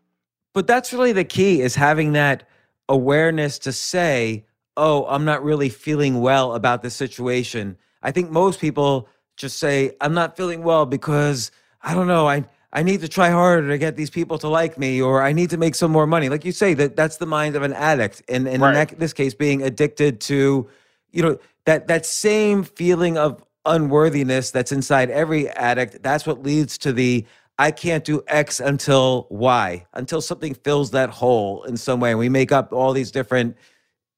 [0.53, 2.47] But that's really the key is having that
[2.89, 4.45] awareness to say,
[4.81, 9.07] "Oh, I'm not really feeling well about this situation." I think most people
[9.37, 11.51] just say, "I'm not feeling well because
[11.83, 14.77] I don't know, I I need to try harder to get these people to like
[14.77, 16.29] me, or I need to make some more money.
[16.29, 18.69] Like you say, that that's the mind of an addict, and, and right.
[18.69, 20.69] in that, this case, being addicted to,
[21.11, 26.01] you know, that that same feeling of unworthiness that's inside every addict.
[26.01, 27.25] That's what leads to the
[27.59, 32.11] I can't do X until Y, until something fills that hole in some way.
[32.11, 33.57] And we make up all these different,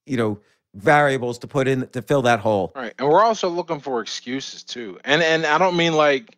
[0.06, 0.40] you know,
[0.74, 2.72] variables to put in to fill that hole.
[2.74, 2.94] Right.
[2.98, 4.98] And we're also looking for excuses too.
[5.04, 6.36] And and I don't mean like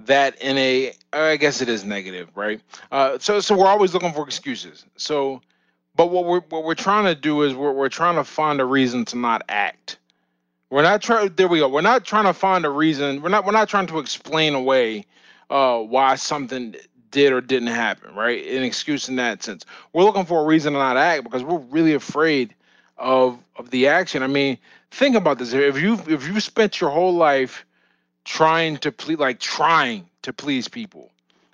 [0.00, 2.60] that in a I guess it is negative, right?
[2.90, 4.84] Uh so so we're always looking for excuses.
[4.96, 5.40] So
[5.94, 8.64] but what we're what we're trying to do is we're we're trying to find a
[8.64, 9.98] reason to not act
[10.70, 11.32] we're not trying.
[11.36, 11.68] There we go.
[11.68, 13.22] We're not trying to find a reason.
[13.22, 13.44] We're not.
[13.44, 15.04] We're not trying to explain away
[15.48, 16.74] uh, why something
[17.10, 18.14] did or didn't happen.
[18.14, 18.44] Right?
[18.46, 19.64] An excuse in that sense.
[19.92, 22.54] We're looking for a reason to not act because we're really afraid
[22.98, 24.22] of of the action.
[24.22, 24.58] I mean,
[24.90, 25.52] think about this.
[25.52, 27.64] If you if you spent your whole life
[28.24, 31.10] trying to please, like trying to please people,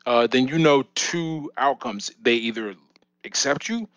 [0.06, 2.10] uh, then you know two outcomes.
[2.22, 2.74] They either
[3.24, 3.88] accept you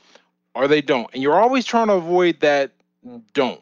[0.53, 2.71] or they don't, and you're always trying to avoid that
[3.33, 3.61] don't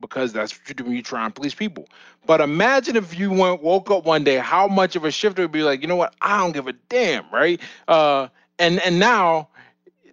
[0.00, 1.88] because that's what you do when you try and please people.
[2.26, 5.42] But imagine if you went woke up one day, how much of a shift it
[5.42, 7.60] would be like, you know what, I don't give a damn, right?
[7.88, 8.28] Uh,
[8.58, 9.48] and and now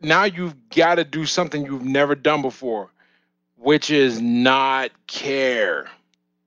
[0.02, 2.90] now you've got to do something you've never done before,
[3.62, 5.90] which is not care.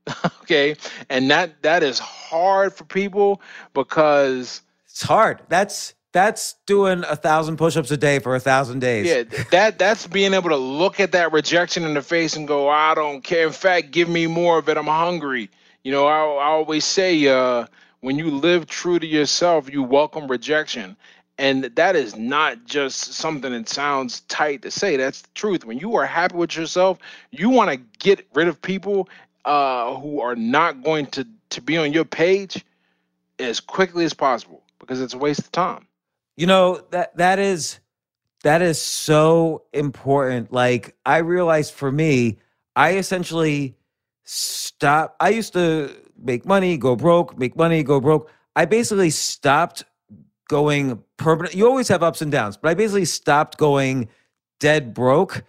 [0.42, 0.76] okay,
[1.08, 3.40] and that that is hard for people
[3.72, 5.40] because it's hard.
[5.48, 9.06] That's that's doing a thousand push-ups a day for a thousand days.
[9.06, 12.68] Yeah, that that's being able to look at that rejection in the face and go,
[12.68, 13.46] I don't care.
[13.46, 14.76] In fact, give me more of it.
[14.76, 15.50] I'm hungry.
[15.82, 17.66] You know, I, I always say, uh,
[18.00, 20.96] when you live true to yourself, you welcome rejection.
[21.36, 24.96] And that is not just something that sounds tight to say.
[24.96, 25.64] That's the truth.
[25.64, 26.98] When you are happy with yourself,
[27.32, 29.08] you want to get rid of people
[29.44, 32.64] uh, who are not going to, to be on your page
[33.38, 35.86] as quickly as possible because it's a waste of time.
[36.36, 37.78] You know, that that is
[38.42, 40.52] that is so important.
[40.52, 42.38] Like I realized for me,
[42.76, 43.76] I essentially
[44.24, 48.30] stopped I used to make money, go broke, make money, go broke.
[48.56, 49.84] I basically stopped
[50.48, 51.54] going permanent.
[51.54, 54.08] You always have ups and downs, but I basically stopped going
[54.60, 55.44] dead broke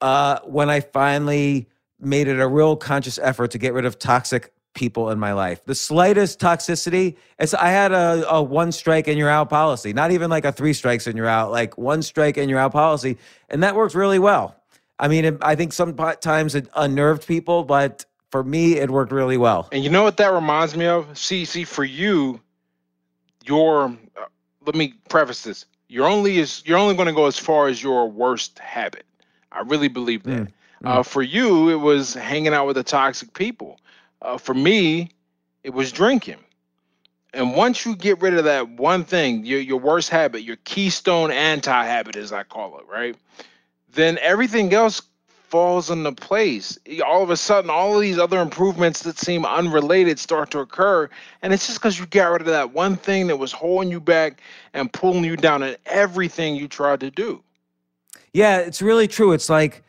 [0.00, 1.68] uh, when I finally
[1.98, 5.64] made it a real conscious effort to get rid of toxic people in my life.
[5.64, 10.12] The slightest toxicity, it's I had a, a one strike and you're out policy, not
[10.12, 13.16] even like a three strikes and you're out, like one strike and you're out policy.
[13.48, 14.54] And that worked really well.
[14.98, 19.36] I mean, it, I think sometimes it unnerved people, but for me, it worked really
[19.36, 19.68] well.
[19.72, 21.18] And you know what that reminds me of?
[21.18, 22.40] See, for you,
[23.46, 23.86] your
[24.16, 24.24] uh,
[24.64, 25.66] let me preface this.
[25.88, 29.04] You're only is you're only going to go as far as your worst habit.
[29.52, 30.42] I really believe that.
[30.42, 30.52] Mm, mm.
[30.84, 33.78] Uh, for you, it was hanging out with the toxic people
[34.22, 35.10] uh, for me,
[35.62, 36.38] it was drinking.
[37.32, 41.30] And once you get rid of that one thing, your your worst habit, your keystone
[41.30, 43.14] anti habit, as I call it, right?
[43.92, 45.02] Then everything else
[45.48, 46.78] falls into place.
[47.06, 51.08] All of a sudden, all of these other improvements that seem unrelated start to occur.
[51.42, 54.00] And it's just because you got rid of that one thing that was holding you
[54.00, 54.40] back
[54.74, 57.42] and pulling you down in everything you tried to do.
[58.32, 59.32] Yeah, it's really true.
[59.32, 59.82] It's like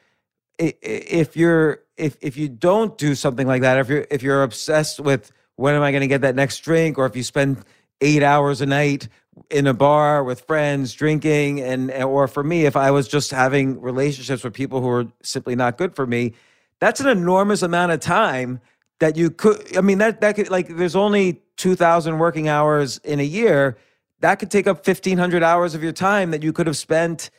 [0.57, 4.99] if you're if if you don't do something like that, if you're if you're obsessed
[4.99, 7.63] with when am I going to get that next drink, or if you spend
[8.01, 9.09] eight hours a night
[9.49, 13.79] in a bar with friends drinking, and or for me, if I was just having
[13.81, 16.33] relationships with people who are simply not good for me,
[16.79, 18.59] that's an enormous amount of time
[18.99, 19.77] that you could.
[19.77, 23.77] I mean, that that could like there's only two thousand working hours in a year.
[24.19, 27.29] That could take up fifteen hundred hours of your time that you could have spent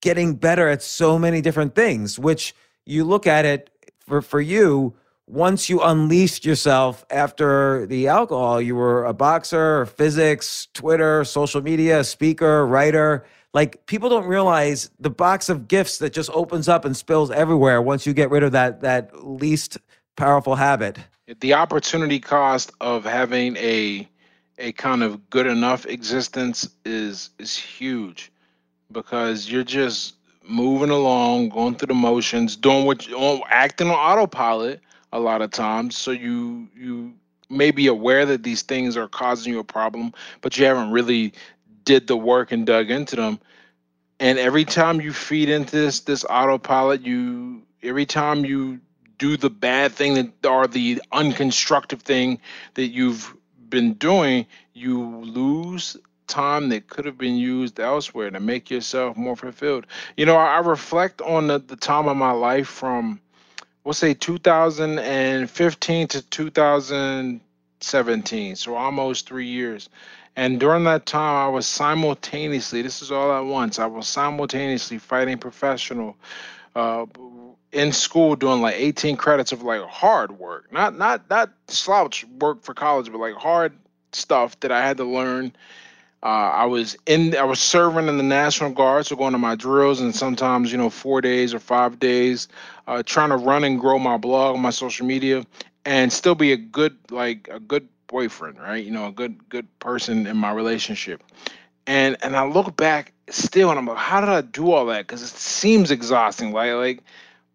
[0.00, 2.54] getting better at so many different things, which
[2.84, 3.70] you look at it
[4.00, 4.94] for, for you,
[5.26, 12.04] once you unleashed yourself after the alcohol, you were a boxer, physics, Twitter, social media,
[12.04, 13.24] speaker, writer.
[13.54, 17.80] Like people don't realize the box of gifts that just opens up and spills everywhere
[17.80, 19.78] once you get rid of that that least
[20.16, 20.98] powerful habit.
[21.40, 24.08] The opportunity cost of having a
[24.58, 28.32] a kind of good enough existence is is huge
[28.90, 34.80] because you're just moving along, going through the motions, doing what you acting on autopilot
[35.12, 35.96] a lot of times.
[35.96, 37.14] So you you
[37.48, 41.32] may be aware that these things are causing you a problem, but you haven't really
[41.84, 43.38] did the work and dug into them.
[44.20, 48.80] And every time you feed into this this autopilot, you every time you
[49.18, 52.40] do the bad thing that or the unconstructive thing
[52.74, 53.36] that you've
[53.68, 59.36] been doing, you lose time that could have been used elsewhere to make yourself more
[59.36, 59.86] fulfilled.
[60.16, 63.20] You know, I, I reflect on the, the time of my life from
[63.84, 69.88] we'll say 2015 to 2017, so almost three years.
[70.34, 74.98] And during that time, I was simultaneously, this is all at once, I was simultaneously
[74.98, 76.16] fighting professional
[76.74, 77.06] uh,
[77.70, 82.62] in school doing like 18 credits of like hard work, not not not slouch work
[82.62, 83.72] for college, but like hard
[84.12, 85.54] stuff that I had to learn.
[86.22, 89.56] Uh, I was in, I was serving in the National Guard, so going to my
[89.56, 92.48] drills, and sometimes you know four days or five days,
[92.86, 95.44] uh, trying to run and grow my blog, my social media,
[95.84, 98.84] and still be a good like a good boyfriend, right?
[98.84, 101.22] You know, a good good person in my relationship.
[101.86, 105.06] And and I look back still and I'm like, how did I do all that?
[105.06, 106.52] Because it seems exhausting.
[106.52, 107.02] Like like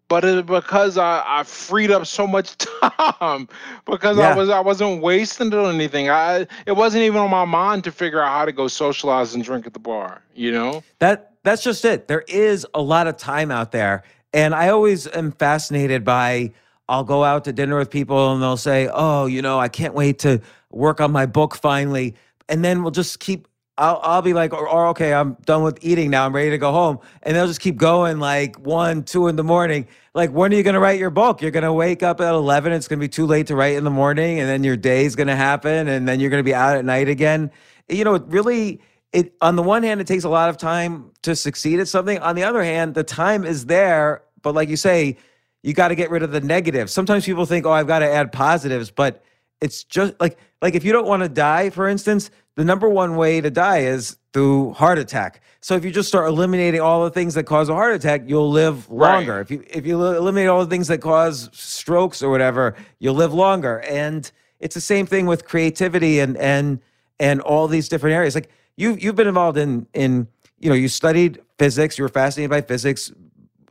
[0.08, 3.48] but it, because I, I freed up so much time
[3.84, 4.32] because yeah.
[4.32, 6.08] I was I wasn't wasting it on anything.
[6.08, 9.44] I it wasn't even on my mind to figure out how to go socialize and
[9.44, 10.22] drink at the bar.
[10.34, 12.08] You know that that's just it.
[12.08, 14.02] There is a lot of time out there,
[14.32, 16.52] and I always am fascinated by
[16.88, 19.94] I'll go out to dinner with people and they'll say, "Oh, you know, I can't
[19.94, 20.40] wait to
[20.70, 22.14] work on my book finally."
[22.48, 23.46] And then we'll just keep
[23.78, 26.26] I'll I'll be like, or, or, okay, I'm done with eating now.
[26.26, 29.44] I'm ready to go home, and they'll just keep going like one, two in the
[29.44, 29.86] morning.
[30.14, 31.40] Like, when are you gonna write your book?
[31.40, 32.72] You're gonna wake up at eleven.
[32.72, 35.36] It's gonna be too late to write in the morning, and then your day's gonna
[35.36, 37.50] happen, and then you're gonna be out at night again.
[37.88, 38.82] You know, it really.
[39.12, 42.18] It on the one hand, it takes a lot of time to succeed at something.
[42.18, 45.16] On the other hand, the time is there, but like you say,
[45.62, 46.92] you got to get rid of the negatives.
[46.92, 49.24] Sometimes people think, oh, I've got to add positives, but
[49.60, 53.16] it's just like like if you don't want to die, for instance, the number one
[53.16, 55.42] way to die is through heart attack.
[55.60, 58.50] So if you just start eliminating all the things that cause a heart attack, you'll
[58.50, 59.36] live longer.
[59.36, 59.40] Right.
[59.40, 63.34] If you if you eliminate all the things that cause strokes or whatever, you'll live
[63.34, 63.80] longer.
[63.80, 64.30] And
[64.60, 66.80] it's the same thing with creativity and and
[67.20, 68.34] and all these different areas.
[68.34, 70.28] Like you you've been involved in in
[70.58, 71.98] you know you studied physics.
[71.98, 73.12] You were fascinated by physics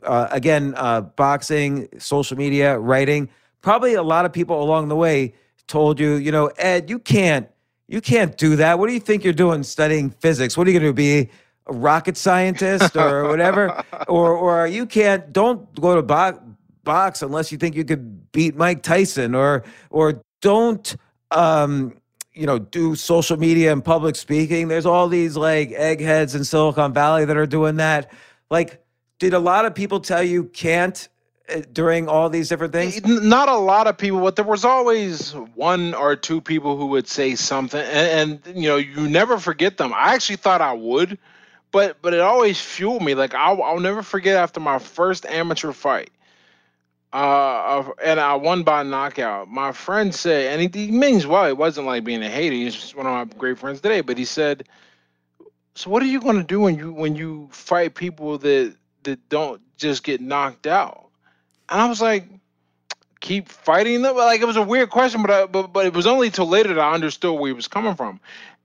[0.02, 3.28] uh, again, uh, boxing, social media, writing.
[3.60, 5.34] Probably a lot of people along the way
[5.68, 7.48] told you, you know, Ed, you can't,
[7.86, 8.78] you can't do that.
[8.78, 10.56] What do you think you're doing studying physics?
[10.56, 11.30] What are you going to be?
[11.66, 15.30] A rocket scientist or whatever, or or you can't.
[15.34, 16.40] Don't go to bo-
[16.82, 20.96] box unless you think you could beat Mike Tyson, or or don't
[21.30, 21.94] um,
[22.32, 24.68] you know do social media and public speaking.
[24.68, 28.10] There's all these like eggheads in Silicon Valley that are doing that.
[28.50, 28.82] Like
[29.18, 31.08] did a lot of people tell you can't
[31.72, 33.04] during all these different things?
[33.04, 37.08] Not a lot of people, but there was always one or two people who would
[37.08, 39.92] say something, and, and you know, you never forget them.
[39.94, 41.18] I actually thought I would,
[41.72, 43.14] but but it always fueled me.
[43.14, 46.10] Like I'll, I'll never forget after my first amateur fight,
[47.12, 49.48] uh, and I won by knockout.
[49.48, 51.46] My friend said, and he, he means well.
[51.46, 52.54] It wasn't like being a hater.
[52.54, 54.02] He's just one of my great friends today.
[54.02, 54.68] But he said,
[55.74, 59.28] "So what are you going to do when you when you fight people that that
[59.30, 61.07] don't just get knocked out?
[61.68, 62.24] And I was like,
[63.20, 64.16] keep fighting them.
[64.16, 66.74] Like it was a weird question, but I, but but it was only till later
[66.74, 68.20] that I understood where he was coming from.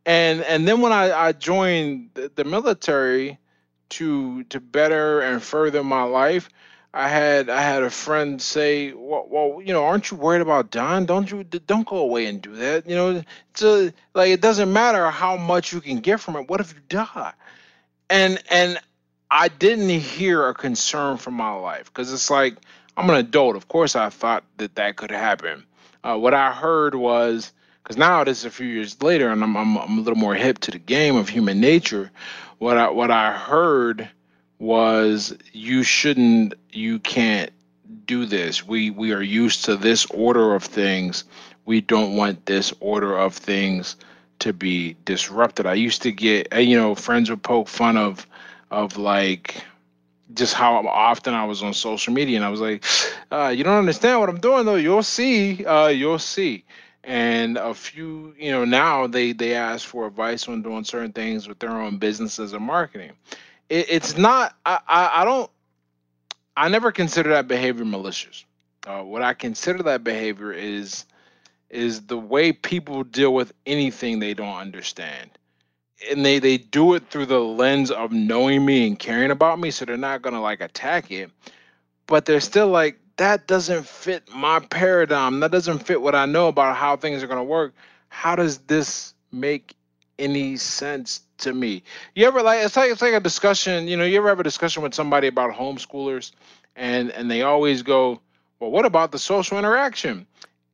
[0.05, 3.39] And and then when I, I joined the, the military
[3.89, 6.49] to to better and further my life,
[6.93, 10.71] I had I had a friend say, well, well, you know, aren't you worried about
[10.71, 11.05] dying?
[11.05, 12.87] Don't you don't go away and do that.
[12.87, 16.49] You know, it's a, like it doesn't matter how much you can get from it.
[16.49, 17.33] What if you die?
[18.09, 18.79] And and
[19.31, 22.57] I didn't hear a concern for my life because it's like
[22.97, 23.55] I'm an adult.
[23.55, 25.63] Of course, I thought that that could happen.
[26.03, 27.51] Uh, what I heard was
[27.83, 30.35] because now this is a few years later, and I'm, I'm I'm a little more
[30.35, 32.11] hip to the game of human nature.
[32.59, 34.09] What I what I heard
[34.59, 37.51] was you shouldn't, you can't
[38.05, 38.65] do this.
[38.65, 41.23] We we are used to this order of things.
[41.65, 43.95] We don't want this order of things
[44.39, 45.65] to be disrupted.
[45.65, 48.27] I used to get, you know, friends would poke fun of
[48.71, 49.63] of like
[50.33, 52.83] just how often I was on social media, and I was like,
[53.31, 54.75] uh, "You don't understand what I'm doing, though.
[54.75, 55.65] You'll see.
[55.65, 56.65] Uh, you'll see."
[57.03, 61.47] And a few, you know, now they they ask for advice on doing certain things
[61.47, 63.11] with their own businesses and marketing,
[63.69, 64.55] it, it's not.
[64.65, 65.51] I, I I don't.
[66.55, 68.45] I never consider that behavior malicious.
[68.85, 71.05] Uh, what I consider that behavior is
[71.69, 75.31] is the way people deal with anything they don't understand
[76.09, 79.71] and they they do it through the lens of knowing me and caring about me
[79.71, 81.31] so they're not gonna like attack it.
[82.07, 85.39] But they're still like that doesn't fit my paradigm.
[85.39, 87.73] That doesn't fit what i know about how things are gonna work.
[88.09, 89.75] How does this make
[90.19, 91.83] any sense to me?
[92.15, 94.43] You ever like it's like it's like a discussion you know you ever have a
[94.43, 96.31] discussion with somebody about homeschoolers
[96.75, 98.19] and and they always go
[98.59, 100.25] well what about the social interaction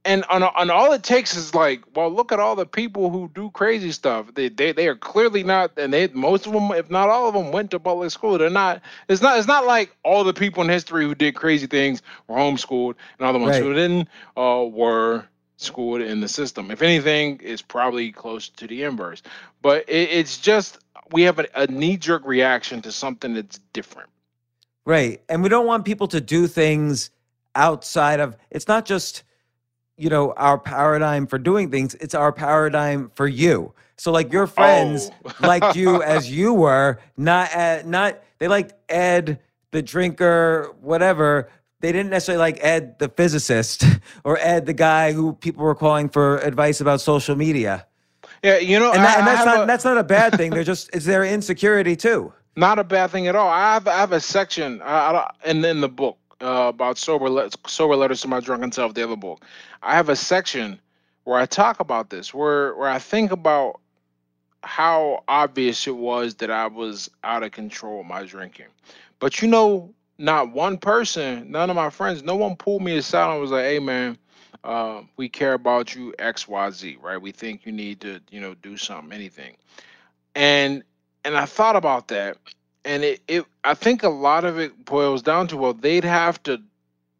[0.09, 3.29] and on, on all it takes is like, well, look at all the people who
[3.35, 4.33] do crazy stuff.
[4.33, 7.35] They, they they are clearly not, and they most of them, if not all of
[7.35, 8.37] them, went to public school.
[8.39, 8.81] They're not.
[9.07, 9.37] It's not.
[9.37, 13.27] It's not like all the people in history who did crazy things were homeschooled, and
[13.27, 13.63] all the ones Right.
[13.63, 15.25] who didn't uh, were
[15.57, 16.71] schooled in the system.
[16.71, 19.21] If anything, it's probably close to the inverse.
[19.61, 20.79] But it, it's just
[21.11, 24.09] we have a, a knee jerk reaction to something that's different.
[24.85, 25.21] Right.
[25.29, 27.11] And we don't want people to do things
[27.55, 29.23] outside of it's not just
[29.99, 33.73] you know our paradigm for doing things, it's our paradigm for you.
[33.97, 35.31] So like your friends Oh.
[35.41, 39.39] liked you as you were, not uh, not they liked Ed
[39.71, 41.49] the drinker, whatever.
[41.81, 43.83] They didn't necessarily like Ed the physicist
[44.23, 47.85] or Ed the guy who people were calling for advice about social media.
[48.43, 50.51] Yeah, you know, And, that, I- and that's not a- that's not a bad thing.
[50.51, 52.33] They're just it's their insecurity too.
[52.55, 53.47] Not a bad thing at all.
[53.49, 57.49] I have I have a section I, in in the book uh, about sober le-
[57.67, 58.93] sober letters to my drunken self.
[58.93, 59.43] The other book,
[59.81, 60.79] I have a section
[61.23, 63.79] where I talk about this, where where I think about
[64.63, 68.67] how obvious it was that I was out of control with my drinking.
[69.19, 73.31] But you know, not one person, none of my friends, no one pulled me aside
[73.31, 74.17] and was like, "Hey, man."
[74.63, 77.21] Uh, we care about you X Y Z, right?
[77.21, 79.55] We think you need to, you know, do something, anything,
[80.35, 80.83] and
[81.23, 82.37] and I thought about that,
[82.85, 86.41] and it, it I think a lot of it boils down to well, they'd have
[86.43, 86.61] to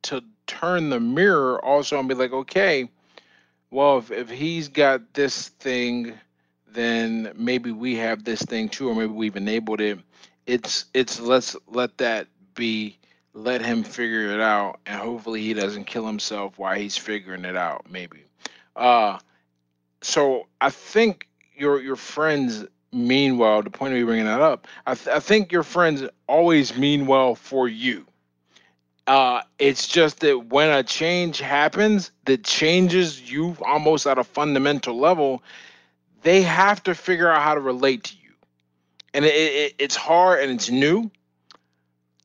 [0.04, 2.90] to turn the mirror also and be like, okay,
[3.72, 6.14] well, if, if he's got this thing,
[6.68, 10.00] then maybe we have this thing too, or maybe we've enabled it.
[10.46, 12.96] It's it's let's let that be.
[13.36, 17.56] Let him figure it out, and hopefully he doesn't kill himself while he's figuring it
[17.56, 17.86] out.
[17.90, 18.24] Maybe.
[18.76, 19.20] Uh,
[20.02, 23.62] so I think your your friends mean well.
[23.62, 27.06] The point of me bringing that up, I, th- I think your friends always mean
[27.06, 28.06] well for you.
[29.08, 35.00] Uh, it's just that when a change happens that changes you almost at a fundamental
[35.00, 35.42] level,
[36.22, 38.32] they have to figure out how to relate to you,
[39.14, 41.10] and it, it, it's hard and it's new,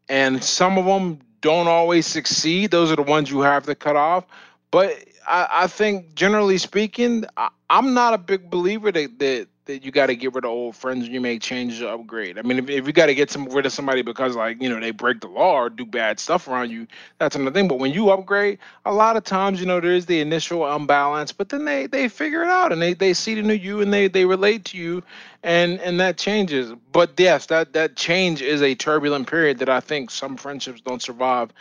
[0.09, 2.71] and some of them don't always succeed.
[2.71, 4.27] Those are the ones you have to cut off.
[4.71, 4.97] But
[5.27, 9.91] I, I think generally speaking, I, I'm not a big believer that that, that you
[9.91, 12.39] got to get rid of old friends you make changes or upgrade.
[12.39, 14.69] I mean, if, if you got to get some rid of somebody because like you
[14.69, 16.87] know they break the law or do bad stuff around you,
[17.19, 17.69] that's another thing.
[17.69, 21.33] But when you upgrade, a lot of times you know there is the initial imbalance,
[21.33, 23.93] but then they they figure it out and they they see the new you and
[23.93, 25.03] they they relate to you,
[25.43, 26.73] and and that changes.
[26.93, 31.03] But yes, that that change is a turbulent period that I think some friendships don't
[31.03, 31.53] survive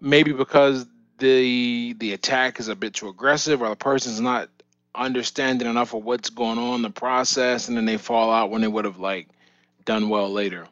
[0.00, 0.86] maybe because
[1.18, 4.48] the the attack is a bit too aggressive or the person's not
[4.94, 8.68] understanding enough of what's going on the process and then they fall out when they
[8.68, 9.28] would have like
[9.84, 10.66] done well later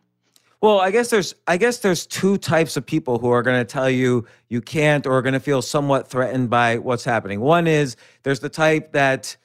[0.60, 3.64] Well, I guess there's I guess there's two types of people who are going to
[3.64, 7.40] tell you you can't or are going to feel somewhat threatened by what's happening.
[7.40, 9.36] One is there's the type that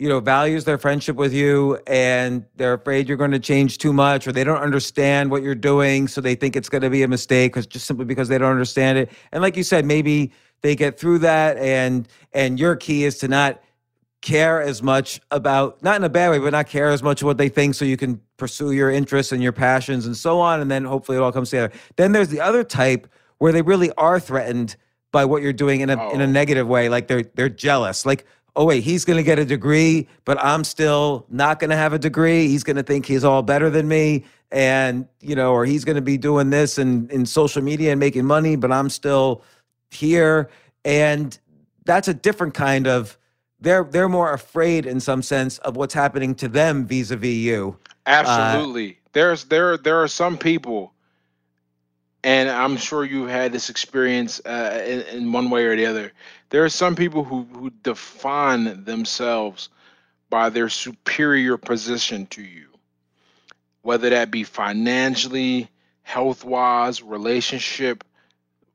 [0.00, 3.92] you know values their friendship with you and they're afraid you're going to change too
[3.92, 7.04] much or they don't understand what you're doing so they think it's going to be
[7.04, 9.10] a mistake cuz just simply because they don't understand it.
[9.30, 10.32] And like you said, maybe
[10.62, 13.62] they get through that and and your key is to not
[14.24, 17.36] care as much about not in a bad way but not care as much what
[17.36, 20.70] they think so you can pursue your interests and your passions and so on and
[20.70, 21.70] then hopefully it all comes together.
[21.96, 23.06] Then there's the other type
[23.38, 24.76] where they really are threatened
[25.12, 26.26] by what you're doing in a in a Oh.
[26.26, 28.06] negative way like they're they're jealous.
[28.06, 28.24] Like
[28.56, 31.92] oh wait he's going to get a degree but I'm still not going to have
[31.92, 32.48] a degree.
[32.48, 35.96] He's going to think he's all better than me and you know or he's going
[35.96, 39.42] to be doing this and in social media and making money but I'm still
[39.90, 40.48] here.
[40.82, 41.38] And
[41.84, 43.18] that's a different kind of
[43.64, 47.76] they're they're more afraid in some sense of what's happening to them vis-a-vis you.
[48.06, 48.98] Absolutely.
[49.12, 50.92] There's there there are some people
[52.22, 56.12] and i'm sure you've had this experience uh, in, in one way or the other.
[56.50, 59.70] There are some people who who define themselves
[60.30, 62.68] by their superior position to you
[63.84, 65.68] whether that be financially
[66.02, 68.02] health wise relationship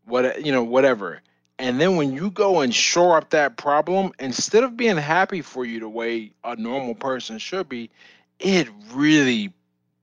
[0.06, 1.22] what you know whatever
[1.60, 5.66] and then when you go and shore up that problem instead of being happy for
[5.66, 7.90] you the way a normal person should be
[8.40, 9.54] it really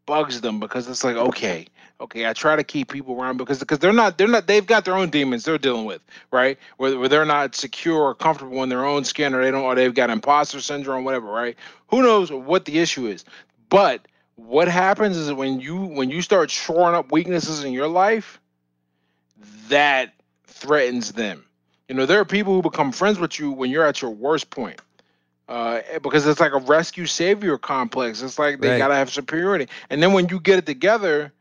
[0.06, 1.66] bugs them because it's like, okay,
[2.00, 4.84] okay, I try to keep people around because because they're not they're not they've got
[4.84, 6.58] their own demons they're dealing with, right?
[6.78, 9.74] Where, where they're not secure or comfortable in their own skin or they don't or
[9.74, 11.56] they've got imposter syndrome, whatever, right?
[11.88, 13.24] Who knows what the issue is?
[13.70, 14.06] But
[14.36, 18.40] what happens is when you when you start shoring up weaknesses in your life,
[19.68, 20.14] that
[20.46, 21.45] threatens them.
[21.88, 24.50] You know, there are people who become friends with you when you're at your worst
[24.50, 24.80] point.
[25.48, 28.22] Uh, because it's like a rescue savior complex.
[28.22, 28.78] It's like they Right.
[28.78, 29.68] gotta have superiority.
[29.90, 31.32] And then when you get it together,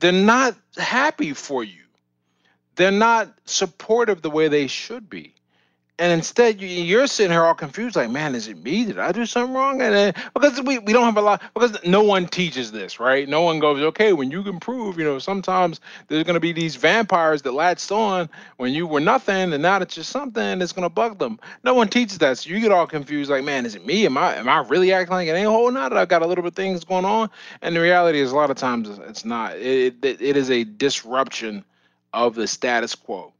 [0.00, 1.82] they're not happy for you.
[2.76, 5.33] They're not supportive the way they should be.
[5.98, 8.84] And instead, you, you're sitting here all confused, like, man, is it me?
[8.84, 9.82] Did I do something wrong?
[9.82, 13.30] And then, because we, we don't have a lot, because no one teaches this, right?
[13.30, 15.80] No one goes, okay, when you improve, you know, sometimes
[16.10, 19.80] there's going to be these vampires that latched on when you were nothing, and now
[19.80, 21.40] that you're something, it's going to bug them.
[21.64, 24.06] No one teaches that, so you get all confused, like, man, is it me?
[24.06, 26.44] Am I am I really acting like an a-hole now that I've got a little
[26.44, 27.30] bit of things going on?
[27.62, 29.56] And the reality is, a lot of times, it's- it's not.
[29.58, 31.64] It, it, it is a disruption
[32.14, 33.33] of the status quo.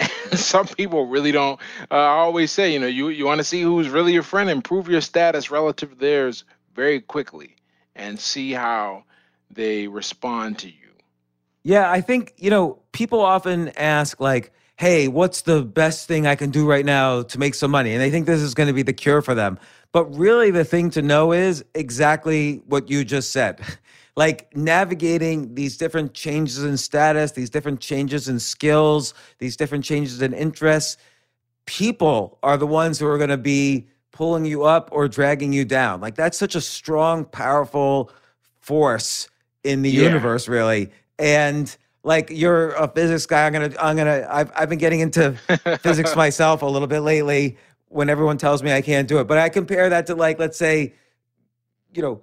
[0.32, 1.60] Some people really don't.
[1.90, 4.50] Uh, I always say, you know, you you want to see who's really your friend,
[4.50, 6.44] improve your status relative to theirs
[6.74, 7.56] very quickly,
[7.94, 9.04] and see how
[9.50, 10.74] they respond to you.
[11.62, 16.36] Yeah, I think, you know, people often ask, like, hey, what's the best thing I
[16.36, 17.92] can do right now to make some money?
[17.92, 19.58] And they think this is going to be the cure for them.
[19.90, 23.60] But really, the thing to know is exactly what you just said.
[24.16, 30.22] Like navigating these different changes in status, these different changes in skills, these different changes
[30.22, 30.96] in interests.
[31.66, 35.64] People are the ones who are going to be pulling you up or dragging you
[35.66, 36.00] down.
[36.00, 38.10] Like that's such a strong, powerful
[38.60, 39.28] force
[39.64, 40.04] in the Yeah.
[40.04, 40.90] universe, really.
[41.18, 45.32] And like you're a physics guy, I'm gonna, I'm gonna, I've, I've been getting into
[45.82, 47.58] physics myself a little bit lately.
[47.88, 50.58] When everyone tells me I can't do it, but I compare that to like, let's
[50.58, 50.94] say,
[51.94, 52.22] you know,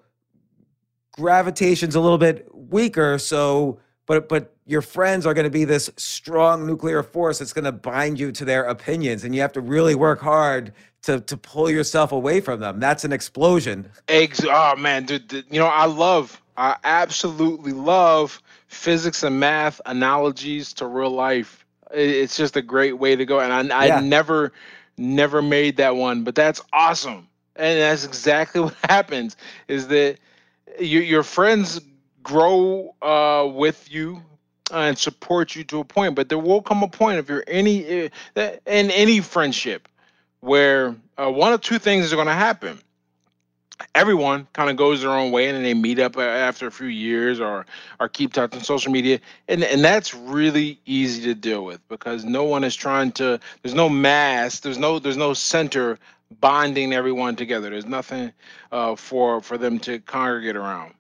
[1.14, 5.90] gravitation's a little bit weaker, so but but your friends are going to be this
[5.98, 9.62] strong nuclear force that's going to bind you to their opinions, and you have to
[9.62, 10.74] really work hard
[11.04, 12.80] to to pull yourself away from them.
[12.80, 13.90] That's an explosion.
[14.08, 14.46] Eggs.
[14.48, 20.88] Oh man, dude, you know I love, I absolutely love physics and math analogies to
[20.88, 21.66] real life.
[21.92, 23.98] It's just a great way to go, and I, Yeah.
[23.98, 24.52] I never,
[24.98, 29.36] never made that one, but that's awesome, and that's exactly what happens.
[29.68, 30.18] Is that
[30.80, 31.82] your your friends
[32.22, 34.22] grow uh, with you
[34.72, 37.86] and support you to a point, but there will come a point if you're any
[37.86, 39.88] eh, in any friendship
[40.40, 42.80] where uh, one of two things are going to happen.
[43.96, 46.88] Everyone kind of goes their own way and then they meet up after a few
[46.88, 47.66] years or
[48.00, 52.44] or keep on social media and and that's really easy to deal with because no
[52.44, 55.98] one is trying to there's no mass there's no there's no center
[56.40, 57.70] bonding everyone together.
[57.70, 58.32] There's nothing
[58.72, 60.94] uh, for for them to congregate around.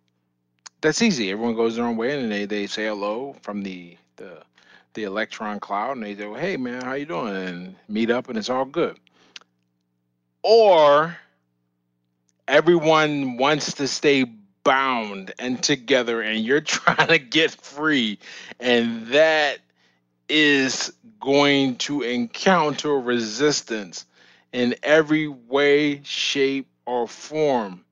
[0.82, 1.32] That's easy.
[1.32, 4.44] Everyone goes their own way and they they say hello from the the
[4.94, 7.36] the electron cloud and they go hey man how you doing?
[7.36, 8.98] And meet up and it's all good.
[10.42, 11.18] Or
[12.48, 14.26] everyone wants to stay
[14.64, 18.20] bound and together and you're trying to get free
[18.60, 19.60] and that
[20.30, 24.06] is going to encounter resistance
[24.54, 27.84] in every way shape or form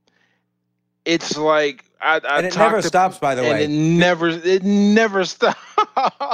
[1.05, 3.63] it's like I, I And it never to- stops, by the and way.
[3.65, 5.59] it never it never stops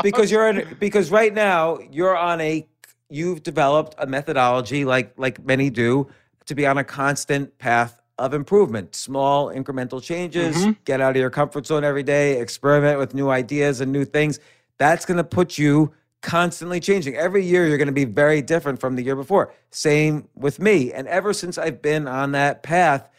[0.03, 2.67] because you're in, because right now you're on a
[3.09, 6.07] you've developed a methodology like like many do
[6.45, 10.77] to be on a constant path of improvement small incremental changes Mhm.
[10.85, 14.39] get out of your comfort zone every day experiment with new ideas and new things
[14.77, 17.15] that's going to put you constantly changing.
[17.15, 19.53] Every year you're going to be very different from the year before.
[19.69, 20.91] Same with me.
[20.91, 23.09] And ever since i've been on that path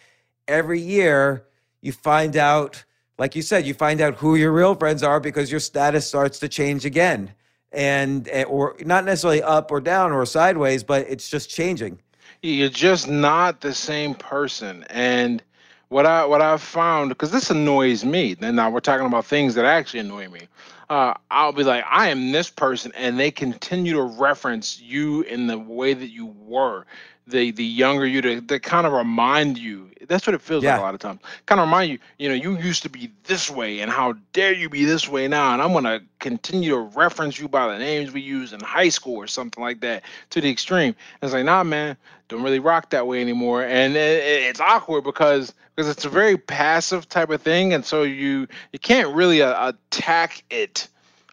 [0.46, 1.44] every year
[1.80, 2.84] you find out
[3.18, 6.38] like you said you find out who your real friends are because your status starts
[6.40, 7.32] to change again.
[7.70, 12.00] And eh, or not necessarily up or down or sideways but it's just changing.
[12.42, 14.84] You're just not the same person.
[14.90, 15.42] And
[15.88, 18.34] what i what i've found because this annoys me.
[18.34, 20.48] Then now we're talking about things that actually annoy me
[20.90, 25.46] uh, i'll be like i am this person and they continue to reference you in
[25.46, 26.86] the way that you were
[27.28, 29.90] the the younger you to, to kind of remind you.
[30.08, 31.20] That's what it feels like a lot of times.
[31.46, 34.52] Kind of remind you you know you used to be this way and how dare
[34.54, 37.78] you be this way now and i'm going to continue to reference you by the
[37.78, 40.94] names we used in high school or something like that to the extreme.
[41.20, 41.96] And it's like nah man
[42.28, 43.62] don't really rock that way anymore.
[43.62, 47.84] And it, it- it's awkward because because it's a very passive type of thing and
[47.84, 50.88] so you you can't really uh, attack it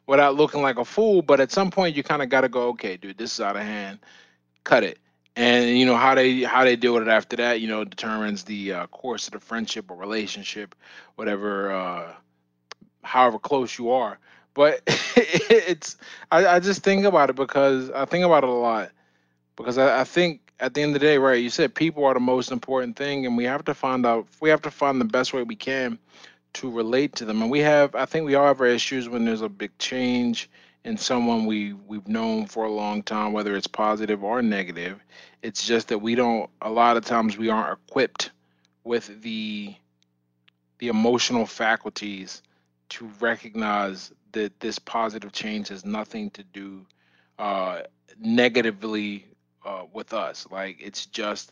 [0.07, 2.69] without looking like a fool but at some point you kind of got to go
[2.69, 3.99] okay dude this is out of hand.
[4.63, 4.97] Cut it
[5.35, 8.43] and you know how they how they deal with it after that you know determines
[8.43, 10.75] the uh, course of the friendship or relationship
[11.15, 12.13] whatever uh
[13.03, 14.19] however close you are.
[14.53, 15.97] But it's
[16.31, 18.91] I, I just think about it because i think about it a lot.
[19.55, 22.13] Because I, I think at the end of the day right you said people are
[22.13, 25.05] the most important thing and we have to find out we have to find the
[25.05, 25.99] best way we can
[26.53, 27.41] to relate to them.
[27.41, 30.49] And we have i think we all have our issues when there's a big change
[30.85, 35.03] in someone we we've known for a long time, whether it's positive or negative.
[35.41, 36.49] It's just that we don't.
[36.61, 38.29] A lot of times we aren't equipped
[38.83, 39.75] with the
[40.77, 42.43] the emotional faculties
[42.89, 46.85] to recognize that this positive change has nothing to do
[47.39, 47.81] uh,
[48.19, 49.25] negatively
[49.65, 50.45] uh, with us.
[50.51, 51.51] Like it's just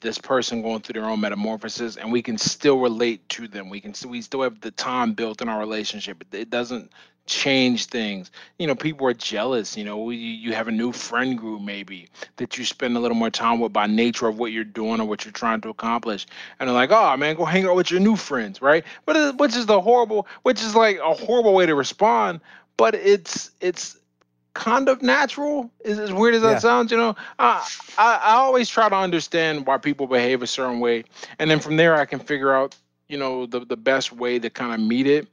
[0.00, 3.80] this person going through their own metamorphosis and we can still relate to them we
[3.80, 6.90] can we still have the time built in our relationship it doesn't
[7.28, 8.30] change things.
[8.58, 9.76] You know, people are jealous.
[9.76, 13.16] You know, you, you have a new friend group maybe that you spend a little
[13.16, 16.26] more time with by nature of what you're doing or what you're trying to accomplish,
[16.58, 18.84] and they're like, "Oh man, go hang out with your new friends," right?
[19.04, 22.40] But uh, which is the horrible, which is like a horrible way to respond.
[22.76, 23.96] But it's it's
[24.58, 25.70] kind of natural.
[25.84, 26.58] Is as weird as that yeah.
[26.58, 27.14] sounds, you know.
[27.38, 27.66] I,
[27.96, 31.04] I I always try to understand why people behave a certain way,
[31.38, 32.76] and then from there I can figure out,
[33.06, 35.28] you know, the the best way to kind of meet it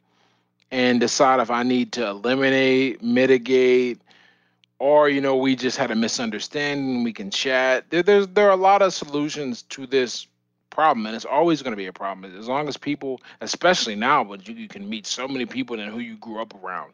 [0.72, 4.00] and decide if I need to eliminate, mitigate,
[4.78, 7.04] or you know, we just had a misunderstanding.
[7.04, 7.86] We can chat.
[7.90, 10.28] There, there's there are a lot of solutions to this
[10.70, 14.24] problem, and it's always going to be a problem as long as people, especially now,
[14.24, 16.92] but you, you can meet so many people and who you grew up around.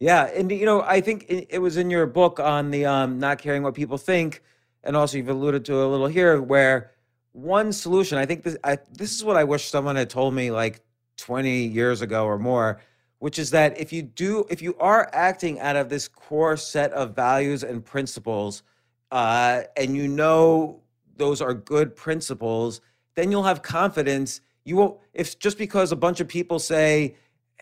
[0.00, 3.38] Yeah, and you know, I think it, was in your book on the um, not
[3.38, 4.42] caring what people think,
[4.82, 6.92] and also you've alluded to a little here where
[7.32, 8.18] one solution.
[8.18, 10.82] I think this I, this is what I wish someone had told me like
[11.16, 12.80] 20 years ago or more,
[13.18, 16.92] which is that if you do, if you are acting out of this core set
[16.92, 18.62] of values and principles,
[19.12, 20.80] uh, and you know
[21.16, 22.80] those are good principles,
[23.14, 24.40] then you'll have confidence.
[24.64, 27.14] You won't, if just because a bunch of people say,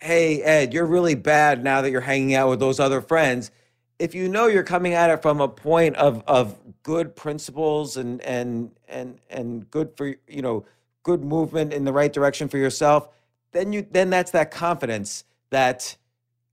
[0.03, 3.51] Hey, Ed, you're really bad now that you're hanging out with those other friends.
[3.99, 8.21] If you know you're coming at it from a point of, of good principles and,
[8.21, 10.65] and, and, and good for, you know,
[11.03, 13.07] good movement in the right direction for yourself,
[13.53, 15.95] then you then that's that confidence that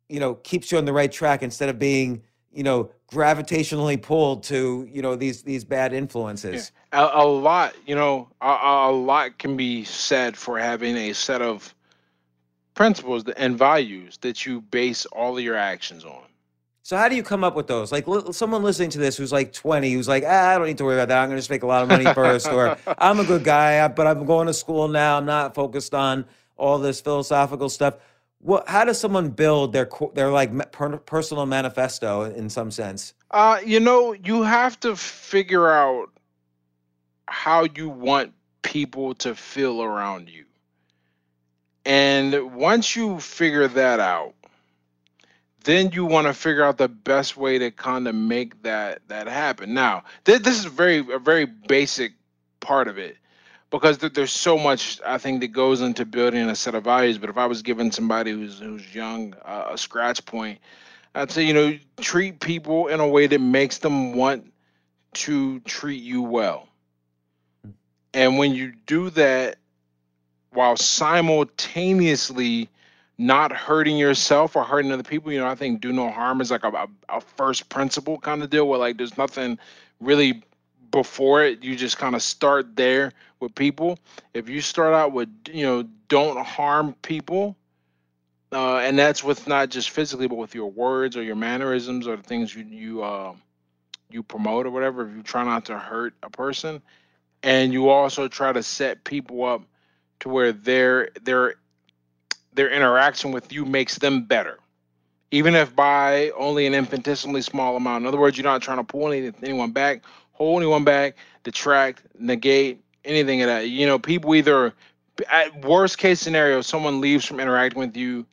[0.09, 2.23] you know keeps you on the right track instead of being
[2.53, 7.01] you know gravitationally pulled to you know these these bad influences yeah.
[7.01, 11.43] a, a, lot you know a, a, lot can be said for having a set
[11.43, 11.75] of
[12.75, 16.25] principles and values that you base all of your actions on
[16.83, 19.33] so how do you come up with those like l- someone listening to this who's
[19.33, 21.41] like 20 who's like ah, i don't need to worry about that i'm going to
[21.41, 24.47] just make a lot of money first or i'm a good guy but i'm going
[24.47, 26.25] to school now i'm not focused on
[26.61, 27.97] all this philosophical stuff.
[28.39, 28.69] What?
[28.69, 30.53] How does someone build their their like
[31.07, 33.15] personal manifesto in some sense?
[33.31, 36.11] Uh, you know, you have to figure out
[37.27, 38.33] how you want
[38.63, 40.45] people to feel around you.
[41.85, 44.35] And once you figure that out,
[45.65, 49.27] then you want to figure out the best way to kind of make that that
[49.27, 49.75] happen.
[49.75, 52.13] Now, th- this is very a very basic
[52.61, 53.17] part of it
[53.71, 57.19] because th- there's so much I think that goes into building a set of values.
[57.19, 60.59] But if I was giving somebody who's who's young uh, a scratch point,
[61.15, 64.53] I'd say you know treat people in a way that makes them want
[65.13, 66.69] to treat you well.
[68.13, 69.57] And when you do that
[70.53, 72.69] while simultaneously
[73.19, 76.51] not hurting yourself or hurting other people, you know, I think do no harm is
[76.51, 79.59] like a, a, a first principle kind of deal where like there's nothing
[80.01, 80.43] really
[80.91, 81.63] before it.
[81.63, 83.99] You just kind of start there with people.
[84.35, 87.57] If you start out with, you know, don't harm people,
[88.53, 92.17] uh, and that's with not just physically, but with your words or your mannerisms or
[92.17, 93.33] the things you you uh,
[94.11, 95.07] you promote or whatever.
[95.07, 96.83] If you try not to hurt a person,
[97.45, 99.63] and you also try to set people up
[100.21, 101.55] to where their their
[102.53, 104.59] their interaction with you makes them better,
[105.31, 108.03] even if by only an infinitesimally small amount.
[108.03, 110.03] In other words, you're not trying to pull any, anyone back
[110.41, 113.69] hold anyone back, detract, negate anything of that.
[113.69, 114.73] You know, people either
[115.31, 118.25] at worst case scenario, someone leaves from interacting with you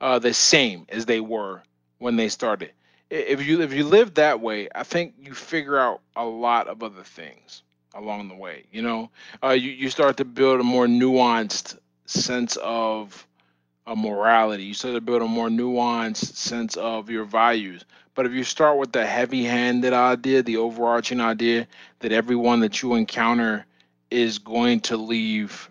[0.00, 1.62] uh, the same as they were
[1.98, 2.72] when they started.
[3.08, 6.82] If you if you live that way, I think you figure out a lot of
[6.82, 7.62] other things
[7.94, 8.64] along the way.
[8.72, 9.10] You know,
[9.42, 13.26] uh, you you start to build a more nuanced sense of
[13.86, 14.64] a morality.
[14.64, 17.84] You start to build a more nuanced sense of your values.
[18.14, 21.66] But if you start with the heavy handed idea, the overarching idea
[22.00, 23.64] that everyone that you encounter
[24.10, 25.70] is going to leave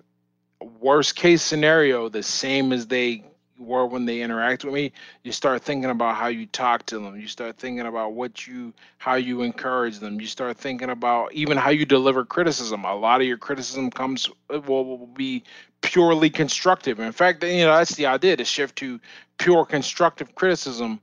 [0.80, 3.24] worst case scenario the same as they
[3.62, 4.92] were when they interact with me,
[5.24, 7.18] you start thinking about how you talk to them.
[7.20, 10.20] You start thinking about what you, how you encourage them.
[10.20, 12.86] You start thinking about even how you deliver criticism.
[12.86, 15.44] A lot of your criticism comes will, will be
[15.82, 17.00] purely constructive.
[17.00, 19.00] In fact, you know that's the idea to shift to
[19.38, 21.00] pure constructive criticism,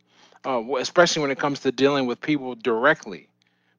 [0.47, 3.29] uh, especially when it comes to dealing with people directly,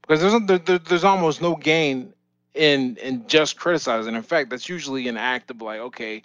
[0.02, 2.14] because there's there, there's almost no gain
[2.54, 4.16] in in just criticizing.
[4.16, 6.22] In fact, that's usually an act of like, okay, uh,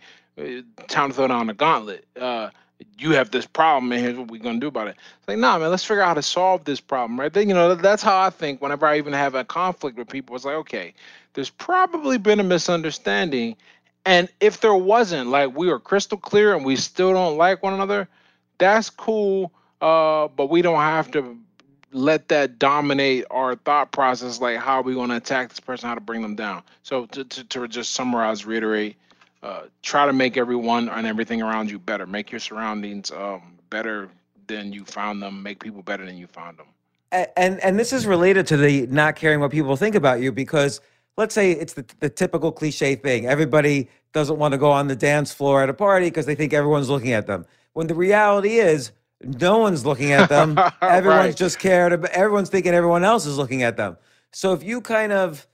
[0.89, 2.07] time to throw down the gauntlet.
[2.19, 2.51] Uh,
[2.99, 4.97] you have this problem, and here's what we're gonna do about it.
[5.19, 7.33] It's like, nah, man, let's figure out how to solve this problem, right?
[7.33, 8.61] Then, you know, that's how I think.
[8.61, 10.95] Whenever I even have a conflict with people, it's like, okay,
[11.35, 13.57] there's probably been a misunderstanding,
[14.05, 17.73] and if there wasn't, like we were crystal clear and we still don't like one
[17.73, 18.09] another,
[18.59, 19.53] that's cool.
[19.81, 21.39] Uh, but we don't have to
[21.93, 25.89] let that dominate our thought process, like how are we going to attack this person,
[25.89, 26.63] how to bring them down.
[26.83, 28.97] So to, to, to just summarize, reiterate,
[29.45, 32.07] uh, try to make everyone and everything around you better.
[32.07, 34.09] Make your surroundings um, better
[34.47, 35.43] than you found them.
[35.43, 36.67] Make people better than you found them.
[37.13, 40.33] And, and and this is related to the not caring what people think about you
[40.33, 40.81] because
[41.19, 43.27] let's say it's the, the typical cliche thing.
[43.27, 46.55] Everybody doesn't want to go on the dance floor at a party because they think
[46.55, 47.45] everyone's looking at them.
[47.75, 50.59] When the reality is, no one's looking at them.
[50.83, 51.37] everyone's right.
[51.37, 53.99] just cared about, everyone's thinking everyone else is looking at them.
[54.33, 55.47] So if you kind of,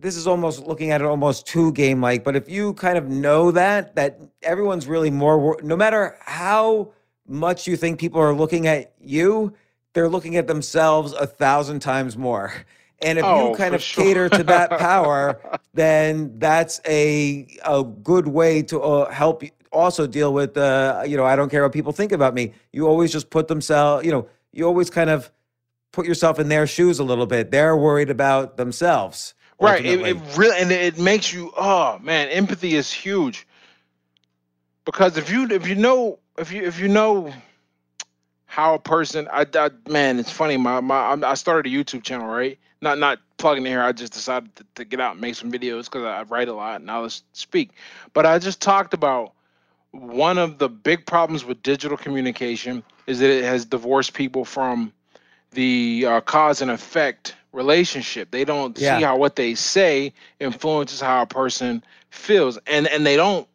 [0.00, 3.08] this is almost looking at it almost too game like, but if you kind of
[3.08, 6.92] know that, that everyone's really more, no matter how
[7.26, 9.54] much you think people are looking at you,
[9.92, 12.52] they're looking at themselves a thousand times more.
[13.02, 14.04] And if Oh, you kind of sure.
[14.04, 15.40] cater to that power,
[15.74, 21.24] then that's a a good way to uh, help also deal with uh, you know
[21.24, 22.52] I don't care what people think about me.
[22.72, 25.30] You always just put themselves, you know, you always kind of
[25.92, 27.50] put yourself in their shoes a little bit.
[27.50, 29.34] They're worried about themselves.
[29.60, 29.84] Right.
[29.84, 33.46] It, it really and it makes you oh man, empathy is huge.
[34.84, 37.32] Because if you if you know if you if you know
[38.46, 40.56] how a person I, I man, it's funny.
[40.56, 42.58] My my I started a YouTube channel, right?
[42.80, 43.82] Not not plugging in here.
[43.82, 46.54] I just decided to, to get out and make some videos because I write a
[46.54, 47.70] lot and I was speak.
[48.14, 49.32] But I just talked about
[49.92, 54.92] one of the big problems with digital communication is that it has divorced people from
[55.52, 58.30] the uh, cause and effect relationship.
[58.30, 58.96] They don't Yeah.
[58.96, 63.46] see how what they say influences how a person feels, and and they don't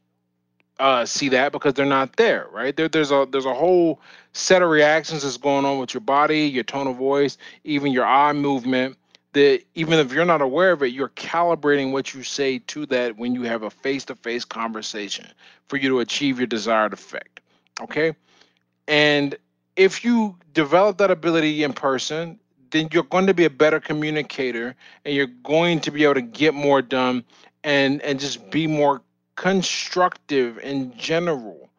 [0.79, 2.75] uh, see that because they're not there, right?
[2.75, 4.01] There, there's a there's a whole
[4.33, 8.05] set of reactions that's going on with your body, your tone of voice, even your
[8.05, 8.97] eye movement.
[9.33, 13.17] That even if you're not aware of it, you're calibrating what you say to that
[13.17, 15.27] when you have a face-to-face conversation
[15.67, 17.41] for you to achieve your desired effect.
[17.81, 18.15] Okay,
[18.87, 19.35] and
[19.75, 22.39] if you develop that ability in person,
[22.75, 24.75] then you're going to be a better communicator
[25.05, 27.23] and you're going to be able to get more done
[27.63, 29.01] and and just be more
[29.35, 31.69] constructive in general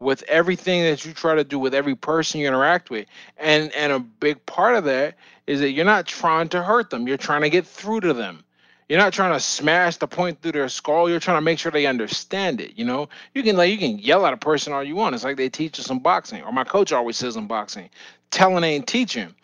[0.00, 3.06] with everything that you try to do with every person you interact with.
[3.38, 5.16] And and a big part of that
[5.46, 7.08] is that you're not trying to hurt them.
[7.08, 8.44] You're trying to get through to them.
[8.88, 11.08] You're not trying to smash the point through their skull.
[11.08, 12.72] You're trying to make sure they understand it.
[12.76, 15.14] You know, you can like you can yell at a person all you want.
[15.14, 17.88] It's like they teach us in boxing, or my coach always says in boxing,
[18.30, 19.34] telling ain't teaching.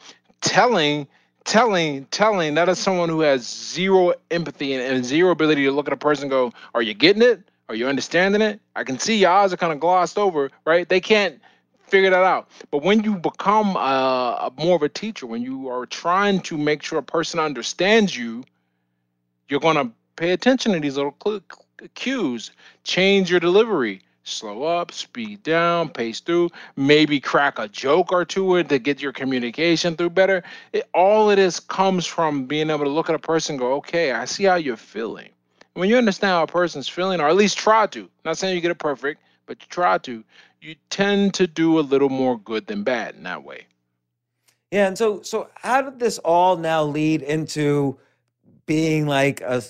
[0.40, 1.06] Telling,
[1.44, 2.54] telling, telling.
[2.54, 5.96] That is someone who has zero empathy and, and zero ability to look at a
[5.96, 7.42] person and go, "Are you getting it?
[7.68, 8.60] Are you understanding it?
[8.74, 10.88] I can see your eyes are kind of glossed over, right?
[10.88, 11.40] They can't
[11.90, 12.48] figure that out.
[12.70, 16.58] But when you become uh, a more of a teacher, when you are trying to
[16.58, 18.44] make sure a person understands you,
[19.48, 21.14] you're going to pay attention to these little
[21.94, 22.50] cues.
[22.84, 24.02] Change your delivery.
[24.30, 29.12] Slow up, speed down, pace through, maybe crack a joke or two to get your
[29.12, 30.42] communication through better.
[30.72, 34.12] It, all of this comes from being able to look at a person go, okay,
[34.12, 35.30] I see how you're feeling.
[35.74, 38.60] When you understand how a person's feeling, or at least try to, not saying you
[38.60, 40.24] get it perfect, but you try to,
[40.60, 43.66] you tend to do a little more good than bad in that way.
[44.70, 47.98] Yeah, and so so how did this all now lead into
[48.66, 49.62] being like a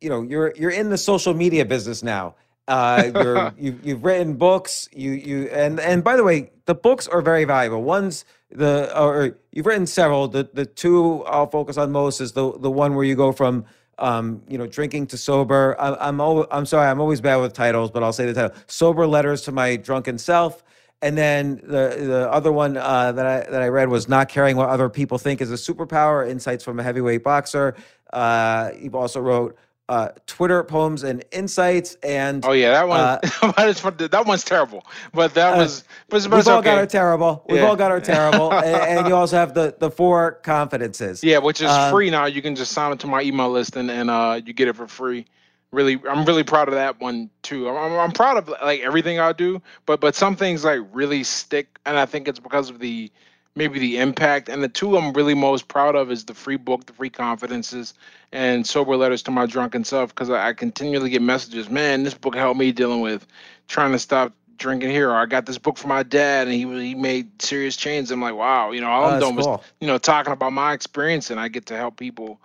[0.00, 2.34] you know you're you're in the social media business now.
[2.68, 4.88] Uh, you're you you've written books.
[4.92, 7.82] You you and and by the way, the books are very valuable.
[7.82, 10.28] One's the or you've written several.
[10.28, 13.66] The the two I'll focus on most is the the one where you go from
[13.98, 15.76] um, you know, drinking to sober.
[15.80, 18.56] I, I'm al- I'm sorry, I'm always bad with titles, but I'll say the title:
[18.68, 20.64] "Sober Letters to My Drunken Self."
[21.02, 24.56] And then the the other one uh, that I that I read was "Not Caring
[24.56, 27.76] What Other People Think Is a Superpower: Insights from a Heavyweight Boxer."
[28.12, 29.56] Uh, you've also wrote
[29.88, 33.00] uh, "Twitter Poems and Insights," and Oh yeah, that one.
[33.00, 33.18] Uh,
[33.56, 34.84] that is fun- that one's terrible,
[35.14, 35.84] but that Uh, was.
[36.08, 36.66] But, we've it's all okay.
[36.70, 37.44] got our terrible.
[37.48, 37.66] We've Yeah.
[37.68, 38.66] all got our terrible, and,
[38.98, 41.24] and you also have the the four confidences.
[41.24, 42.26] Yeah, which is Um, free now.
[42.26, 44.76] You can just sign up to my email list and and uh, you get it
[44.76, 45.24] for free.
[45.70, 47.68] really I'm really proud of that one too.
[47.68, 51.24] I'm, I'm, I'm proud of like everything I do, but but some things like really
[51.24, 53.10] stick, and I think it's because of the
[53.58, 54.48] maybe the impact.
[54.48, 57.94] And the two I'm really most proud of is the free book, the free confidences,
[58.32, 61.70] and sober letters to my drunken self, because I, I continually get messages.
[61.70, 63.26] Man, this book helped me dealing with
[63.68, 65.10] trying to stop drinking here.
[65.10, 68.10] Or I got this book from my dad, and he he made serious changes.
[68.12, 69.58] I'm like, wow, you know, all Oh, I'm doing cool.
[69.58, 72.40] was you know talking about my experience, and I get to help people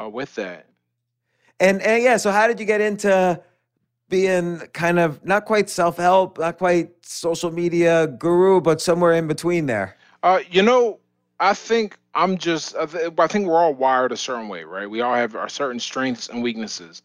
[0.00, 0.66] uh, with that.
[1.60, 3.42] And, and yeah, so how did you get into
[4.08, 9.28] being kind of not quite self help, not quite social media guru, but somewhere in
[9.28, 9.97] between there?
[10.22, 11.00] Uh, you know,
[11.40, 12.76] I think I'm just.
[12.76, 14.90] I, th- I think we're all wired a certain way, right?
[14.90, 17.02] We all have our certain strengths and weaknesses,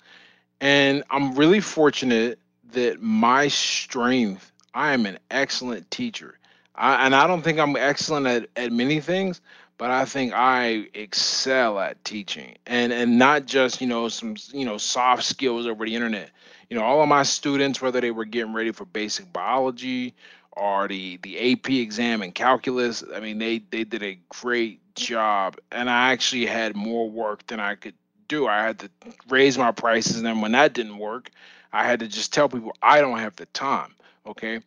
[0.61, 2.39] and I'm really fortunate
[2.73, 4.51] that my strength.
[4.75, 6.39] I am an excellent teacher,
[6.75, 9.41] I, and I don't think I'm excellent at, at many things,
[9.77, 14.65] but I think I excel at teaching, and and not just you know some you
[14.65, 16.31] know soft skills over the internet.
[16.69, 20.15] You know, all of my students, whether they were getting ready for basic biology
[20.57, 23.03] or the the AP exam and calculus.
[23.13, 27.59] I mean, they they did a great job, and I actually had more work than
[27.59, 27.95] I could
[28.27, 28.47] do.
[28.47, 28.89] I had to
[29.29, 31.31] raise my prices, and then when that didn't work,
[31.71, 33.95] I had to just tell people I don't have the time.
[34.25, 34.59] Okay,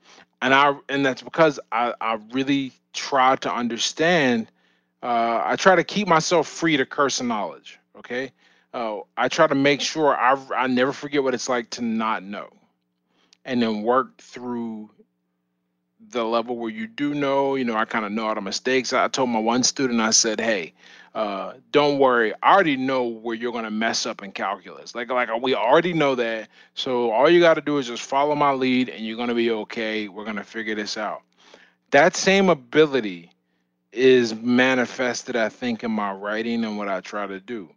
[0.43, 4.51] and I and that's because I I really try to understand.
[5.03, 7.79] Uh, I try to keep myself free to curse of knowledge.
[7.99, 8.33] Okay.
[8.75, 12.23] Uh, I try to make sure I I never forget what it's like to not
[12.23, 12.51] know,
[13.45, 14.91] and then work through
[16.11, 18.93] the level where you do know, you know, I kind of know all the mistakes.
[18.93, 20.73] I told my one student, I said, "Hey,
[21.15, 22.33] uh, don't worry.
[22.43, 24.95] I already know where you're gonna mess up in calculus.
[24.95, 26.49] Like, like we already know that.
[26.75, 29.51] So all you got to do is just follow my lead, and you're gonna be
[29.51, 30.09] okay.
[30.09, 31.23] We're gonna figure this out."
[31.91, 33.31] That same ability
[33.93, 37.71] is manifested, I think, in my writing and what I try to do.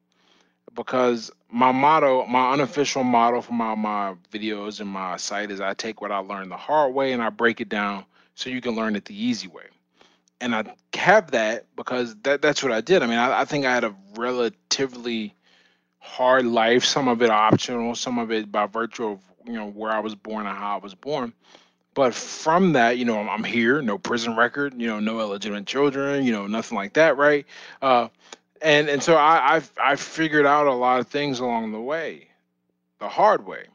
[0.75, 5.73] Because my motto, my unofficial motto for my, my videos and my site is I
[5.73, 8.05] take what I learned the hard way and I break it down
[8.39, 9.65] so you can learn it the easy way.
[10.39, 10.63] And I
[10.93, 13.03] have that because that, that's what I did.
[13.03, 15.35] I mean, I, I think I had a relatively
[15.99, 19.91] hard life, some of it optional, some of it by virtue of, you know, where
[19.91, 21.33] I was born and how I was born.
[21.93, 25.65] But from that, you know, I'm, I'm here, no prison record, you know, no illegitimate
[25.65, 27.45] children, you know, nothing like that, right?
[27.81, 28.07] Uh,
[28.61, 32.29] and and so I I've I figured out a lot of things along the way,
[32.99, 33.65] the hard way,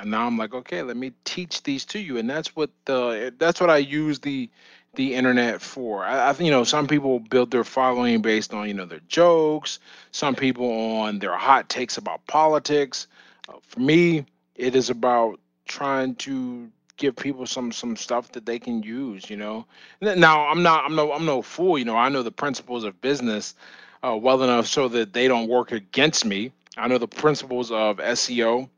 [0.00, 3.32] and now I'm like, okay, let me teach these to you, and that's what the
[3.38, 4.48] that's what I use the
[4.94, 6.04] the internet for.
[6.04, 9.78] I, you know some people build their following based on you know their jokes,
[10.12, 10.70] some people
[11.00, 13.06] on their hot takes about politics.
[13.48, 18.58] Uh, for me, it is about trying to give people some some stuff that they
[18.58, 19.28] can use.
[19.28, 19.66] You know,
[20.00, 21.78] now I'm not I'm no I'm no fool.
[21.78, 23.54] You know, I know the principles of business
[24.02, 26.52] uh, well enough so that they don't work against me.
[26.76, 28.68] I know the principles of SEO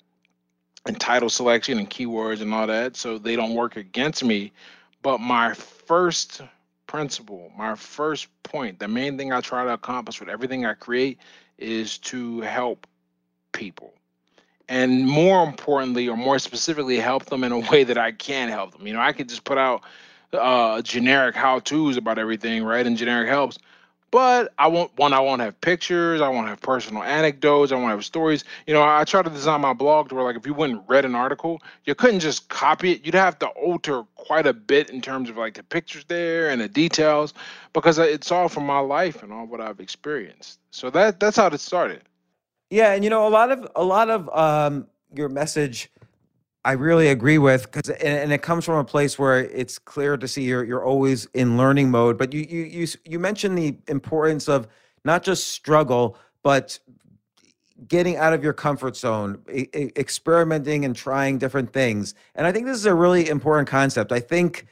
[0.87, 4.53] and title selection and keywords and all that, so they don't work against me.
[5.03, 6.43] But my first
[6.87, 11.19] principle, my first point, the main thing I try to accomplish with everything I create
[11.59, 12.87] is to help
[13.53, 13.93] people.
[14.69, 18.73] And more importantly, or more specifically, help them in a way that I can help
[18.73, 18.87] them.
[18.87, 19.83] You know, I could just put out
[20.33, 22.87] uh, generic how-tos about everything, right?
[22.87, 23.59] And generic helps.
[24.11, 27.91] But I won't one, I won't have pictures, I won't have personal anecdotes, I won't
[27.91, 28.45] have stories.
[28.67, 30.83] You know, I try to design my blog to where like if you went and
[30.89, 33.07] read an article, you couldn't just copy it.
[33.07, 36.61] You'd have to alter quite a bit in terms of like the pictures there and
[36.61, 37.35] the details
[37.73, 40.59] because it's all from my life and all what I've experienced.
[40.73, 42.03] So that that's how it started.
[42.71, 45.91] Yeah, and you know, a lot of a lot of um, your message,
[46.65, 50.17] I really agree with, because and, and it comes from a place where it's clear
[50.17, 52.19] to see you're you're always in learning mode.
[52.19, 54.69] But you you you you mentioned the importance of
[55.05, 56.79] not just struggle, but
[57.89, 62.15] getting out of your comfort zone, experimenting and trying different things.
[62.35, 64.13] And I think this is a really important concept.
[64.13, 64.67] I think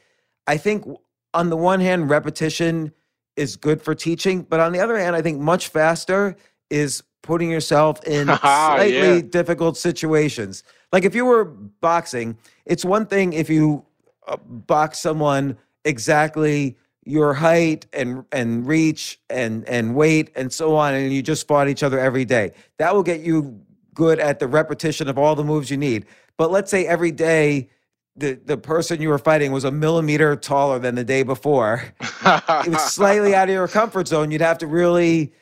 [0.45, 0.85] I think
[1.33, 2.91] on the one hand, repetition
[3.35, 6.35] is good for teaching, but on the other hand, I think much faster
[6.69, 9.21] is putting yourself in slightly yeah.
[9.21, 10.63] difficult situations.
[10.91, 13.85] Like if you were boxing, it's one thing if you
[14.27, 20.93] uh, box someone exactly your height and and reach and and weight and so on
[20.93, 23.59] and you just fought each other every day that will get you
[23.95, 26.05] good at the repetition of all the moves you need
[26.37, 27.67] but let's say every day
[28.15, 32.67] the the person you were fighting was a millimeter taller than the day before it
[32.67, 35.33] was slightly out of your comfort zone you'd have to really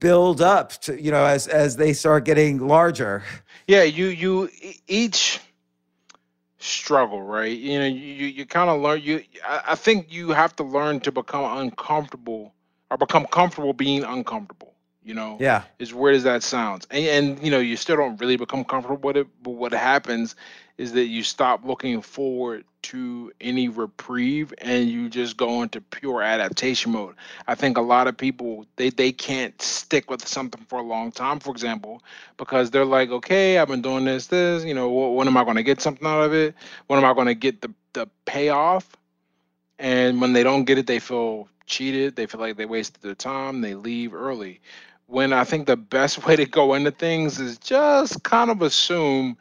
[0.00, 3.22] build up to you know as as they start getting larger
[3.66, 4.50] yeah, you you
[4.88, 5.40] each
[6.58, 7.56] struggle, right?
[7.56, 9.00] You know, you you, you kind of learn.
[9.02, 12.54] You I, I think you have to learn to become uncomfortable
[12.90, 14.74] or become comfortable being uncomfortable.
[15.02, 15.64] You know, Yeah.
[15.80, 18.98] as weird as that sounds, and, and you know, you still don't really become comfortable
[19.08, 19.28] with it.
[19.42, 20.36] But what happens
[20.78, 26.22] is that you stop looking forward to any reprieve, and you just go into pure
[26.22, 27.14] adaptation mode.
[27.46, 31.12] I think a lot of people they they can't stick with something for a long
[31.12, 31.40] time.
[31.40, 32.02] For example,
[32.36, 34.64] because they're like, okay, I've been doing this, this.
[34.64, 36.54] You know, wh- when am I going to get something out of it?
[36.86, 38.96] When am I going to get the the payoff?
[39.78, 42.16] And when they don't get it, they feel cheated.
[42.16, 43.60] They feel like they wasted their time.
[43.60, 44.60] They leave early.
[45.06, 49.36] When I think the best way to go into things is just kind of assume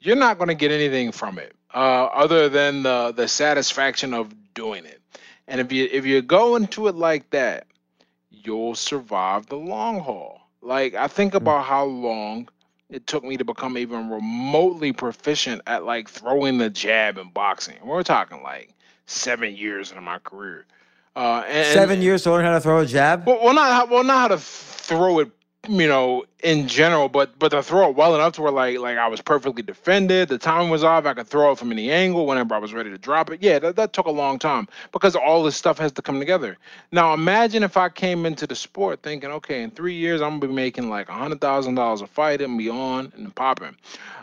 [0.00, 4.34] you're not going to get anything from it, uh, other than the the satisfaction of
[4.54, 5.00] doing it.
[5.48, 7.66] And if you if you go into it like that,
[8.30, 10.40] you'll survive the long haul.
[10.62, 12.48] Like I think about how long
[12.88, 17.76] it took me to become even remotely proficient at like throwing the jab in boxing.
[17.84, 18.74] We're talking like
[19.06, 20.66] seven years into my career.
[21.16, 23.26] Uh, and, Seven years to learn how to throw a jab.
[23.26, 25.30] well, well, not how, well, not how to throw it,
[25.68, 28.96] you know, in general, but but to throw it well enough to where like like
[28.96, 30.28] I was perfectly defended.
[30.28, 31.04] The time was off.
[31.04, 33.42] I could throw it from any angle whenever I was ready to drop it.
[33.42, 36.56] Yeah, that, that took a long time because all this stuff has to come together.
[36.92, 40.48] Now imagine if I came into the sport thinking, okay, in three years I'm gonna
[40.48, 43.76] be making like a hundred thousand dollars a fight and be on and popping.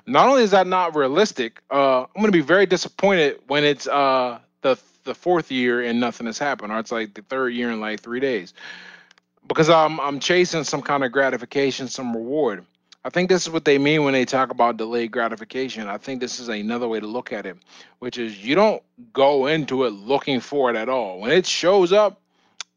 [0.08, 4.40] Not only is that not realistic, uh, I'm gonna be very disappointed when it's uh
[4.62, 7.80] the the fourth year and nothing has happened, or it's like the third year in
[7.80, 8.54] like three days
[9.48, 12.66] because I'm I'm chasing some kind of gratification, some reward.
[13.06, 15.88] I think this is what they mean when they talk about delayed gratification.
[15.88, 17.56] I think this is another way to look at it,
[18.00, 18.84] which is you don't
[19.14, 21.22] go into it looking for it at all.
[21.22, 22.20] When it shows up,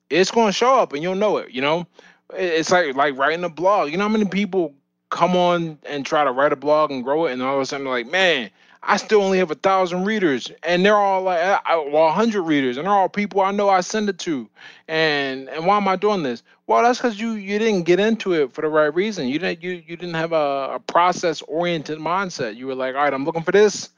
[0.08, 1.86] it's going to show up and you'll know it, you know?
[2.32, 3.90] It's like like writing a blog.
[3.90, 4.72] You know how many people
[5.08, 7.66] come on and try to write a blog and grow it and all of a
[7.66, 8.50] sudden they're like, "Man,
[8.82, 11.60] I still only have a thousand readers, and they're all like,
[11.92, 14.48] well, a hundred readers, and they're all people I know I send it to,
[14.88, 16.42] and and why am I doing this?
[16.70, 19.26] Well, that's because you you didn't get into it for the right reason.
[19.26, 22.54] You didn't you you didn't have a, a process oriented mindset.
[22.54, 23.88] You were like, all right, I'm looking for this,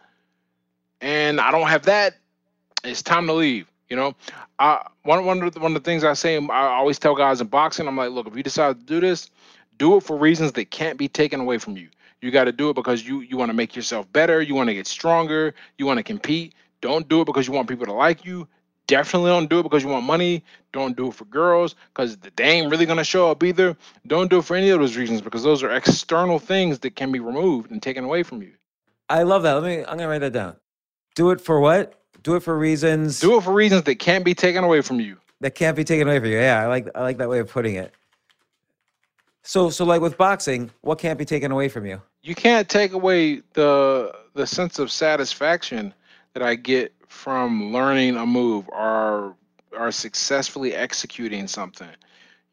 [1.02, 2.14] and I don't have that.
[2.82, 3.70] It's time to leave.
[3.90, 4.14] You know,
[4.58, 7.42] I one one of the, one of the things I say, I always tell guys
[7.42, 9.28] in boxing, I'm like, look, if you decide to do this,
[9.76, 11.90] do it for reasons that can't be taken away from you.
[12.22, 14.40] You got to do it because you you want to make yourself better.
[14.40, 15.54] You want to get stronger.
[15.76, 16.54] You want to compete.
[16.80, 18.48] Don't do it because you want people to like you.
[18.92, 20.44] Definitely don't do it because you want money.
[20.74, 23.74] Don't do it for girls because they ain't really gonna show up either.
[24.06, 27.10] Don't do it for any of those reasons because those are external things that can
[27.10, 28.52] be removed and taken away from you.
[29.08, 29.54] I love that.
[29.54, 29.78] Let me.
[29.78, 30.56] I'm gonna write that down.
[31.14, 31.98] Do it for what?
[32.22, 35.16] Do it for reasons Do it for reasons that can't be taken away from you.
[35.40, 36.36] that can't be taken away from you.
[36.36, 36.88] Yeah, I like.
[36.94, 37.94] I like that way of putting it.
[39.42, 42.02] So, so like with boxing, what can't be taken away from you?
[42.22, 45.92] you can't take away the the sense of satisfaction
[46.34, 49.36] that I get from learning a move or
[49.78, 51.88] or successfully executing something.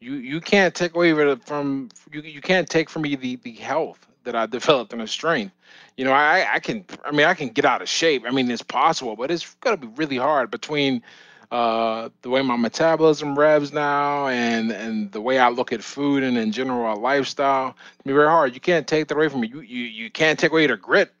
[0.00, 4.06] You you can't take away from you you can't take from me the the health
[4.24, 5.54] that I developed and the strength.
[5.96, 8.24] You know, I I can I mean I can get out of shape.
[8.26, 11.02] I mean it's possible, but it's gonna be really hard between
[11.50, 16.22] uh, the way my metabolism revs now and and the way I look at food
[16.22, 17.74] and in general our lifestyle.
[17.94, 18.54] It's be very hard.
[18.54, 19.48] You can't take that away from me.
[19.48, 21.12] You you you can't take away the grit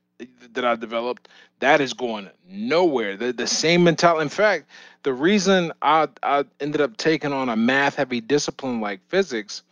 [0.52, 1.28] that I developed.
[1.60, 3.16] That is going nowhere.
[3.16, 4.22] The the same mentality.
[4.22, 4.66] In fact,
[5.02, 9.62] the reason I I ended up taking on a math heavy discipline like physics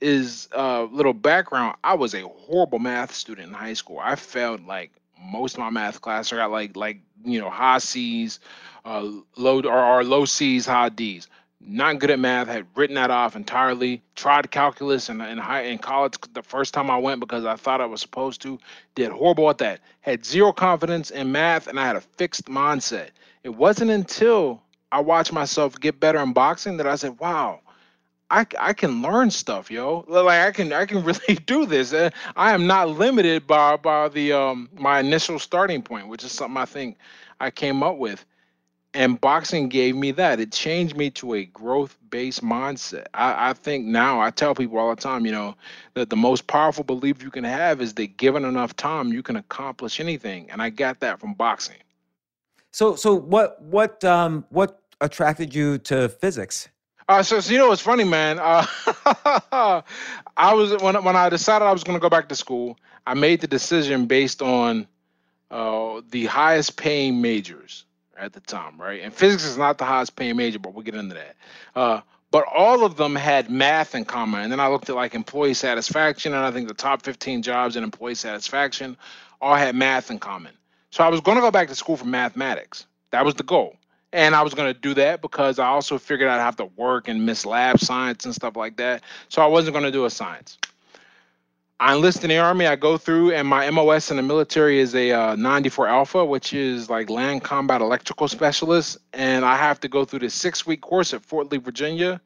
[0.00, 1.76] is a uh, little background.
[1.82, 3.98] I was a horrible math student in high school.
[4.00, 6.32] I failed like most of my math class.
[6.32, 8.40] I got like like you know high C's,
[8.84, 11.28] uh, low or, or low C's, high D's.
[11.68, 12.46] Not good at math.
[12.46, 14.02] Had written that off entirely.
[14.14, 17.80] Tried calculus in in high in college the first time I went because I thought
[17.80, 18.58] I was supposed to.
[18.94, 19.80] Did horrible at that.
[20.00, 23.10] Had zero confidence in math, and I had a fixed mindset.
[23.42, 24.62] It wasn't until
[24.92, 27.60] I watched myself get better in boxing that I said, "Wow."
[28.30, 30.04] I, I can learn stuff, yo.
[30.08, 31.92] Like I can I can really do this.
[31.94, 36.56] I am not limited by by the um my initial starting point, which is something
[36.56, 36.98] I think
[37.40, 38.24] I came up with.
[38.96, 40.40] And boxing gave me that.
[40.40, 43.04] It changed me to a growth based mindset.
[43.12, 45.54] I, I think now I tell people all the time, you know,
[45.92, 49.36] that the most powerful belief you can have is that given enough time, you can
[49.36, 50.50] accomplish anything.
[50.50, 51.76] And I got that from boxing.
[52.72, 56.68] So, so what, what, um, what attracted you to physics?
[57.06, 58.38] Uh, so, so you know what's funny, man?
[58.38, 58.64] Uh,
[60.38, 62.78] I was when when I decided I was going to go back to school.
[63.06, 64.88] I made the decision based on
[65.52, 67.85] uh, the highest paying majors
[68.18, 69.02] at the time, right?
[69.02, 71.36] And physics is not the highest paying major, but we'll get into that.
[71.74, 74.42] Uh, but all of them had math in common.
[74.42, 77.76] And then I looked at like employee satisfaction, and I think the top 15 jobs
[77.76, 78.96] in employee satisfaction
[79.40, 80.52] all had math in common.
[80.90, 82.86] So I was going to go back to school for mathematics.
[83.10, 83.76] That was the goal.
[84.12, 87.08] and I was going to do that because I also figured I'd have to work
[87.08, 89.02] and miss lab science and stuff like that.
[89.28, 90.58] So I wasn't going to do a science.
[91.78, 92.66] I enlist in the army.
[92.66, 96.54] I go through, and my MOS in the military is a uh, 94 Alpha, which
[96.54, 98.96] is like land combat electrical specialist.
[99.12, 102.18] And I have to go through this six week course at Fort Lee, Virginia,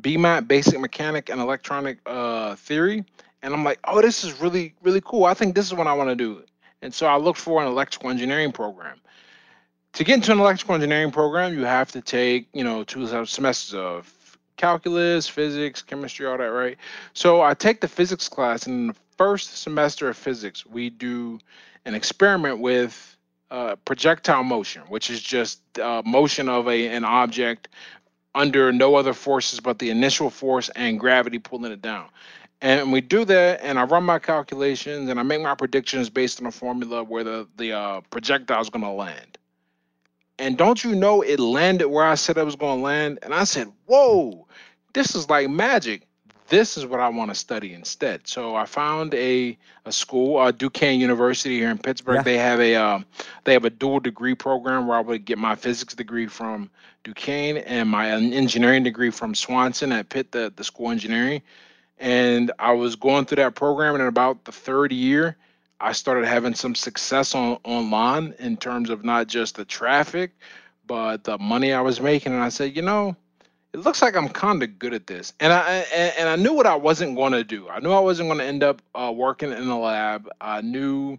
[0.00, 3.04] BMAT, basic mechanic and electronic uh, theory.
[3.42, 5.24] And I'm like, oh, this is really, really cool.
[5.24, 6.42] I think this is what I want to do.
[6.80, 8.98] And so I looked for an electrical engineering program.
[9.92, 13.74] To get into an electrical engineering program, you have to take, you know, two semesters
[13.74, 14.06] of
[14.56, 16.76] calculus, physics, chemistry, all that, right?
[17.12, 21.38] So I take the physics class, and in the first semester of physics, we do
[21.84, 23.16] an experiment with
[23.50, 27.68] uh, projectile motion, which is just uh, motion of a an object
[28.34, 32.08] under no other forces but the initial force and gravity pulling it down.
[32.60, 36.40] And we do that, and I run my calculations, and I make my predictions based
[36.40, 39.33] on a formula where the the uh, projectile is going to land.
[40.38, 43.18] And don't you know it landed where I said it was going to land?
[43.22, 44.46] And I said, "Whoa,
[44.92, 46.06] this is like magic.
[46.48, 49.56] This is what I want to study instead." So I found a
[49.86, 52.16] a school, uh, Duquesne University here in Pittsburgh.
[52.16, 52.22] Yeah.
[52.22, 53.00] They have a uh,
[53.44, 56.70] they have a dual degree program where I would get my physics degree from
[57.04, 61.42] Duquesne and my engineering degree from Swanson at Pitt, the the school engineering.
[61.98, 65.36] And I was going through that program, and in about the third year,
[65.80, 70.32] I started having some success on online in terms of not just the traffic,
[70.86, 72.32] but the money I was making.
[72.32, 73.16] And I said, you know,
[73.72, 75.32] it looks like I'm kind of good at this.
[75.40, 77.68] And I and, I knew what I wasn't going to do.
[77.68, 80.28] I knew I wasn't going to end up uh, working in a lab.
[80.40, 81.18] I knew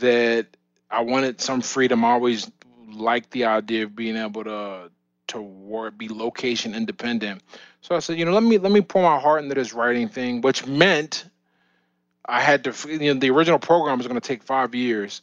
[0.00, 0.48] that
[0.90, 2.04] I wanted some freedom.
[2.04, 2.50] I always
[2.90, 4.90] liked the idea of being able to
[5.28, 7.42] to work, be location independent.
[7.82, 10.08] So I said, you know, let me let me pour my heart into this writing
[10.08, 11.26] thing, which meant
[12.28, 15.22] I had to, you know, the original program was going to take five years,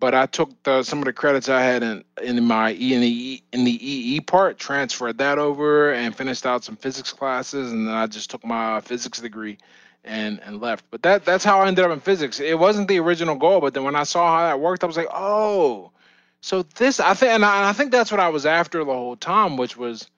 [0.00, 3.00] but I took the, some of the credits I had in in my E in
[3.00, 7.86] the in the EE part, transferred that over, and finished out some physics classes, and
[7.86, 9.58] then I just took my physics degree
[10.04, 10.84] and and left.
[10.90, 12.40] But that that's how I ended up in physics.
[12.40, 14.96] It wasn't the original goal, but then when I saw how that worked, I was
[14.96, 15.92] like, oh,
[16.40, 19.16] so this I think, and I, I think that's what I was after the whole
[19.16, 20.08] time, which was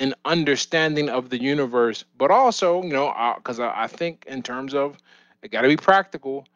[0.00, 4.42] an understanding of the universe, but also, you know, uh, because I, I think in
[4.42, 4.96] terms of
[5.42, 6.46] it got to be practical.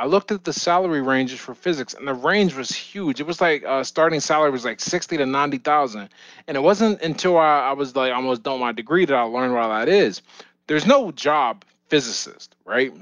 [0.00, 3.20] I looked at the salary ranges for physics, and the range was huge.
[3.20, 6.08] It was like uh, starting salary was like sixty to ninety thousand,
[6.46, 9.54] and it wasn't until I, I was like almost done my degree that I learned
[9.54, 10.22] what that is.
[10.68, 12.92] There's no job physicist, right?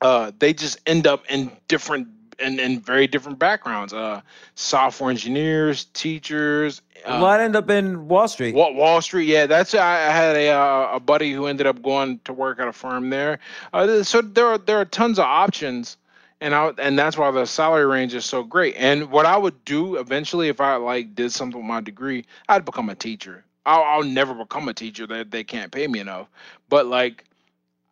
[0.00, 3.92] Uh, they just end up in different and in very different backgrounds.
[3.92, 4.20] Uh,
[4.54, 6.82] software engineers, teachers.
[7.04, 8.54] Uh, a lot end up in Wall Street.
[8.54, 9.46] Wall, Wall Street, yeah.
[9.46, 12.72] That's I had a uh, a buddy who ended up going to work at a
[12.72, 13.38] firm there.
[13.72, 15.96] Uh, so there are there are tons of options,
[16.40, 18.74] and I and that's why the salary range is so great.
[18.76, 22.64] And what I would do eventually, if I like did something with my degree, I'd
[22.64, 23.44] become a teacher.
[23.64, 25.06] I'll, I'll never become a teacher.
[25.06, 26.28] That they, they can't pay me enough.
[26.68, 27.24] But like,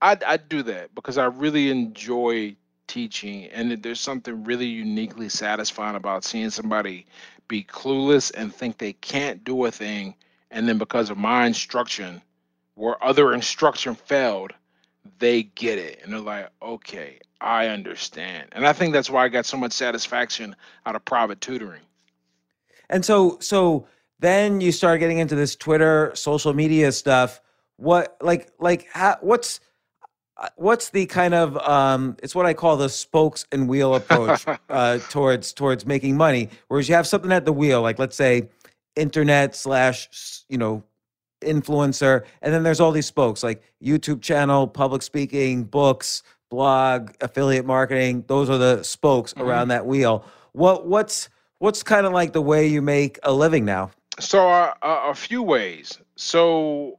[0.02, 2.56] I'd I'd do that because I really enjoy
[2.90, 7.06] teaching and there's something really uniquely satisfying about seeing somebody
[7.46, 10.12] be clueless and think they can't do a thing
[10.50, 12.20] and then because of my instruction
[12.74, 14.52] where other instruction failed
[15.20, 18.48] they get it and they're like okay i understand.
[18.52, 21.82] And i think that's why i got so much satisfaction out of private tutoring.
[22.88, 23.86] And so so
[24.18, 27.40] then you start getting into this twitter social media stuff.
[27.76, 29.60] What like like how, what's
[30.56, 34.98] what's the kind of um, it's what I call the spokes and wheel approach uh,
[35.10, 36.48] towards towards making money.
[36.68, 38.48] Whereas you have something at the wheel, like let's say
[38.96, 40.82] internet slash you know
[41.42, 47.66] influencer, and then there's all these spokes like YouTube channel, public speaking, books, blog, affiliate
[47.66, 48.24] marketing.
[48.26, 49.48] Those are the spokes mm-hmm.
[49.48, 50.24] around that wheel.
[50.52, 53.90] What what's what's kind of like the way you make a living now?
[54.18, 55.98] So uh, a few ways.
[56.16, 56.98] So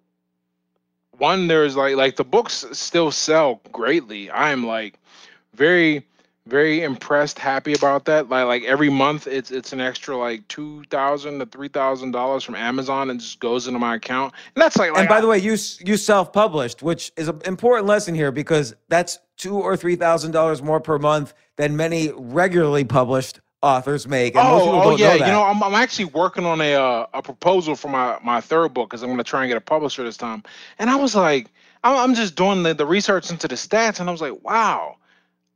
[1.21, 4.29] one there's like like the books still sell greatly.
[4.31, 4.95] I am like
[5.53, 6.03] very
[6.47, 8.27] very impressed, happy about that.
[8.29, 12.43] Like like every month it's it's an extra like two thousand to three thousand dollars
[12.43, 14.33] from Amazon and just goes into my account.
[14.55, 17.27] And that's like, like And by I, the way, you you self published, which is
[17.27, 21.77] an important lesson here because that's two or three thousand dollars more per month than
[21.77, 24.35] many regularly published authors make.
[24.35, 25.15] And oh, oh yeah.
[25.17, 28.41] Know you know, I'm, I'm actually working on a uh, a proposal for my my
[28.41, 30.43] third book because I'm going to try and get a publisher this time.
[30.79, 31.47] And I was like,
[31.83, 34.97] I'm, I'm just doing the, the research into the stats, and I was like, wow,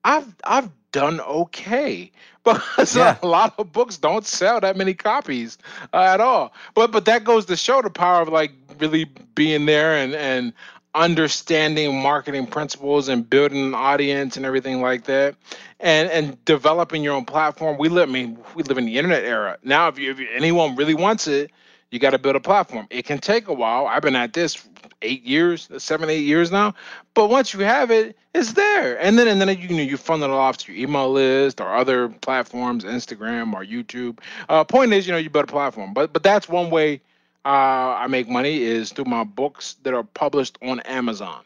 [0.03, 2.11] I've I've done okay
[2.45, 3.17] because yeah.
[3.21, 5.57] a lot of books don't sell that many copies
[5.93, 6.53] uh, at all.
[6.73, 9.05] But but that goes to show the power of like really
[9.35, 10.53] being there and and
[10.95, 15.35] understanding marketing principles and building an audience and everything like that
[15.81, 17.77] and and developing your own platform.
[17.77, 19.57] We live I mean we live in the internet era.
[19.61, 21.51] Now if, you, if anyone really wants it
[21.91, 22.87] you got to build a platform.
[22.89, 23.87] It can take a while.
[23.87, 24.67] I've been at this
[25.01, 26.73] eight years seven eight years now.
[27.13, 28.97] But once you have it it's there.
[29.01, 31.75] And then and then you know you funnel it off to your email list or
[31.75, 34.19] other platforms instagram or youtube.
[34.47, 35.93] Uh, point is you know you build a platform.
[35.93, 37.01] But but that's one way
[37.45, 41.43] uh, I make money is through my books that are published on Amazon.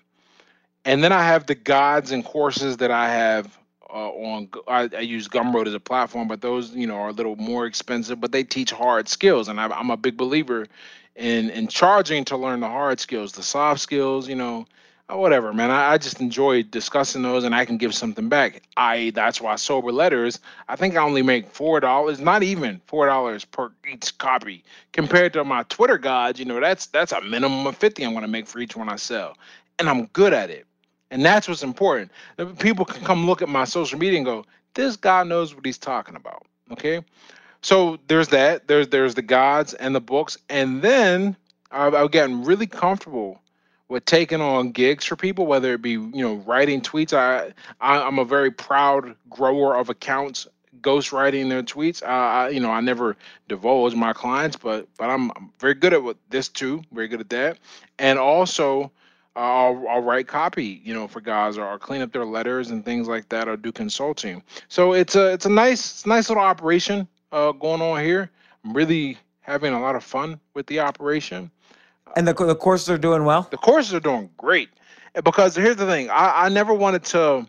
[0.85, 3.57] And then I have the guides and courses that I have
[3.93, 4.49] uh, on.
[4.67, 7.65] I, I, use Gumroad as a platform, but those you know are a little more
[7.65, 8.21] expensive.
[8.21, 10.67] But they teach hard skills, and I, I'm a big believer
[11.15, 14.29] in in charging to learn the hard skills, the soft skills.
[14.29, 14.67] You know,
[15.11, 15.71] Uh, whatever, man.
[15.71, 18.61] I, I, just enjoy discussing those, and I can give something back.
[18.77, 20.39] I that's why sober letters.
[20.67, 24.63] I think I only make four dollars, not even four dollars per each copy,
[24.93, 26.37] compared to my Twitter guides.
[26.37, 28.87] You know, that's that's a minimum of fifty I'm going to make for each one
[28.87, 29.35] I sell,
[29.79, 30.67] and I'm good at it,
[31.09, 32.11] and that's what's important.
[32.59, 34.45] People can come look at my social media and go,
[34.75, 37.03] "This guy knows what he's talking about." Okay,
[37.63, 38.67] so there's that.
[38.67, 41.35] There's there's the gods and the books, and then
[41.71, 43.41] I've, I've gotten really comfortable
[43.89, 47.11] with taking on gigs for people, whether it be you know writing tweets.
[47.11, 47.51] I,
[47.81, 50.47] I am a very proud grower of accounts,
[50.81, 52.01] ghostwriting their tweets.
[52.01, 53.17] Uh, I you know I never
[53.49, 56.81] divulge my clients, but but I'm, I'm very good at this too.
[56.93, 57.57] Very good at that,
[57.97, 58.91] and also.
[59.35, 62.71] Uh, I'll, I'll write copy, you know, for guys, or I'll clean up their letters
[62.71, 64.41] and things like that, or do consulting.
[64.67, 68.31] So it's a it's a nice nice little operation uh, going on here.
[68.65, 71.51] I'm really having a lot of fun with the operation.
[72.15, 73.47] And the the courses are doing well.
[73.49, 74.69] The courses are doing great
[75.23, 77.47] because here's the thing: I, I never wanted to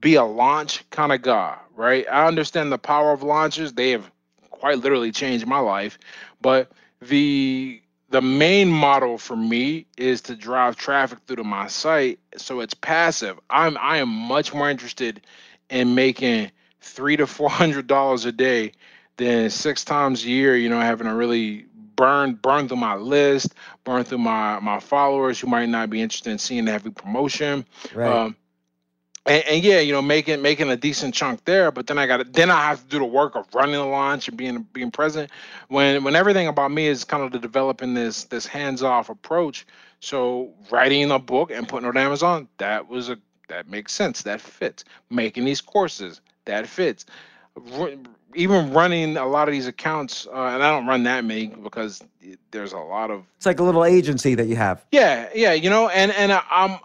[0.00, 2.06] be a launch kind of guy, right?
[2.10, 4.10] I understand the power of launches; they have
[4.50, 5.98] quite literally changed my life.
[6.40, 12.18] But the the main model for me is to drive traffic through to my site,
[12.36, 13.38] so it's passive.
[13.50, 15.22] I'm I am much more interested
[15.70, 16.50] in making
[16.80, 18.72] three to four hundred dollars a day
[19.16, 20.56] than six times a year.
[20.56, 21.66] You know, having a really
[22.00, 23.54] burn burn through my list,
[23.84, 27.66] burn through my my followers who might not be interested in seeing the heavy promotion.
[27.94, 28.10] Right.
[28.10, 28.36] Um,
[29.26, 32.32] and, and, yeah, you know, making making a decent chunk there, but then I got
[32.32, 35.30] then I have to do the work of running the launch and being being present.
[35.68, 39.66] When when everything about me is kind of to developing this this hands off approach.
[40.00, 43.18] So writing a book and putting it on Amazon, that was a
[43.48, 44.22] that makes sense.
[44.22, 44.84] That fits.
[45.10, 47.04] Making these courses, that fits
[48.34, 52.02] even running a lot of these accounts, uh, and I don't run that many because
[52.50, 53.24] there's a lot of.
[53.36, 54.84] It's like a little agency that you have.
[54.92, 56.78] Yeah, yeah, you know, and and I'm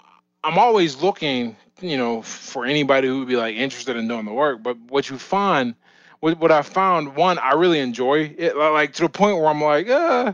[0.44, 4.34] I'm always looking, you know, for anybody who would be like interested in doing the
[4.34, 4.64] work.
[4.64, 5.76] But what you find,
[6.20, 9.62] what what I found, one, I really enjoy it, like to the point where I'm
[9.62, 10.34] like, uh,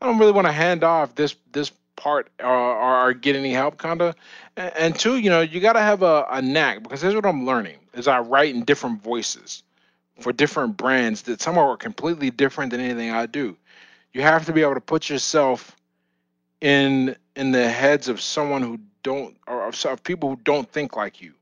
[0.00, 3.76] I don't really want to hand off this this part or, or get any help,
[3.76, 4.14] kind of.
[4.56, 7.26] And, and two, you know, you got to have a, a knack because here's what
[7.26, 9.62] I'm learning: is I write in different voices
[10.20, 13.56] for different brands that some are completely different than anything I do.
[14.12, 15.76] You have to be able to put yourself
[16.60, 21.22] in in the heads of someone who don't or of, people who don't think like
[21.22, 21.32] you.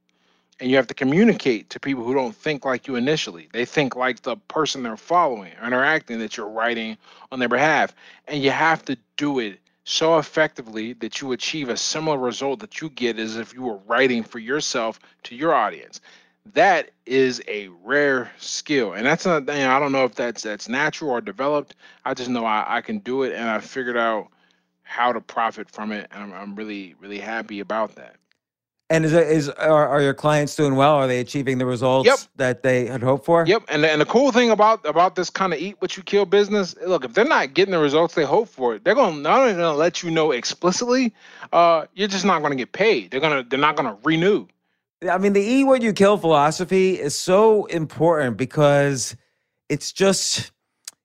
[0.60, 3.48] And you have to communicate to people who don't think like you initially.
[3.52, 6.96] They think like the person they're following or interacting that you're writing
[7.30, 7.94] on their behalf.
[8.26, 12.80] And you have to do it so effectively that you achieve a similar result that
[12.80, 16.00] you get as if you were writing for yourself to your audience
[16.54, 18.92] that is a rare skill.
[18.92, 21.74] And that's not you know, i don't know if that's that's natural or developed.
[22.04, 24.28] I just know I, I can do it and i figured out
[24.82, 28.16] how to profit from it and i'm, I'm really really happy about that.
[28.90, 30.94] And is is are, are your clients doing well?
[30.94, 32.18] Are they achieving the results yep.
[32.36, 33.44] that they had hoped for?
[33.46, 36.24] Yep and, and the cool thing about about this kind of eat what you kill
[36.24, 39.40] business look if they're not getting the results they hope for they're going to not
[39.40, 41.12] only going to let you know explicitly
[41.52, 43.10] uh, you're just not going to get paid.
[43.10, 44.46] They're going to they're not going to renew
[45.08, 49.16] I mean, the eat what you kill philosophy is so important because
[49.68, 50.50] it's just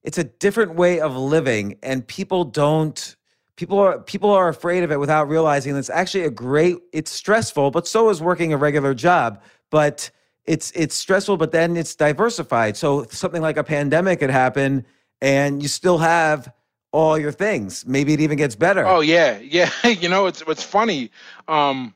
[0.02, 3.16] it's a different way of living, and people don't
[3.56, 6.76] people are people are afraid of it without realizing that it's actually a great.
[6.92, 9.42] It's stressful, but so is working a regular job.
[9.70, 10.10] But
[10.44, 12.76] it's it's stressful, but then it's diversified.
[12.76, 14.84] So something like a pandemic could happen,
[15.20, 16.52] and you still have
[16.92, 17.86] all your things.
[17.86, 18.86] Maybe it even gets better.
[18.86, 19.70] Oh yeah, yeah.
[19.84, 21.10] you know, it's what's funny.
[21.48, 21.94] Um,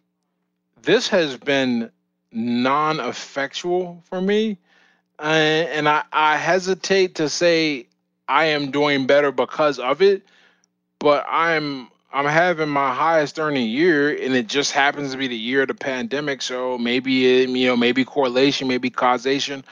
[0.82, 1.90] this has been
[2.32, 4.58] non-effectual for me,
[5.18, 7.86] uh, and I, I hesitate to say
[8.28, 10.22] I am doing better because of it.
[10.98, 15.36] But I'm I'm having my highest earning year, and it just happens to be the
[15.36, 16.42] year of the pandemic.
[16.42, 19.64] So maybe it, you know maybe correlation, maybe causation.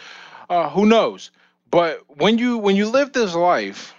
[0.48, 1.30] Uh, who knows?
[1.70, 3.95] But when you when you live this life,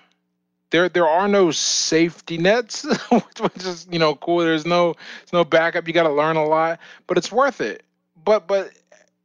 [0.69, 4.39] there there are no safety nets, which is you know cool.
[4.39, 5.88] There's no there's no backup.
[5.88, 7.84] You got to learn a lot, but it's worth it.
[8.23, 8.72] But but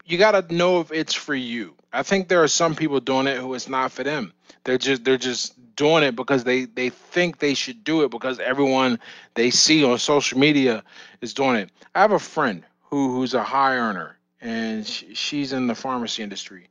[0.05, 1.74] you got to know if it's for you.
[1.93, 4.32] I think there are some people doing it who it's not for them.
[4.64, 8.39] They're just they're just doing it because they they think they should do it because
[8.39, 8.98] everyone
[9.35, 10.82] they see on social media
[11.20, 11.70] is doing it.
[11.94, 16.23] I have a friend who who's a high earner and she, she's in the pharmacy
[16.23, 16.69] industry,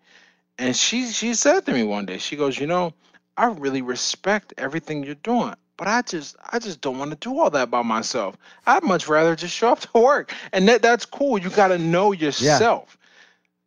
[0.57, 2.93] and she she said to me one day, she goes, you know,
[3.37, 5.55] I really respect everything you're doing.
[5.77, 8.37] But I just I just don't want to do all that by myself.
[8.67, 10.33] I'd much rather just show up to work.
[10.53, 11.39] And that that's cool.
[11.39, 12.97] You gotta know yourself.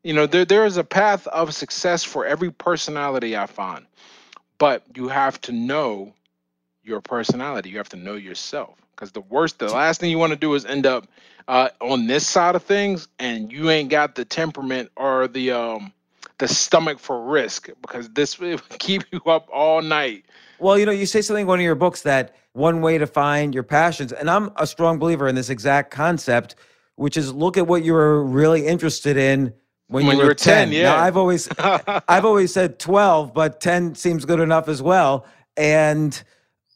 [0.05, 3.87] You know, there there is a path of success for every personality I find.
[4.59, 6.13] But you have to know
[6.85, 7.71] your personality.
[7.71, 8.77] You have to know yourself.
[8.95, 11.09] Because the worst, the last thing you want to do is end up
[11.49, 15.93] uh, on this side of things, and you ain't got the temperament or the um
[16.39, 20.25] the stomach for risk because this will keep you up all night.
[20.59, 23.07] Well, you know, you say something in one of your books that one way to
[23.07, 26.55] find your passions, and I'm a strong believer in this exact concept,
[26.97, 29.53] which is look at what you were really interested in
[29.89, 30.73] when, When you were were 10, 10.
[30.73, 30.83] yeah.
[30.85, 35.27] Now, I've always I've always said 12, but 10 seems good enough as well.
[35.57, 36.21] And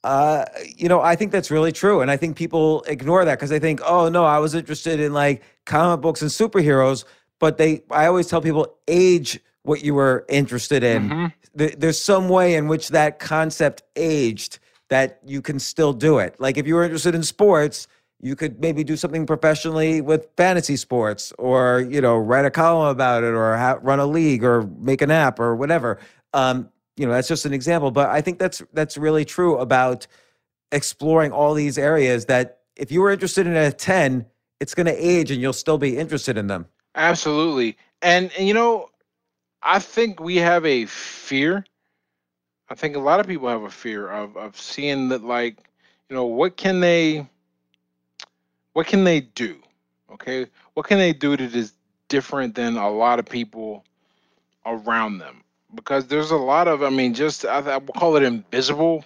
[0.05, 0.45] uh,
[0.77, 2.01] you know, I think that's really true.
[2.01, 5.13] And I think people ignore that because they think, oh no, I was interested in
[5.13, 7.05] like comic books and superheroes.
[7.39, 11.09] But they I always tell people age what you were interested in.
[11.11, 11.33] Mhm.
[11.55, 14.59] There- There's some way in which that concept aged
[14.89, 16.35] that you can still do it.
[16.39, 17.87] Like if you were interested in sports,
[18.21, 22.89] you could maybe do something professionally with fantasy sports or you know write a column
[22.89, 25.99] about it or ha- run a league or make an app or whatever
[26.35, 30.05] um, you know that's just an example but i think that's that's really true about
[30.73, 34.27] exploring all these areas that if you were interested in a 10
[34.59, 36.67] it's going to age and you'll still be interested in them
[36.97, 37.77] Absolutely.
[38.03, 38.89] And and you know,
[39.63, 41.65] I think we have a fear.
[42.69, 45.57] I think a lot of people have a fear of of seeing that like,
[46.09, 47.27] you know, what can they
[48.73, 49.57] what can they do?
[50.13, 50.47] Okay?
[50.75, 51.73] What can they do that is
[52.09, 53.85] different than a lot of people
[54.67, 55.43] around them?
[55.75, 59.05] Because there's a lot of I mean just I, I will call it invisible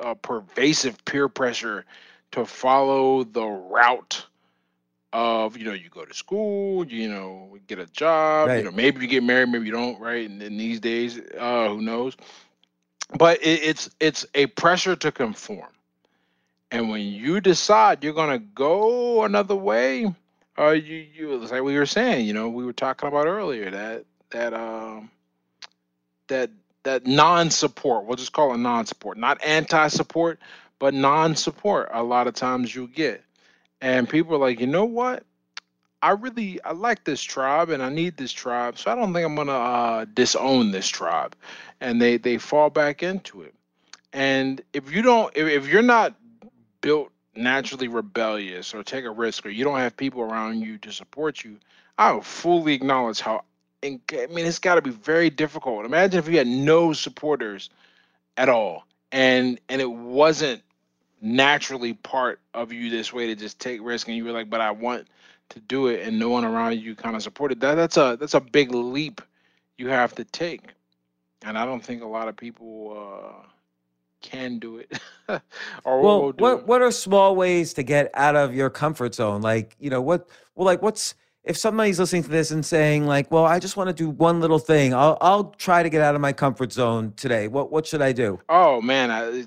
[0.00, 1.84] uh, pervasive peer pressure
[2.32, 4.26] to follow the route
[5.14, 8.58] of you know you go to school you know get a job Right.
[8.58, 11.68] you know maybe you get married maybe you don't right and in these days uh
[11.70, 12.16] who knows?
[13.18, 15.72] But it, it's it's a pressure to conform.
[16.70, 20.14] And when you decide you're gonna go another way
[20.58, 23.70] uh you you it's like we were saying you know we were talking about earlier
[23.70, 25.10] that that um
[26.28, 26.50] that
[26.84, 30.38] that non-support we'll just call it non-support not anti-support
[30.78, 33.22] but non-support a lot of times you get
[33.84, 35.24] and people are like you know what?
[36.02, 39.24] I really i like this tribe and i need this tribe so i don't think
[39.24, 41.36] i'm gonna uh, disown this tribe.
[41.80, 43.54] And they they fall back into it.
[44.12, 46.14] And if you don't if, if you're not
[46.80, 50.92] built naturally rebellious or take a risk or you don't have people around you to
[50.92, 51.58] support you
[51.98, 53.42] i fully acknowledge how
[53.84, 54.00] I
[54.30, 55.84] mean, it's got to be very difficult.
[55.84, 57.68] Imagine if you had no supporters
[58.36, 60.62] at all, and and it wasn't
[61.24, 64.60] naturally part of you this way to just take risk, and you were like, "But
[64.60, 65.08] I want
[65.48, 67.60] to do it," and no one around you kind of supported.
[67.60, 67.74] That.
[67.74, 69.20] That's a that's a big leap
[69.78, 70.74] you have to take,
[71.42, 73.46] and I don't think a lot of people uh,
[74.20, 74.98] can do it
[75.84, 76.66] or will do what it.
[76.66, 79.40] what are small ways to get out of your comfort zone?
[79.40, 83.30] Like you know what well like what's if somebody's listening to this and saying like
[83.30, 84.94] well i just want to do one little thing.
[84.94, 87.48] I'll i'll try to get out of my comfort zone today.
[87.48, 88.40] What what should i do?
[88.48, 89.44] Oh man, I,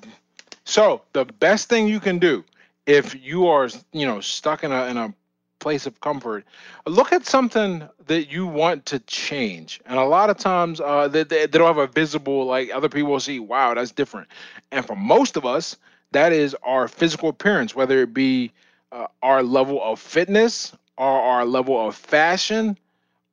[0.68, 2.44] so the best thing you can do
[2.85, 5.14] if you are, you know, stuck in a in a
[5.60, 6.45] place of comfort,
[6.85, 9.80] look at something that you want to change.
[9.85, 12.89] And a lot of times, uh, they, they, they don't have a visible like other
[12.89, 13.39] people will see.
[13.39, 14.27] Wow, that's different.
[14.72, 15.77] And for most of us,
[16.11, 18.52] that is our physical appearance, whether it be
[18.91, 22.77] uh, our level of fitness or our level of fashion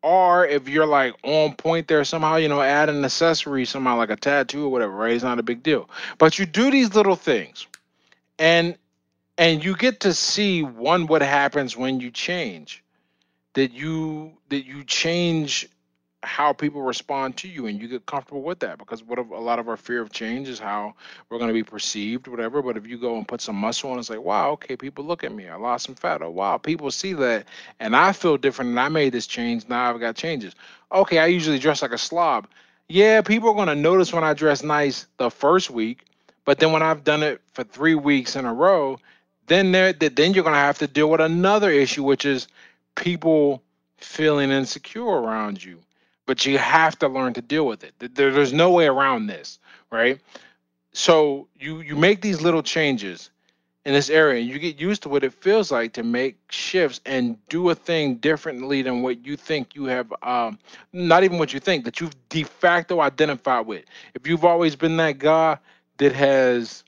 [0.04, 4.10] or if you're like on point there somehow, you know, add an accessory somehow like
[4.10, 5.14] a tattoo or whatever, right?
[5.14, 5.88] It's not a big deal.
[6.18, 7.66] But you do these little things
[8.38, 8.76] and
[9.38, 12.84] and you get to see one what happens when you change.
[13.54, 15.68] That you that you change
[16.24, 19.58] how people respond to you and you get comfortable with that because what a lot
[19.58, 20.94] of our fear of change is how
[21.28, 23.98] we're going to be perceived whatever but if you go and put some muscle on
[23.98, 26.90] it's like wow okay people look at me i lost some fat oh wow people
[26.90, 27.46] see that
[27.80, 30.54] and i feel different and i made this change now i've got changes.
[30.92, 32.46] Okay i usually dress like a slob.
[32.88, 36.04] Yeah people are going to notice when i dress nice the first week
[36.44, 38.98] but then when i've done it for three weeks in a row
[39.46, 42.48] then there then you're going to have to deal with another issue which is
[42.94, 43.62] people
[43.98, 45.80] feeling insecure around you
[46.26, 47.94] but you have to learn to deal with it.
[47.98, 49.58] There- there's no way around this,
[49.90, 50.20] right?
[50.92, 53.30] so you you make these little changes
[53.86, 57.00] in this area and you get used to what it feels like to make shifts
[57.06, 60.58] and do a thing differently than what you think you have um
[60.92, 63.84] not even what you think that you've de facto identified with
[64.14, 65.58] if you've always been that guy
[65.98, 66.84] that has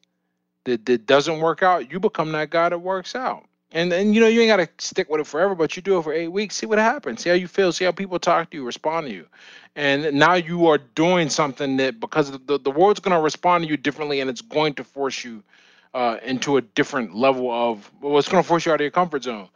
[0.65, 3.45] that, that doesn't work out you become that guy that works out
[3.77, 5.99] and then you know you ain't got to stick with it forever but you do
[5.99, 8.51] it for eight weeks see what happens see how you feel see how people talk
[8.51, 9.27] to you respond to you.
[9.77, 13.77] And now you are doing something that because the, the world's to respond to you
[13.77, 15.43] differently and it's going to force you
[15.93, 19.25] uh, into a different level of well, it's to force you out of your comfort
[19.25, 19.49] zone.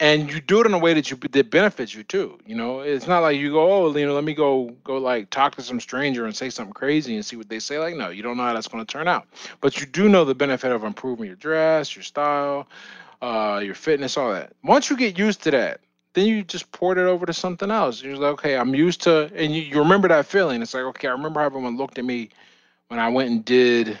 [0.00, 2.80] And you do it in a way that you that benefits you too you know?
[2.80, 5.62] It's not like you go oh you know let me go go like talk to
[5.62, 7.80] some stranger and say something crazy and see what they say.
[7.80, 9.26] Like no you don't know how that's to turn out.
[9.60, 12.68] But you do know the benefit of improving your dress your style
[13.22, 15.80] uh, your fitness all that once you get used to that
[16.14, 19.30] then you just port it over to something else you're like okay i'm used to
[19.34, 22.04] and you, you remember that feeling it's like okay i remember how everyone looked at
[22.04, 22.28] me
[22.88, 23.98] when i went and did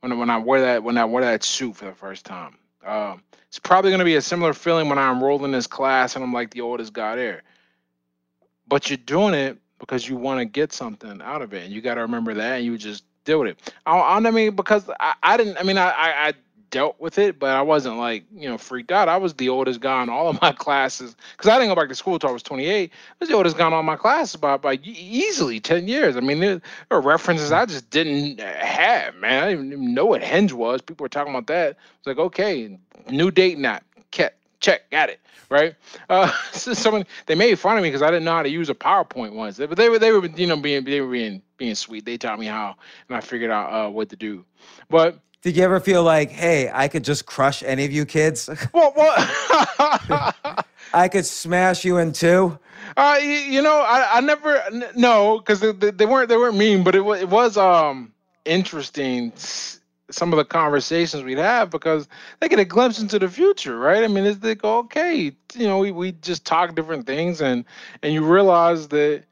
[0.00, 2.56] when when I wear that when I wear that suit for the first time.
[2.84, 6.24] Um, it's probably to be a similar feeling when I enroll in this class and
[6.24, 7.42] I'm like the oldest guy there.
[8.66, 11.80] But you're doing it because you want to get something out of it, and you
[11.80, 13.72] got to remember that, and you just do it.
[13.86, 15.56] I, I mean, because I, I didn't.
[15.58, 16.32] I mean, I, I, I
[16.70, 19.08] dealt with it, but I wasn't like you know freaked out.
[19.08, 21.88] I was the oldest guy in all of my classes because I didn't go back
[21.88, 22.90] to school until I was 28.
[22.90, 26.16] I was the oldest guy in all my classes by by easily 10 years.
[26.16, 26.60] I mean, there,
[26.90, 29.44] are references I just didn't have, man.
[29.44, 30.80] I didn't even know what Hinge was.
[30.80, 31.76] People were talking about that.
[31.98, 32.78] It's like, okay,
[33.08, 33.82] new date night,
[34.60, 35.20] check, got it.
[35.48, 35.74] Right?
[36.08, 38.70] Uh, so someone they made fun of me because I didn't know how to use
[38.70, 41.74] a PowerPoint once, but they were they were you know being they were being being
[41.74, 42.04] sweet.
[42.04, 42.76] They taught me how,
[43.08, 44.44] and I figured out uh, what to do.
[44.88, 48.48] But did you ever feel like, hey, I could just crush any of you kids?
[48.72, 48.96] What?
[48.96, 49.16] What?
[50.92, 52.58] I could smash you in two.
[52.96, 54.62] Uh, you, you know, I, I never
[54.96, 58.12] no, because they, they, weren't they weren't mean, but it was it was um
[58.44, 59.32] interesting
[60.10, 62.08] some of the conversations we'd have because
[62.40, 64.02] they get a glimpse into the future, right?
[64.02, 67.64] I mean, it's, go, okay, you know, we, we just talk different things, and
[68.02, 69.24] and you realize that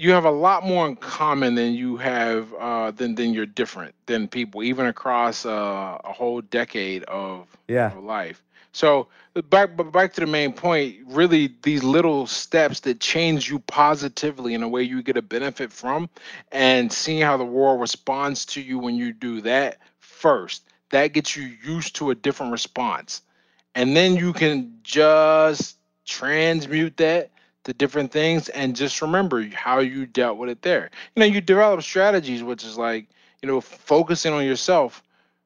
[0.00, 3.94] you have a lot more in common than you have uh, than than you're different
[4.06, 7.88] than people, even across uh, a whole decade of, yeah.
[7.88, 8.42] of life.
[8.72, 9.08] So
[9.50, 14.62] back back to the main point, really these little steps that change you positively in
[14.62, 16.08] a way you get a benefit from,
[16.50, 21.36] and seeing how the world responds to you when you do that first, that gets
[21.36, 23.20] you used to a different response,
[23.74, 27.30] and then you can just transmute that
[27.70, 30.90] to different things and just remember how you dealt with it there.
[31.14, 33.08] You know, you develop strategies, which is like,
[33.42, 35.02] you know, focusing on yourself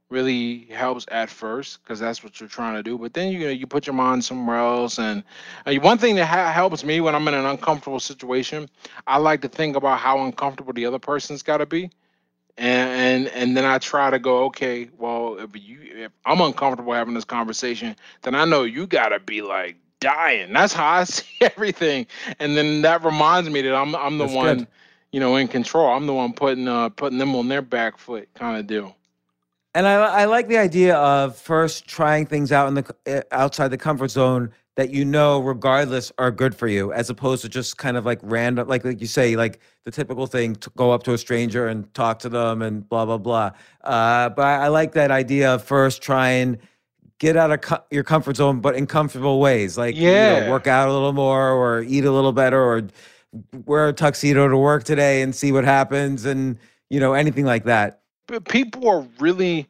[0.09, 2.97] really helps at first because that's what you're trying to do.
[2.97, 4.99] But then you know you put your mind somewhere else.
[4.99, 5.23] And
[5.67, 8.69] uh, one thing that ha- helps me when I'm in an uncomfortable situation,
[9.07, 11.91] I like to think about how uncomfortable the other person's got to be.
[12.57, 16.93] And, and and then I try to go, okay, well, if you if I'm uncomfortable
[16.93, 20.53] having this conversation, then I know you gotta be like dying.
[20.53, 22.07] That's how I see everything.
[22.39, 24.69] And then that reminds me that I'm I'm the That's one, good.
[25.13, 25.89] you know, in control.
[25.89, 28.97] I'm the one putting uh putting them on their back foot kind of deal.
[29.77, 33.69] And I, I like the idea of first trying things out in the eh, outside
[33.69, 37.79] the comfort zone that you know, regardless, are good for you, as opposed to just
[37.79, 41.03] kind of like random, like like you say, like the typical thing to go up
[41.05, 43.51] to a stranger and talk to them and blah blah blah.
[43.83, 46.59] Uh, but I, I like that idea of first trying
[47.25, 50.51] get out of co- your comfort zone, but in comfortable ways, like yeah, you know,
[50.51, 52.83] work out a little more, or eat a little better, or
[53.65, 56.59] wear a tuxedo to work today and see what happens, and
[56.91, 58.03] you know anything like that.
[58.27, 59.67] But people are really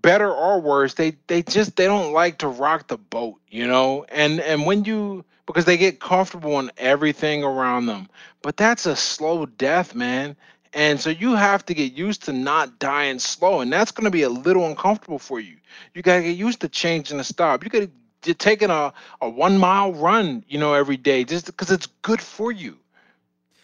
[0.00, 0.94] better or worse.
[0.94, 4.06] They they just they don't like to rock the boat, you know.
[4.08, 8.08] And and when you because they get comfortable in everything around them,
[8.42, 10.34] but that's a slow death, man.
[10.72, 14.10] And so you have to get used to not dying slow, and that's going to
[14.10, 15.57] be a little uncomfortable for you.
[15.94, 17.64] You got to get used to changing the stop.
[17.64, 17.90] You got to
[18.24, 22.20] you're taking a, a one mile run, you know, every day just because it's good
[22.20, 22.76] for you.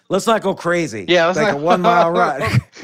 [0.08, 1.06] Let's not go crazy.
[1.08, 1.54] Yeah, like not...
[1.54, 2.42] a one mile run.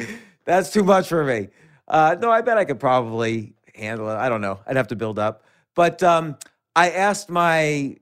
[0.45, 1.49] that's too much for me.
[1.87, 4.15] Uh, no, I bet I could probably handle it.
[4.15, 4.61] I don't know.
[4.67, 5.45] I'd have to build up.
[5.75, 6.37] But um,
[6.75, 7.97] I asked my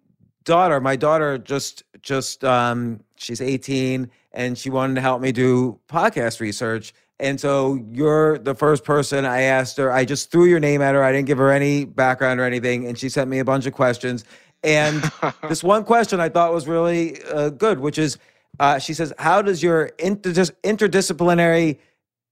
[0.44, 0.80] daughter.
[0.80, 6.40] My daughter just just um, she's 18 and she wanted to help me do podcast
[6.40, 6.94] research.
[7.20, 9.90] And so you're the first person I asked her.
[9.90, 11.02] I just threw your name at her.
[11.02, 12.86] I didn't give her any background or anything.
[12.86, 14.24] And she sent me a bunch of questions.
[14.62, 15.02] And
[15.48, 18.18] this one question I thought was really uh, good, which is
[18.60, 21.78] uh, she says, How does your inter- interdisciplinary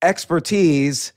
[0.02, 1.12] expertise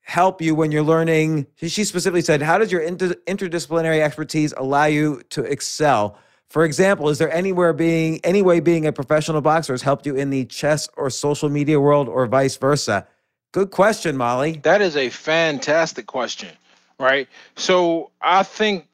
[0.00, 1.46] help you when you're learning?
[1.56, 6.18] She specifically said, How does your inter- interdisciplinary expertise allow you to excel?
[6.48, 10.16] For example, is there anywhere being any way being a professional boxer has helped you
[10.16, 13.06] in the chess or social media world or vice versa?
[13.52, 14.60] Good question, Molly.
[14.62, 16.50] That is a fantastic question,
[16.98, 17.28] right?
[17.56, 18.86] So I think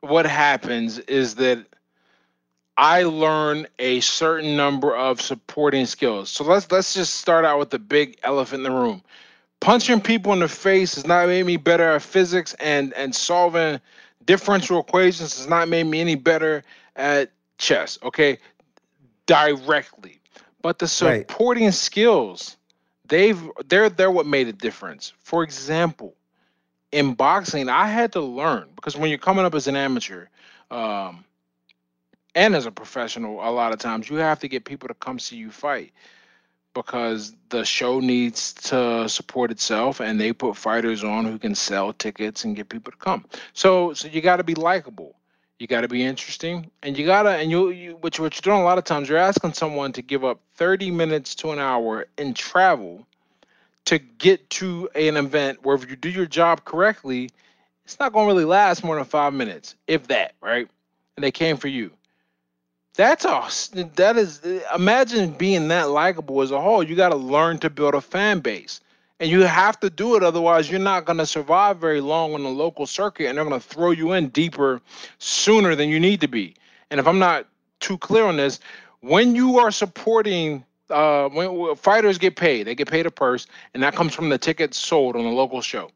[0.00, 1.64] what happens is that
[2.78, 6.28] I learn a certain number of supporting skills.
[6.30, 9.02] So let's let's just start out with the big elephant in the room.
[9.60, 13.80] Punching people in the face has not made me better at physics and and solving
[14.26, 16.64] differential equations has not made me any better
[16.96, 18.38] at chess, okay?
[19.26, 20.20] Directly.
[20.62, 21.28] But the Right.
[21.28, 22.56] supporting skills,
[23.06, 25.12] they've they're they're what made a difference.
[25.18, 26.14] For example,
[26.92, 30.26] in boxing, I had to learn because when you're coming up as an amateur,
[30.70, 31.24] um,
[32.34, 35.18] and as a professional, a lot of times you have to get people to come
[35.18, 35.92] see you fight
[36.76, 41.92] because the show needs to support itself and they put fighters on who can sell
[41.94, 43.24] tickets and get people to come.
[43.54, 45.16] So so you got to be likable.
[45.58, 48.36] You got to be interesting and you got to and you you what you what
[48.36, 51.50] you're doing a lot of times you're asking someone to give up 30 minutes to
[51.52, 53.06] an hour in travel
[53.86, 57.30] to get to an event where if you do your job correctly,
[57.84, 60.68] it's not going to really last more than 5 minutes, if that, right?
[61.16, 61.92] And they came for you.
[62.96, 63.48] That's a
[63.96, 64.40] that is
[64.74, 66.82] imagine being that likable as a whole.
[66.82, 68.80] You got to learn to build a fan base.
[69.20, 72.42] And you have to do it otherwise you're not going to survive very long on
[72.42, 74.82] the local circuit and they're going to throw you in deeper
[75.18, 76.54] sooner than you need to be.
[76.90, 77.46] And if I'm not
[77.80, 78.60] too clear on this,
[79.00, 83.46] when you are supporting uh when when fighters get paid, they get paid a purse
[83.74, 85.90] and that comes from the tickets sold on the local show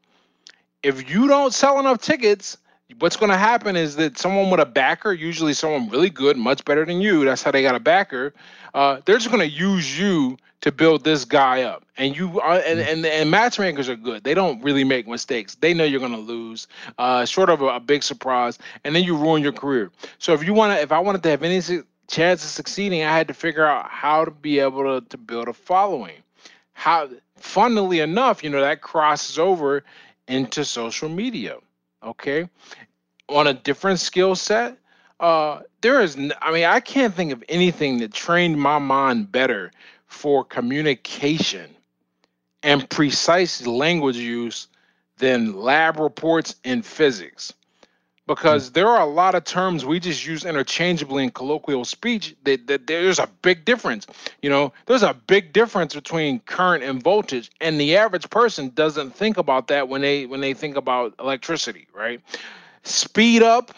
[0.83, 2.57] if you don't sell enough tickets,
[2.99, 6.63] what's going to happen is that someone with a backer, usually someone really good, much
[6.65, 8.33] better than you, that's how they got a backer.
[8.73, 12.59] Uh, they're just going to use you to build this guy up, and you are,
[12.59, 14.23] and, and and matchmakers are good.
[14.23, 15.55] They don't really make mistakes.
[15.55, 16.67] They know you're going to lose,
[16.99, 19.91] uh, short of a, a big surprise, and then you ruin your career.
[20.19, 23.03] So if you want to, if I wanted to have any su- chance of succeeding,
[23.03, 26.21] I had to figure out how to be able to to build a following
[26.81, 29.83] how funnily enough you know that crosses over
[30.27, 31.57] into social media
[32.03, 32.49] okay?
[33.29, 34.77] On a different skill set
[35.21, 39.31] uh there is n- i mean i can't think of anything that trained my mind
[39.31, 39.71] better
[40.07, 41.69] for communication
[42.63, 44.67] and precise language use
[45.17, 47.53] than lab reports in physics
[48.35, 52.65] because there are a lot of terms we just use interchangeably in colloquial speech that,
[52.67, 54.07] that there's a big difference.
[54.41, 59.13] You know there's a big difference between current and voltage and the average person doesn't
[59.13, 62.21] think about that when they when they think about electricity right?
[62.83, 63.73] Speed up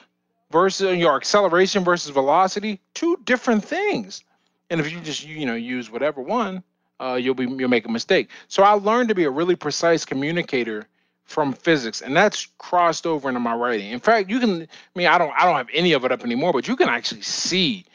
[0.51, 4.23] versus your acceleration versus velocity two different things.
[4.69, 6.63] And if you just you know use whatever one
[6.99, 8.29] uh, you'll be you'll make a mistake.
[8.49, 10.87] So i learned to be a really precise communicator
[11.33, 13.91] from physics and that's crossed over into my writing.
[13.91, 16.23] In fact you can i mean i don't i don't have any of it up
[16.23, 17.85] anymore but you can actually see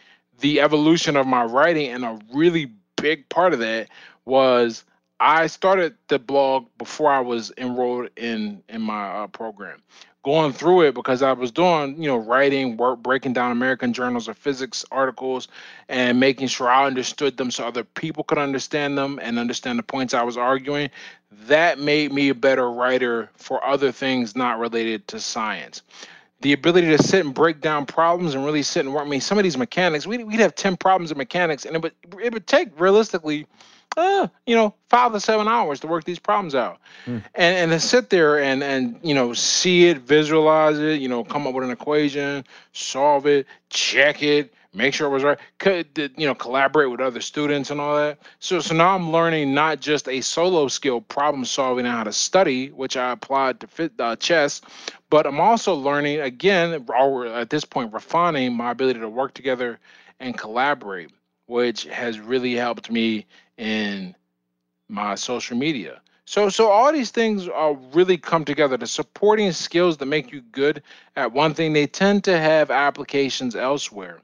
[0.41, 3.89] the evolution of my writing and a really big part of that
[4.25, 4.85] was
[5.21, 9.81] i started the blog before i was enrolled in in my uh, program
[10.25, 14.29] going through it because i was doing you know writing work breaking down american journals
[14.29, 15.49] of physics articles
[15.89, 19.83] and making sure i understood them so other people could understand them and understand the
[19.83, 20.91] points i was arguing
[21.31, 25.83] that made me a better writer for other things not related to science
[26.41, 29.05] the ability to sit and break down problems and really sit and work.
[29.05, 31.83] I mean, some of these mechanics, we'd, we'd have 10 problems in mechanics, and it
[31.83, 31.93] would,
[32.23, 33.47] it would take realistically,
[33.97, 36.79] uh, you know, five to seven hours to work these problems out.
[37.05, 37.19] Hmm.
[37.35, 41.25] And, and to sit there and, and, you know, see it, visualize it, you know,
[41.25, 45.87] come up with an equation, solve it, check it, make sure it was right, could,
[46.17, 48.19] you know, collaborate with other students and all that.
[48.39, 52.13] So, so now I'm learning not just a solo skill, problem solving and how to
[52.13, 54.61] study, which I applied to fit, uh, chess,
[55.11, 59.79] but I'm also learning again, or at this point, refining my ability to work together
[60.21, 61.11] and collaborate,
[61.47, 63.27] which has really helped me
[63.59, 64.15] in
[64.89, 66.01] my social media.
[66.25, 68.77] So, so all these things are really come together.
[68.77, 70.83] The supporting skills that make you good
[71.17, 74.21] at one thing, they tend to have applications elsewhere.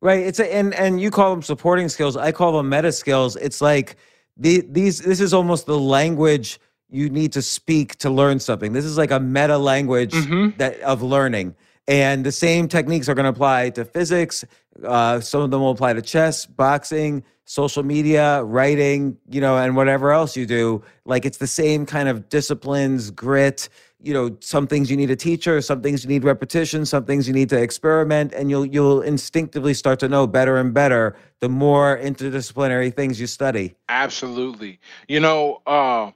[0.00, 0.20] Right.
[0.20, 2.16] It's a, and and you call them supporting skills.
[2.16, 3.34] I call them meta skills.
[3.36, 3.96] It's like
[4.36, 8.72] the these this is almost the language you need to speak to learn something.
[8.72, 10.56] This is like a meta language Mhm.
[10.58, 11.56] that of learning.
[11.88, 14.44] And the same techniques are going to apply to physics.
[14.84, 19.74] Uh, some of them will apply to chess, boxing, social media, writing, you know, and
[19.74, 20.82] whatever else you do.
[21.04, 23.68] Like it's the same kind of disciplines, grit.
[24.02, 27.26] You know, some things you need a teacher, some things you need repetition, some things
[27.26, 31.48] you need to experiment, and you'll you'll instinctively start to know better and better the
[31.48, 33.74] more interdisciplinary things you study.
[33.88, 34.78] Absolutely.
[35.08, 36.10] You know, uh,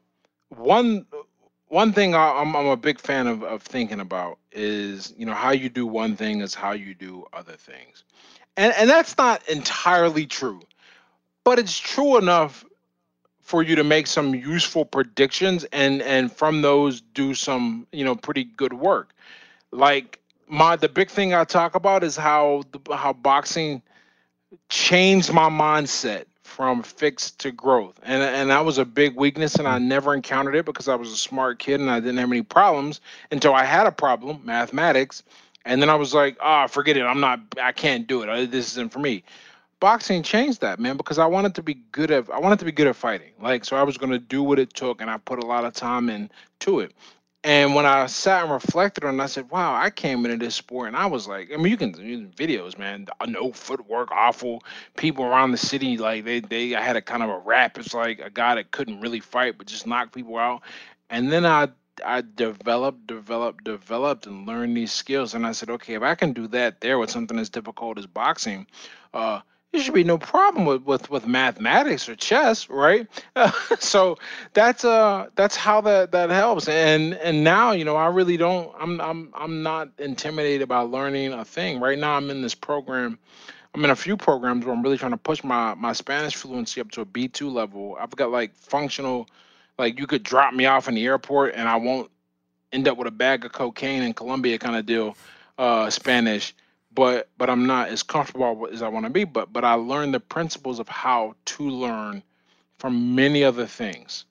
[0.51, 1.07] one
[1.69, 5.35] one thing I, I'm I'm a big fan of of thinking about is you know
[5.35, 8.05] how you do one thing is how you do other things,
[8.57, 10.61] and and that's not entirely true,
[11.45, 12.65] but it's true enough
[13.51, 18.15] for you to make some useful predictions and and from those do some you know
[18.15, 19.13] pretty good work.
[19.73, 23.83] Like my the big thing i talk about is how the, how boxing
[24.69, 27.99] changed my mindset from fixed to growth.
[28.03, 31.13] And and that was a big weakness and i never encountered it because i was
[31.13, 33.01] a smart kid and i didn't have any problems
[33.31, 35.23] until i had a problem mathematics
[35.65, 37.03] and then i was like ah oh, forget it.
[37.03, 38.51] I'm not i can't do it.
[38.51, 39.25] This isn't for me
[39.81, 42.73] boxing changed that, man, because I wanted to be good at I wanted to be
[42.73, 43.33] good at fighting.
[43.41, 45.75] Like so I was gonna do what it took and I put a lot of
[45.75, 46.93] time into it.
[47.43, 50.55] And when I sat and reflected on it, I said, wow, I came into this
[50.55, 54.63] sport and I was like, I mean, you can do videos, man, no footwork, awful.
[54.99, 57.79] People around the city, like they, they, I had a kind of a rap.
[57.79, 60.61] It's like a guy that couldn't really fight, but just knock people out.
[61.09, 61.69] And then I,
[62.05, 65.33] I developed, developed, developed and learned these skills.
[65.33, 68.07] And I said, okay, if I can do that there with something as difficult as
[68.07, 68.67] boxing,
[69.15, 69.41] uh,
[69.73, 73.07] there should be no problem with with, with mathematics or chess, right?
[73.79, 74.19] so
[74.53, 76.69] that's uh that's how that that helps.
[76.69, 81.33] And and now you know I really don't I'm I'm I'm not intimidated by learning
[81.33, 81.81] a thing.
[81.81, 83.19] Right now I'm in this program.
[83.73, 86.81] I'm in a few programs where I'm really trying to push my my Spanish fluency
[86.81, 87.97] up to a B2 level.
[88.01, 89.29] I've got like functional,
[89.79, 92.11] like you could drop me off in the airport and I won't
[92.73, 95.17] end up with a bag of cocaine in Colombia kind of deal,
[95.59, 96.55] uh, Spanish
[96.93, 99.25] but but I'm not as comfortable as I want to be.
[99.25, 102.23] But but I learned the principles of how to learn
[102.79, 104.25] from many other things.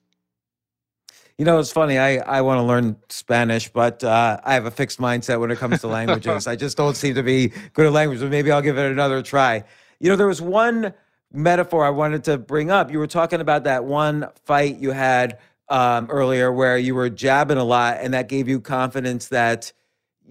[1.38, 1.96] You know, it's funny.
[1.96, 5.56] I, I want to learn Spanish, but uh, I have a fixed mindset when it
[5.56, 6.46] comes to languages.
[6.46, 9.22] I just don't seem to be good at language, but maybe I'll give it another
[9.22, 9.64] try.
[10.00, 10.92] You know, there was one
[11.32, 12.90] metaphor I wanted to bring up.
[12.90, 15.38] You were talking about that one fight you had
[15.70, 19.72] um, earlier where you were jabbing a lot, and that gave you confidence that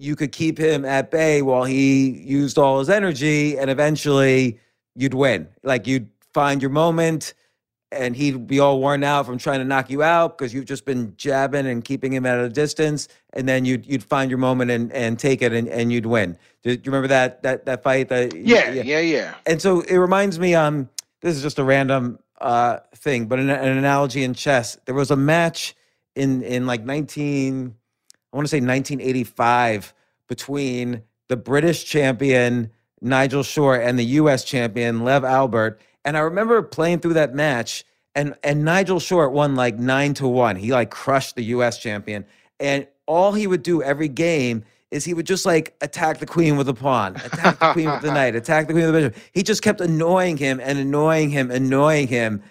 [0.00, 4.58] you could keep him at bay while he used all his energy and eventually
[4.94, 5.46] you'd win.
[5.62, 7.34] Like you'd find your moment
[7.92, 10.84] and he'd be all worn out from trying to knock you out because you've just
[10.84, 13.08] been jabbing and keeping him at a distance.
[13.32, 16.36] And then you'd you'd find your moment and, and take it and, and you'd win.
[16.62, 18.08] Do you remember that that that fight?
[18.08, 19.34] That yeah, yeah, yeah, yeah.
[19.46, 20.54] And so it reminds me.
[20.54, 20.88] Um,
[21.20, 24.78] this is just a random uh thing, but an, an analogy in chess.
[24.86, 25.74] There was a match
[26.14, 27.74] in in like nineteen.
[28.32, 29.92] I want to say 1985
[30.28, 32.70] between the British champion
[33.00, 35.78] Nigel Short and the US champion Lev Alburt.
[36.04, 37.84] And I remember playing through that match
[38.14, 40.56] and and Nigel Short won like 9 to 1.
[40.56, 42.24] He like crushed the US champion
[42.58, 46.56] and all he would do every game is he would just like attack the queen
[46.56, 49.24] with a pawn, attack the queen with the knight, attack the queen with the bishop.
[49.32, 52.42] He just kept annoying him and annoying him, annoying him.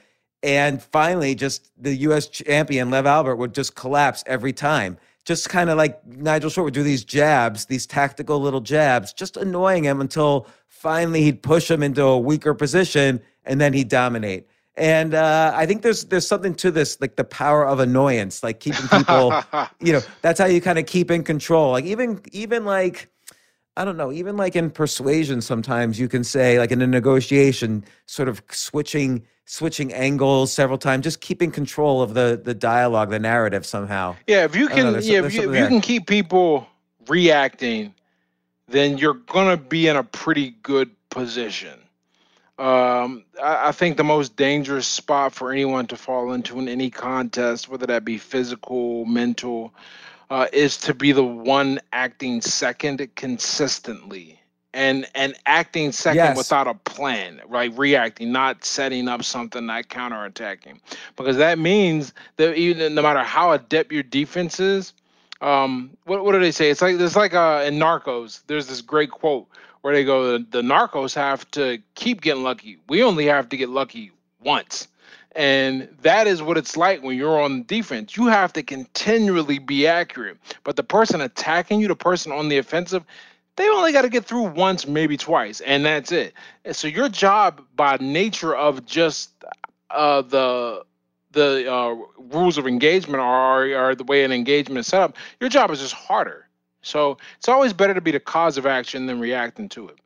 [0.41, 4.97] And finally, just the US champion, Lev Alburt, would just collapse every time
[5.29, 9.37] just kind of like Nigel Short would do these jabs, these tactical little jabs, just
[9.37, 14.47] annoying him until finally he'd push him into a weaker position and then he'd dominate.
[14.75, 18.59] And uh, I think there's there's something to this, like the power of annoyance, like
[18.59, 19.39] keeping people,
[19.79, 21.73] you know, that's how you kind of keep in control.
[21.73, 23.07] Like even even like
[23.77, 27.85] I don't know, even like in persuasion, sometimes you can say like in a negotiation,
[28.07, 33.19] sort of switching switching angles several times, just keeping control of the the dialogue, the
[33.19, 34.15] narrative somehow.
[34.27, 36.67] Yeah, if you can, know, yeah, if you, if you can keep people
[37.07, 37.93] reacting,
[38.67, 41.79] then you're gonna be in a pretty good position.
[42.59, 46.89] Um, I, I, think the most dangerous spot for anyone to fall into in any
[46.89, 49.73] contest, whether that be physical, mental,
[50.29, 54.38] uh, is to be the one acting second consistently
[54.73, 56.37] and and acting second yes.
[56.37, 57.75] without a plan, right?
[57.77, 60.79] Reacting, not setting up something, not counterattacking,
[61.15, 64.93] because that means that even no matter how adept your defense is,
[65.41, 66.69] um, what what do they say?
[66.69, 68.41] It's like it's like uh in Narcos.
[68.47, 69.47] There's this great quote
[69.81, 72.77] where they go, the, the Narcos have to keep getting lucky.
[72.89, 74.11] We only have to get lucky
[74.43, 74.87] once.
[75.35, 78.17] And that is what it's like when you're on defense.
[78.17, 80.37] You have to continually be accurate.
[80.63, 83.03] But the person attacking you, the person on the offensive,
[83.59, 86.33] they only got to get through once, maybe twice, and that's it.
[86.63, 89.31] And so your job, by nature of just
[89.91, 90.85] uh, the
[91.31, 95.49] the uh, rules of engagement are, are the way an engagement is set up, your
[95.49, 96.47] job is just harder.
[96.81, 99.97] So it's always better to be the cause of action than reacting to it.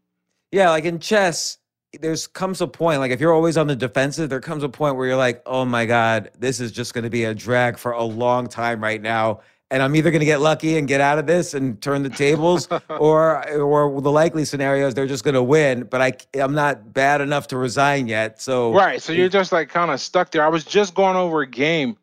[0.51, 1.59] Yeah, like in chess,
[2.01, 4.95] there's comes a point like if you're always on the defensive, there comes a point
[4.95, 7.91] where you're like, oh my god, this is just going to be a drag for
[7.91, 9.41] a long time right now
[9.73, 12.09] and I'm either going to get lucky and get out of this and turn the
[12.09, 15.83] tables, or or the likely scenario is they're just going to win.
[15.85, 18.39] But I I'm not bad enough to resign yet.
[18.39, 20.45] So right, so you're just like kind of stuck there.
[20.45, 21.97] I was just going over a game.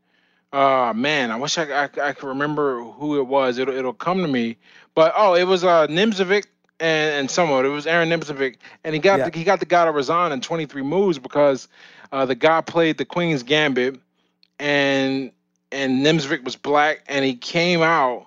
[0.52, 3.56] Uh man, I wish I I, I could remember who it was.
[3.58, 4.56] It'll it'll come to me.
[4.96, 6.46] But oh, it was uh Nimzowitsch
[6.80, 7.64] and, and someone.
[7.64, 9.28] It was Aron Nimzowitsch, and he got yeah.
[9.28, 11.68] the, he got the guy to resign in 23 moves because
[12.10, 14.00] uh, the guy played the Queen's Gambit
[14.58, 15.30] and
[15.72, 18.26] and Nimzowitsch was black, and he came out,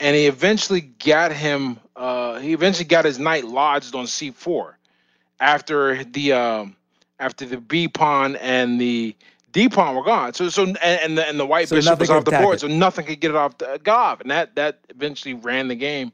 [0.00, 1.78] and he eventually got him.
[1.96, 4.74] Uh, he eventually got his knight lodged on c4
[5.40, 6.76] after the um,
[7.18, 9.14] after the b pawn and the
[9.52, 10.34] d pawn were gone.
[10.34, 12.60] So so and, and the and the white So bishop was off the board, it.
[12.60, 16.12] so nothing could get it off the gob, and that that eventually ran the game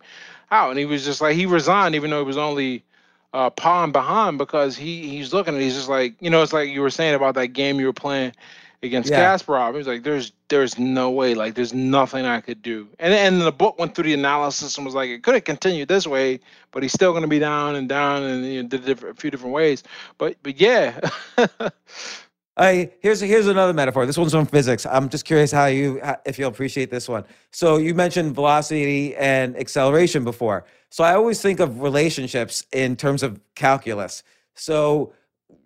[0.50, 0.70] out.
[0.70, 2.84] And he was just like he resigned, even though he was only
[3.32, 6.52] uh, pawn behind because he he's looking at it, he's just like you know it's
[6.52, 8.32] like you were saying about that game you were playing
[8.82, 9.34] against Yeah.
[9.34, 9.72] Kasparov.
[9.72, 13.40] He was like, "There's there's no way, like there's nothing I could do." And and
[13.40, 16.40] the book went through the analysis and was like, it could have continued this way,
[16.72, 19.20] but he's still going to be down and down and you know, did different, a
[19.20, 19.82] few different ways.
[20.18, 21.00] But but yeah,
[22.56, 24.06] I here's here's another metaphor.
[24.06, 24.86] This one's from physics.
[24.86, 27.24] I'm just curious how you if you'll appreciate this one.
[27.52, 30.64] So you mentioned velocity and acceleration before.
[30.90, 34.22] So I always think of relationships in terms of calculus.
[34.54, 35.14] So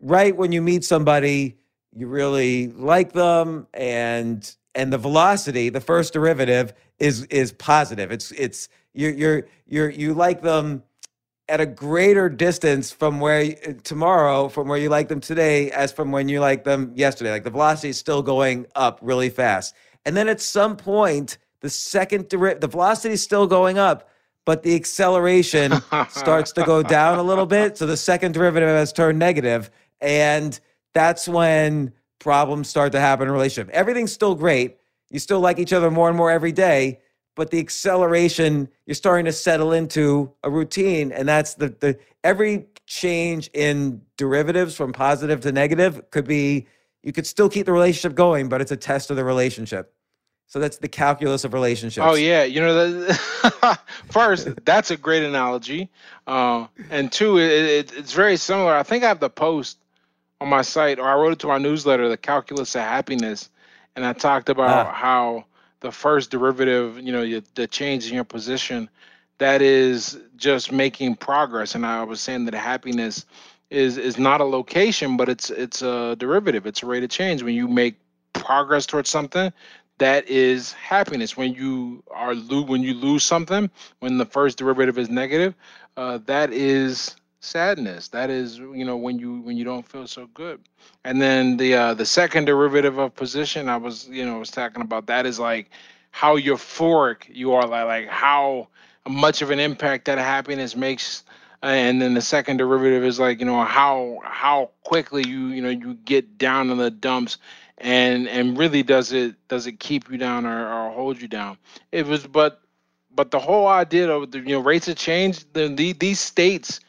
[0.03, 1.59] right when you meet somebody,
[1.97, 8.11] you really like them and and the velocity, the first derivative is is positive.
[8.11, 10.83] It's it's you're you're you're you like them
[11.49, 15.93] at a greater distance from where uh, tomorrow from where you like them today as
[15.93, 17.31] from when you like them yesterday.
[17.31, 19.75] Like the velocity is still going up really fast.
[20.05, 24.09] And then at some point the second deri- the velocity is still going up
[24.45, 25.73] but the acceleration
[26.11, 29.71] starts to go down a little bit so the second derivative has turned negative.
[30.01, 30.59] And
[30.95, 33.73] that's when problems start to happen in a relationship.
[33.75, 34.79] Everything's still great.
[35.11, 37.01] You still like each other more and more every day
[37.35, 42.66] but the acceleration you're starting to settle into a routine and that's the the every
[42.87, 46.66] change in derivatives from positive to negative could be
[47.03, 49.93] you could still keep the relationship going but it's a test of the relationship.
[50.47, 52.07] So that's the calculus of relationships.
[52.07, 53.09] Oh yeah, you know
[54.11, 55.91] first, that's a great analogy,
[56.27, 58.77] uh, and two, it, it, it's very similar.
[58.77, 59.79] I think I have the post
[60.45, 63.51] on my site, or I wrote it to my newsletter, the calculus of happiness,
[63.97, 64.95] and I talked about Ah.
[64.95, 65.45] how
[65.81, 68.91] the first derivative, you know, you, the change in your position,
[69.39, 71.75] that is just making progress.
[71.75, 73.27] And I was saying that happiness
[73.71, 76.66] is is not a location, but it's it's a derivative.
[76.66, 77.43] It's a rate of change.
[77.43, 77.97] When you make
[78.33, 79.53] progress towards something,
[79.99, 81.37] that is happiness.
[81.37, 85.55] When you are lo- when you lose something, when the first derivative is negative,
[85.97, 88.09] uh, that is sadness.
[88.09, 90.61] That is you know when you when you don't feel so good.
[91.05, 94.83] And then the uh, the second derivative of position, I was you know was talking
[94.83, 95.71] about that is like
[96.11, 98.69] how euphoric you are, like like how
[99.09, 101.25] much of an impact that happiness makes.
[101.62, 105.71] And then the second derivative is like you know how how quickly you you know
[105.71, 107.39] you get down in the dumps,
[107.79, 111.57] and and really does it does it keep you down or, or hold you down?
[111.93, 112.61] It was but
[113.15, 116.81] but the whole idea of the you know rates of change the, the these states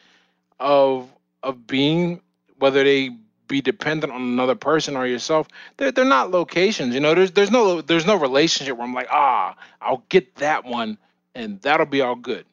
[0.59, 1.09] of
[1.43, 2.21] of being
[2.59, 3.11] whether they
[3.47, 7.51] be dependent on another person or yourself they're, they're not locations you know there's there's
[7.51, 10.97] no there's no relationship where i'm like ah i'll get that one
[11.35, 12.45] and that'll be all good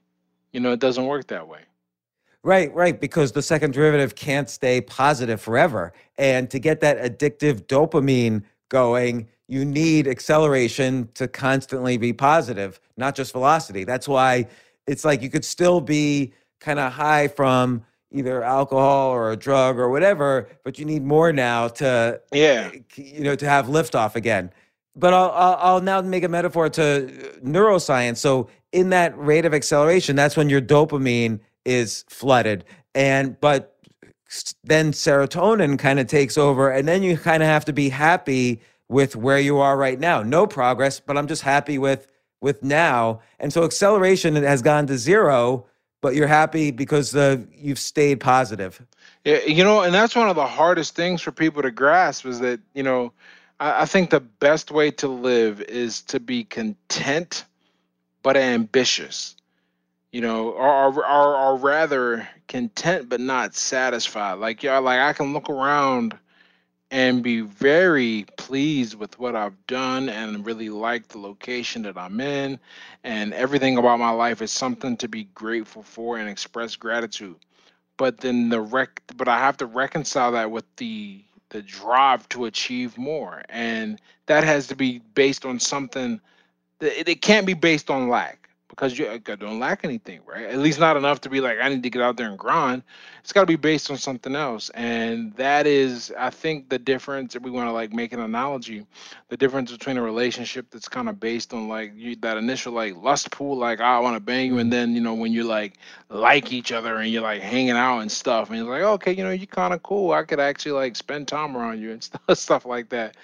[0.52, 1.60] you know it doesn't work that way
[2.44, 5.92] Right, right, because the second derivative can't stay positive forever.
[6.18, 13.14] And to get that addictive dopamine going, you need acceleration to constantly be positive, not
[13.14, 13.84] just velocity.
[13.84, 14.48] That's why
[14.88, 19.78] it's like you could still be kind of high from either alcohol or a drug
[19.78, 24.50] or whatever, but you need more now to yeah you know, to have liftoff again.
[24.94, 27.06] But I'll, I'll, I'll now make a metaphor to
[27.42, 28.18] neuroscience.
[28.18, 33.76] So in that rate of acceleration, that's when your dopamine is flooded, and but
[34.64, 38.60] then serotonin kind of takes over, and then you kind of have to be happy
[38.88, 40.22] with where you are right now.
[40.22, 42.06] No progress, but I'm just happy with
[42.42, 43.20] with now.
[43.38, 45.64] And so acceleration has gone to zero,
[46.02, 48.82] but you're happy because the you've stayed positive.
[49.24, 52.40] Yeah, you know, and that's one of the hardest things for people to grasp is
[52.40, 53.12] that, you know,
[53.60, 57.44] I, I think the best way to live is to be content
[58.22, 59.36] but ambitious,
[60.10, 64.34] you know, or, or, or, or rather content but not satisfied.
[64.34, 66.18] Like, yeah, like I can look around
[66.92, 72.20] and be very pleased with what I've done and really like the location that I'm
[72.20, 72.60] in.
[73.02, 77.36] And everything about my life is something to be grateful for and express gratitude.
[77.96, 82.44] But then the rec but I have to reconcile that with the the drive to
[82.44, 83.42] achieve more.
[83.48, 86.20] And that has to be based on something
[86.80, 88.41] that it, can't be based on lack
[88.72, 90.46] because you don't lack anything, right?
[90.46, 92.82] At least not enough to be like I need to get out there and grind.
[93.20, 97.36] It's got to be based on something else, and that is, I think, the difference.
[97.36, 98.86] If we want to like make an analogy,
[99.28, 102.96] the difference between a relationship that's kind of based on like you, that initial like
[102.96, 105.44] lust pool, like oh, I want to bang you, and then you know when you
[105.44, 105.74] like
[106.08, 109.22] like each other and you're like hanging out and stuff, and you're like okay, you
[109.22, 110.12] know you're kind of cool.
[110.12, 113.16] I could actually like spend time around you and stuff, stuff like that.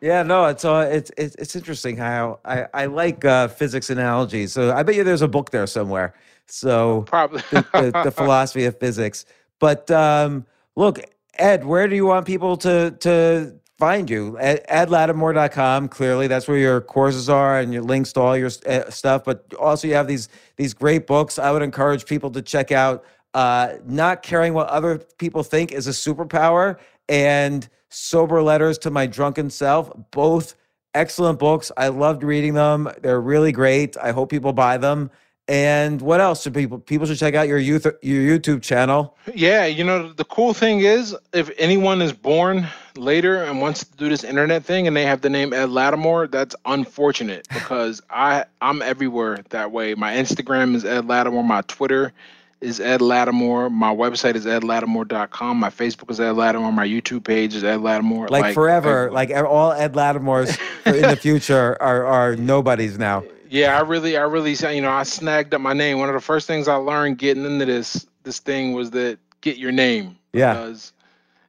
[0.00, 4.52] Yeah, no, it's uh, it's it's it's interesting how I I like uh, physics analogies.
[4.52, 6.14] So I bet you there's a book there somewhere.
[6.46, 7.42] So Probably.
[7.50, 9.24] the, the, the philosophy of physics.
[9.60, 10.98] But um, look,
[11.38, 14.36] Ed, where do you want people to to find you?
[14.40, 15.88] Ed, edlatimore.com.
[15.88, 19.24] Clearly, that's where your courses are and your links to all your uh, stuff.
[19.24, 21.38] But also, you have these these great books.
[21.38, 23.04] I would encourage people to check out.
[23.34, 26.78] Uh, not caring what other people think is a superpower,
[27.08, 29.90] and sober letters to my drunken self.
[30.10, 30.54] Both
[30.94, 31.70] excellent books.
[31.76, 32.88] I loved reading them.
[33.02, 33.96] They're really great.
[33.96, 35.10] I hope people buy them.
[35.50, 39.16] And what else should people people should check out your youth your YouTube channel?
[39.34, 43.96] Yeah, you know, the cool thing is if anyone is born later and wants to
[43.96, 48.44] do this internet thing and they have the name Ed Latimore, that's unfortunate because I
[48.60, 49.94] I'm everywhere that way.
[49.94, 52.12] My Instagram is Ed Latimore, my Twitter
[52.60, 57.54] is Ed Latimore, my website is edlatimore.com, my Facebook is Ed Latimore, my YouTube page
[57.54, 58.28] is Ed Latimore.
[58.30, 59.12] Like, forever, everywhere.
[59.12, 63.22] like all Ed Latimores in the future are are nobodies now.
[63.50, 65.98] Yeah, I really, I really, you know, I snagged up my name.
[65.98, 69.56] One of the first things I learned getting into this this thing was that get
[69.56, 70.16] your name.
[70.32, 70.54] Yeah.
[70.54, 70.92] Because,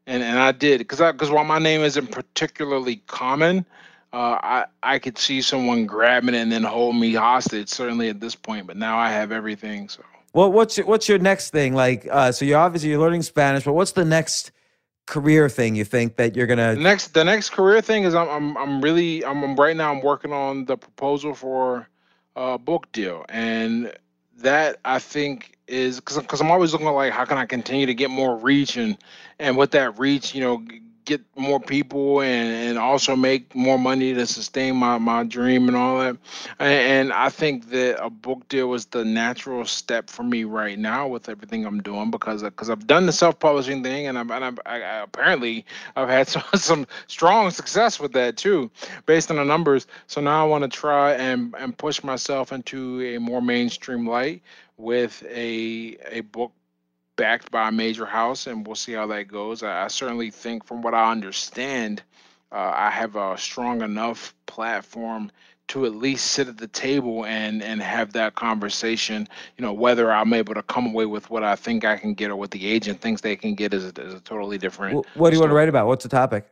[0.08, 3.66] and and I did because I because while my name isn't particularly common,
[4.14, 7.70] uh, I I could see someone grabbing it and then hold me hostage.
[7.70, 9.90] Certainly at this point, but now I have everything.
[9.90, 10.02] So
[10.34, 11.74] Well, what's your, what's your next thing?
[11.74, 14.52] Like, uh, so you're obviously you're learning Spanish, but what's the next
[15.08, 16.76] career thing you think that you're gonna?
[16.76, 20.02] next the next career thing is I'm I'm I'm really I'm, I'm right now I'm
[20.02, 21.88] working on the proposal for
[22.36, 23.92] a book deal and
[24.38, 28.12] that I think is because I'm always looking like how can I continue to get
[28.12, 28.98] more reach and
[29.40, 30.64] and with that reach you know
[31.10, 35.76] get more people and and also make more money to sustain my my dream and
[35.76, 36.16] all that.
[36.60, 40.78] And, and I think that a book deal was the natural step for me right
[40.78, 44.20] now with everything I'm doing because uh, because I've done the self publishing thing and
[44.20, 45.66] I'm and I'm, I, I, apparently
[45.96, 48.70] I've had some some strong success with that too
[49.08, 49.88] based on the numbers.
[50.06, 54.44] So now I want to try and and push myself into a more mainstream light
[54.78, 56.52] with a a book
[57.20, 59.62] backed by a major house, and we'll see how that goes.
[59.62, 62.02] I, I certainly think, from what I understand,
[62.52, 65.30] uh, I have a strong enough platform
[65.68, 69.28] to at least sit at the table and and have that conversation.
[69.58, 72.32] You know, whether I'm able to come away with what I think I can get
[72.32, 75.06] or what the agent thinks they can get is a, is a totally different.
[75.06, 75.88] wh- What do you want to write about?
[75.88, 76.46] What's the topic?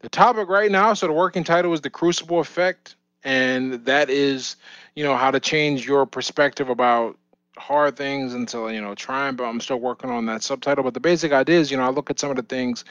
[0.00, 4.56] The topic right now, so the working title is the Crucible Effect, and that is,
[4.94, 7.16] you know, how to change your perspective about
[7.58, 9.36] hard things until you know trying.
[9.36, 10.84] But I'm still working on that subtitle.
[10.84, 12.84] But the basic idea is, you know, I look at some of the things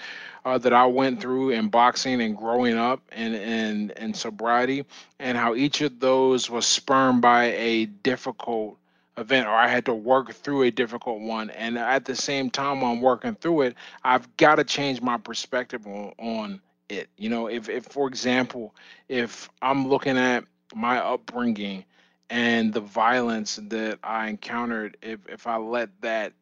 [0.45, 4.85] uh, that I went through in boxing and growing up and and and sobriety,
[5.19, 8.77] and how each of those was spurned by a difficult
[9.17, 11.49] event or I had to work through a difficult one.
[11.51, 15.17] And at the same time while I'm working through it, I've got to change my
[15.17, 17.09] perspective on, on it.
[17.17, 18.75] You know, if, if for example,
[19.09, 20.43] if I'm looking at
[20.75, 21.85] my upbringing
[22.29, 26.33] and the violence that I encountered, if if I let that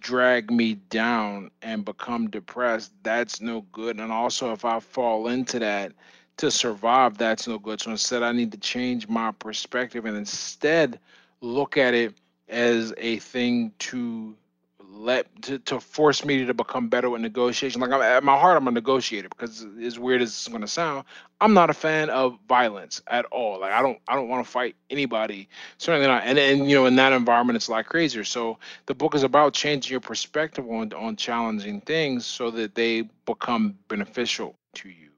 [0.00, 3.98] drag me down and become depressed, that's no good.
[3.98, 5.92] And also if I fall into that
[6.36, 7.80] to survive, that's no good.
[7.80, 11.00] So instead I need to change my perspective and instead
[11.40, 12.14] look at it
[12.48, 14.36] as a thing to
[14.98, 17.80] let to, to force me to become better with negotiation.
[17.80, 20.66] Like I'm, at my heart, I'm a negotiator because as weird as it's going to
[20.66, 21.04] sound,
[21.40, 23.60] I'm not a fan of violence at all.
[23.60, 25.48] Like I don't I don't want to fight anybody.
[25.78, 26.24] Certainly not.
[26.24, 28.24] And and you know in that environment, it's a lot crazier.
[28.24, 33.02] So the book is about changing your perspective on on challenging things so that they
[33.24, 35.08] become beneficial to you.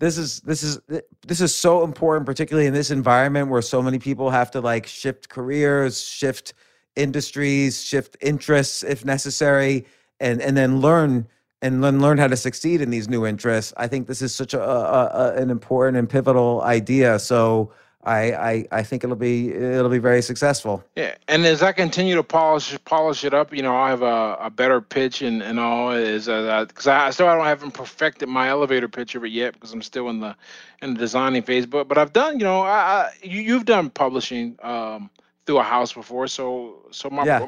[0.00, 0.80] This is this is
[1.26, 4.86] this is so important, particularly in this environment where so many people have to like
[4.86, 6.54] shift careers, shift
[6.98, 9.86] industries, shift interests if necessary,
[10.20, 11.26] and and then learn
[11.62, 13.72] and then learn how to succeed in these new interests.
[13.76, 17.18] I think this is such a, a, a an important and pivotal idea.
[17.18, 17.72] So
[18.04, 20.84] I, I I think it'll be it'll be very successful.
[20.94, 24.36] Yeah, and as I continue to polish polish it up, you know, I have a,
[24.40, 28.48] a better pitch and, and all is because I still I don't haven't perfected my
[28.48, 30.36] elevator pitch of it yet because I'm still in the
[30.80, 31.66] in the designing phase.
[31.66, 35.10] But but I've done, you know, I, I you, you've done publishing um,
[35.48, 37.46] through a house before, so so my Yeah.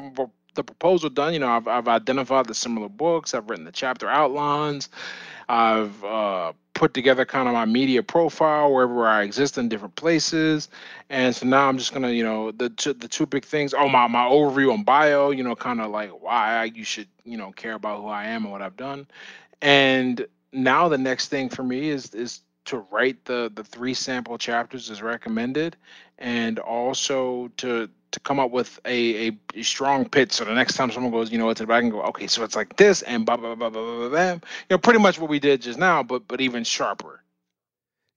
[0.55, 1.33] the proposal done.
[1.33, 3.35] You know, I've I've identified the similar books.
[3.35, 4.89] I've written the chapter outlines.
[5.49, 10.69] I've uh, put together kind of my media profile wherever I exist in different places.
[11.09, 13.73] And so now I'm just gonna, you know, the two, the two big things.
[13.73, 17.37] Oh, my my overview on bio, you know, kind of like why you should, you
[17.37, 19.07] know, care about who I am and what I've done.
[19.61, 24.37] And now the next thing for me is is to write the the three sample
[24.37, 25.75] chapters as recommended,
[26.17, 30.33] and also to to come up with a, a, a strong pitch.
[30.33, 32.55] So the next time someone goes, you know, it's I can go, okay, so it's
[32.55, 34.31] like this and blah blah blah blah blah blah.
[34.33, 37.23] You know, pretty much what we did just now, but but even sharper.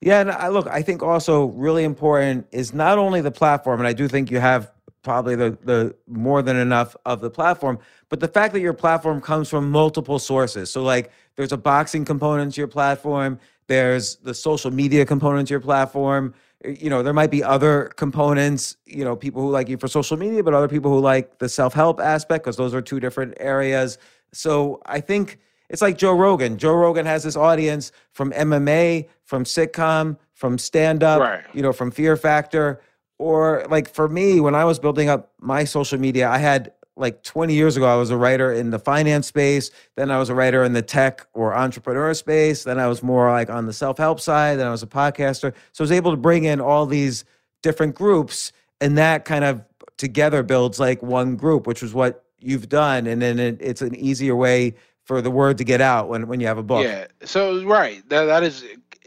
[0.00, 3.86] Yeah, and I look, I think also really important is not only the platform, and
[3.86, 4.70] I do think you have
[5.02, 9.20] probably the the more than enough of the platform, but the fact that your platform
[9.20, 10.70] comes from multiple sources.
[10.70, 15.52] So like there's a boxing component to your platform, there's the social media component to
[15.54, 16.34] your platform,
[16.64, 19.88] eh, you know there might be other components you know people who like you for
[19.88, 23.34] social media but other people who like the self-help aspect because those are two different
[23.40, 23.98] areas.
[24.32, 25.38] So i think
[25.70, 26.58] it's like joe rogan.
[26.58, 31.44] Joe rogan has this audience from mma from sitcom from stand-up Right.
[31.54, 32.80] you know from fear factor.
[33.18, 37.22] Or like for me when i was building up my social media i had like
[37.22, 40.34] 20 years ago i was a writer in the finance space then i was a
[40.34, 44.20] writer in the tech or entrepreneur space then i was more like on the self-help
[44.20, 47.24] side then i was a podcaster so i was able to bring in all these
[47.62, 49.62] different groups and that kind of
[49.96, 53.94] together builds like one group which is what you've done and then it, it's an
[53.94, 54.74] easier way
[55.04, 57.06] for the word to get out when, when you have a book Yeah.
[57.24, 58.64] So right, that that is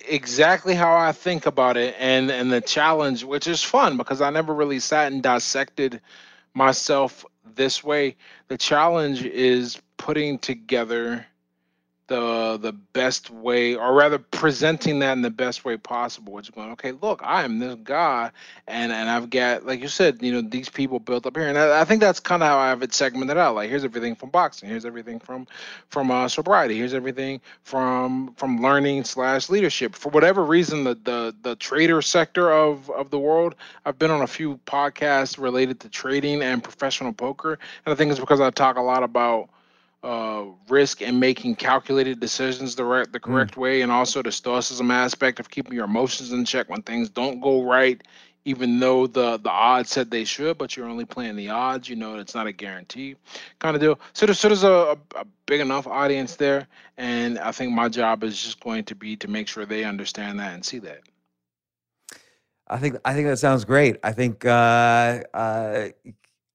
[0.07, 4.29] exactly how I think about it, and and the challenge, which is fun because I
[4.29, 6.01] never really sat and dissected
[6.53, 7.25] myself
[7.57, 8.15] this way.
[8.47, 11.25] The challenge is putting together
[12.07, 16.33] the the best way, or rather presenting that in the best way possible.
[16.33, 18.31] Which is going, okay, look, I am this guy,
[18.67, 21.57] and and I've got, like you said, you know, these people built up here, and
[21.57, 23.55] I, I think that's kind of how I have it segmented out.
[23.55, 25.47] Like, here's everything from boxing, here's everything from
[25.89, 29.95] from uh, sobriety, here's everything from from learning slash leadership.
[29.95, 33.55] For whatever reason, the the the trader sector of of the world,
[33.85, 38.11] I've been on a few podcasts related to trading and professional poker, and I think
[38.11, 39.49] it's because I talk a lot about
[40.07, 44.89] uh, risk and making calculated decisions the right, the correct way, and also the stoicism
[44.89, 48.01] aspect of keeping your emotions in check when things don't go right,
[48.45, 51.89] even though the the odds said they should, but you're only playing the odds.
[51.89, 53.17] You know it's not a guarantee,
[53.59, 53.99] kind of deal.
[54.13, 57.89] So there's so there's a, a, a big enough audience there, and I think my
[57.89, 61.01] job is just going to be to make sure they understand that and see that.
[62.69, 63.97] I think I think that sounds great.
[64.05, 65.89] I think uh, uh,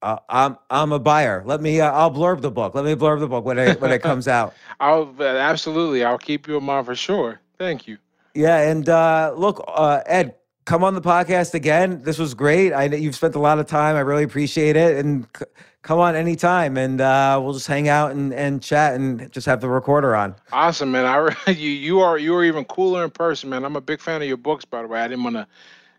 [0.03, 1.43] uh, I'm I'm a buyer.
[1.47, 2.75] Let me uh, I'll blurb the book.
[2.75, 4.55] Let me blurb the book when it when it comes out.
[4.81, 7.41] I'll uh, absolutely, I'll keep you in mind for sure.
[7.59, 7.99] Thank you.
[8.35, 12.03] Yeah, and uh, look, uh, Ed, come on the podcast again.
[12.03, 12.73] This was great.
[12.73, 13.95] I know you've spent a lot of time.
[13.95, 15.45] I really appreciate it, and c-
[15.83, 19.61] come on anytime, and uh, we'll just hang out and, and chat and just have
[19.61, 20.35] the recorder on.
[20.51, 21.05] Awesome, man.
[21.05, 23.65] I re- you you are you are even cooler in person, man.
[23.65, 25.01] I'm a big fan of your books, by the way.
[25.01, 25.47] I didn't want to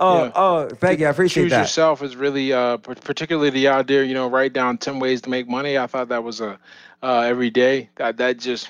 [0.04, 0.32] Oh, Yeah.
[0.36, 1.08] oh, thank you.
[1.08, 1.62] I appreciate choose that.
[1.62, 5.48] yourself is really uh particularly the idea you know write down 10 ways to make
[5.48, 6.60] money i thought that was a
[7.02, 8.70] uh every day that that just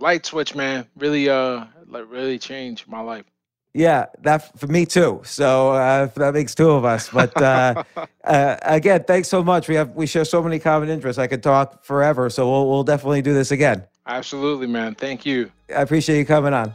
[0.00, 3.24] light switch man really uh like really changed my life
[3.72, 5.20] Yeah, that for me too.
[5.24, 7.08] So uh, that makes two of us.
[7.08, 7.84] But uh,
[8.24, 9.68] uh, again, thanks so much.
[9.68, 11.20] We have we share so many common interests.
[11.20, 12.28] I could talk forever.
[12.30, 13.86] So we'll we'll definitely do this again.
[14.06, 16.74] absolutely man thank you I appreciate you coming on.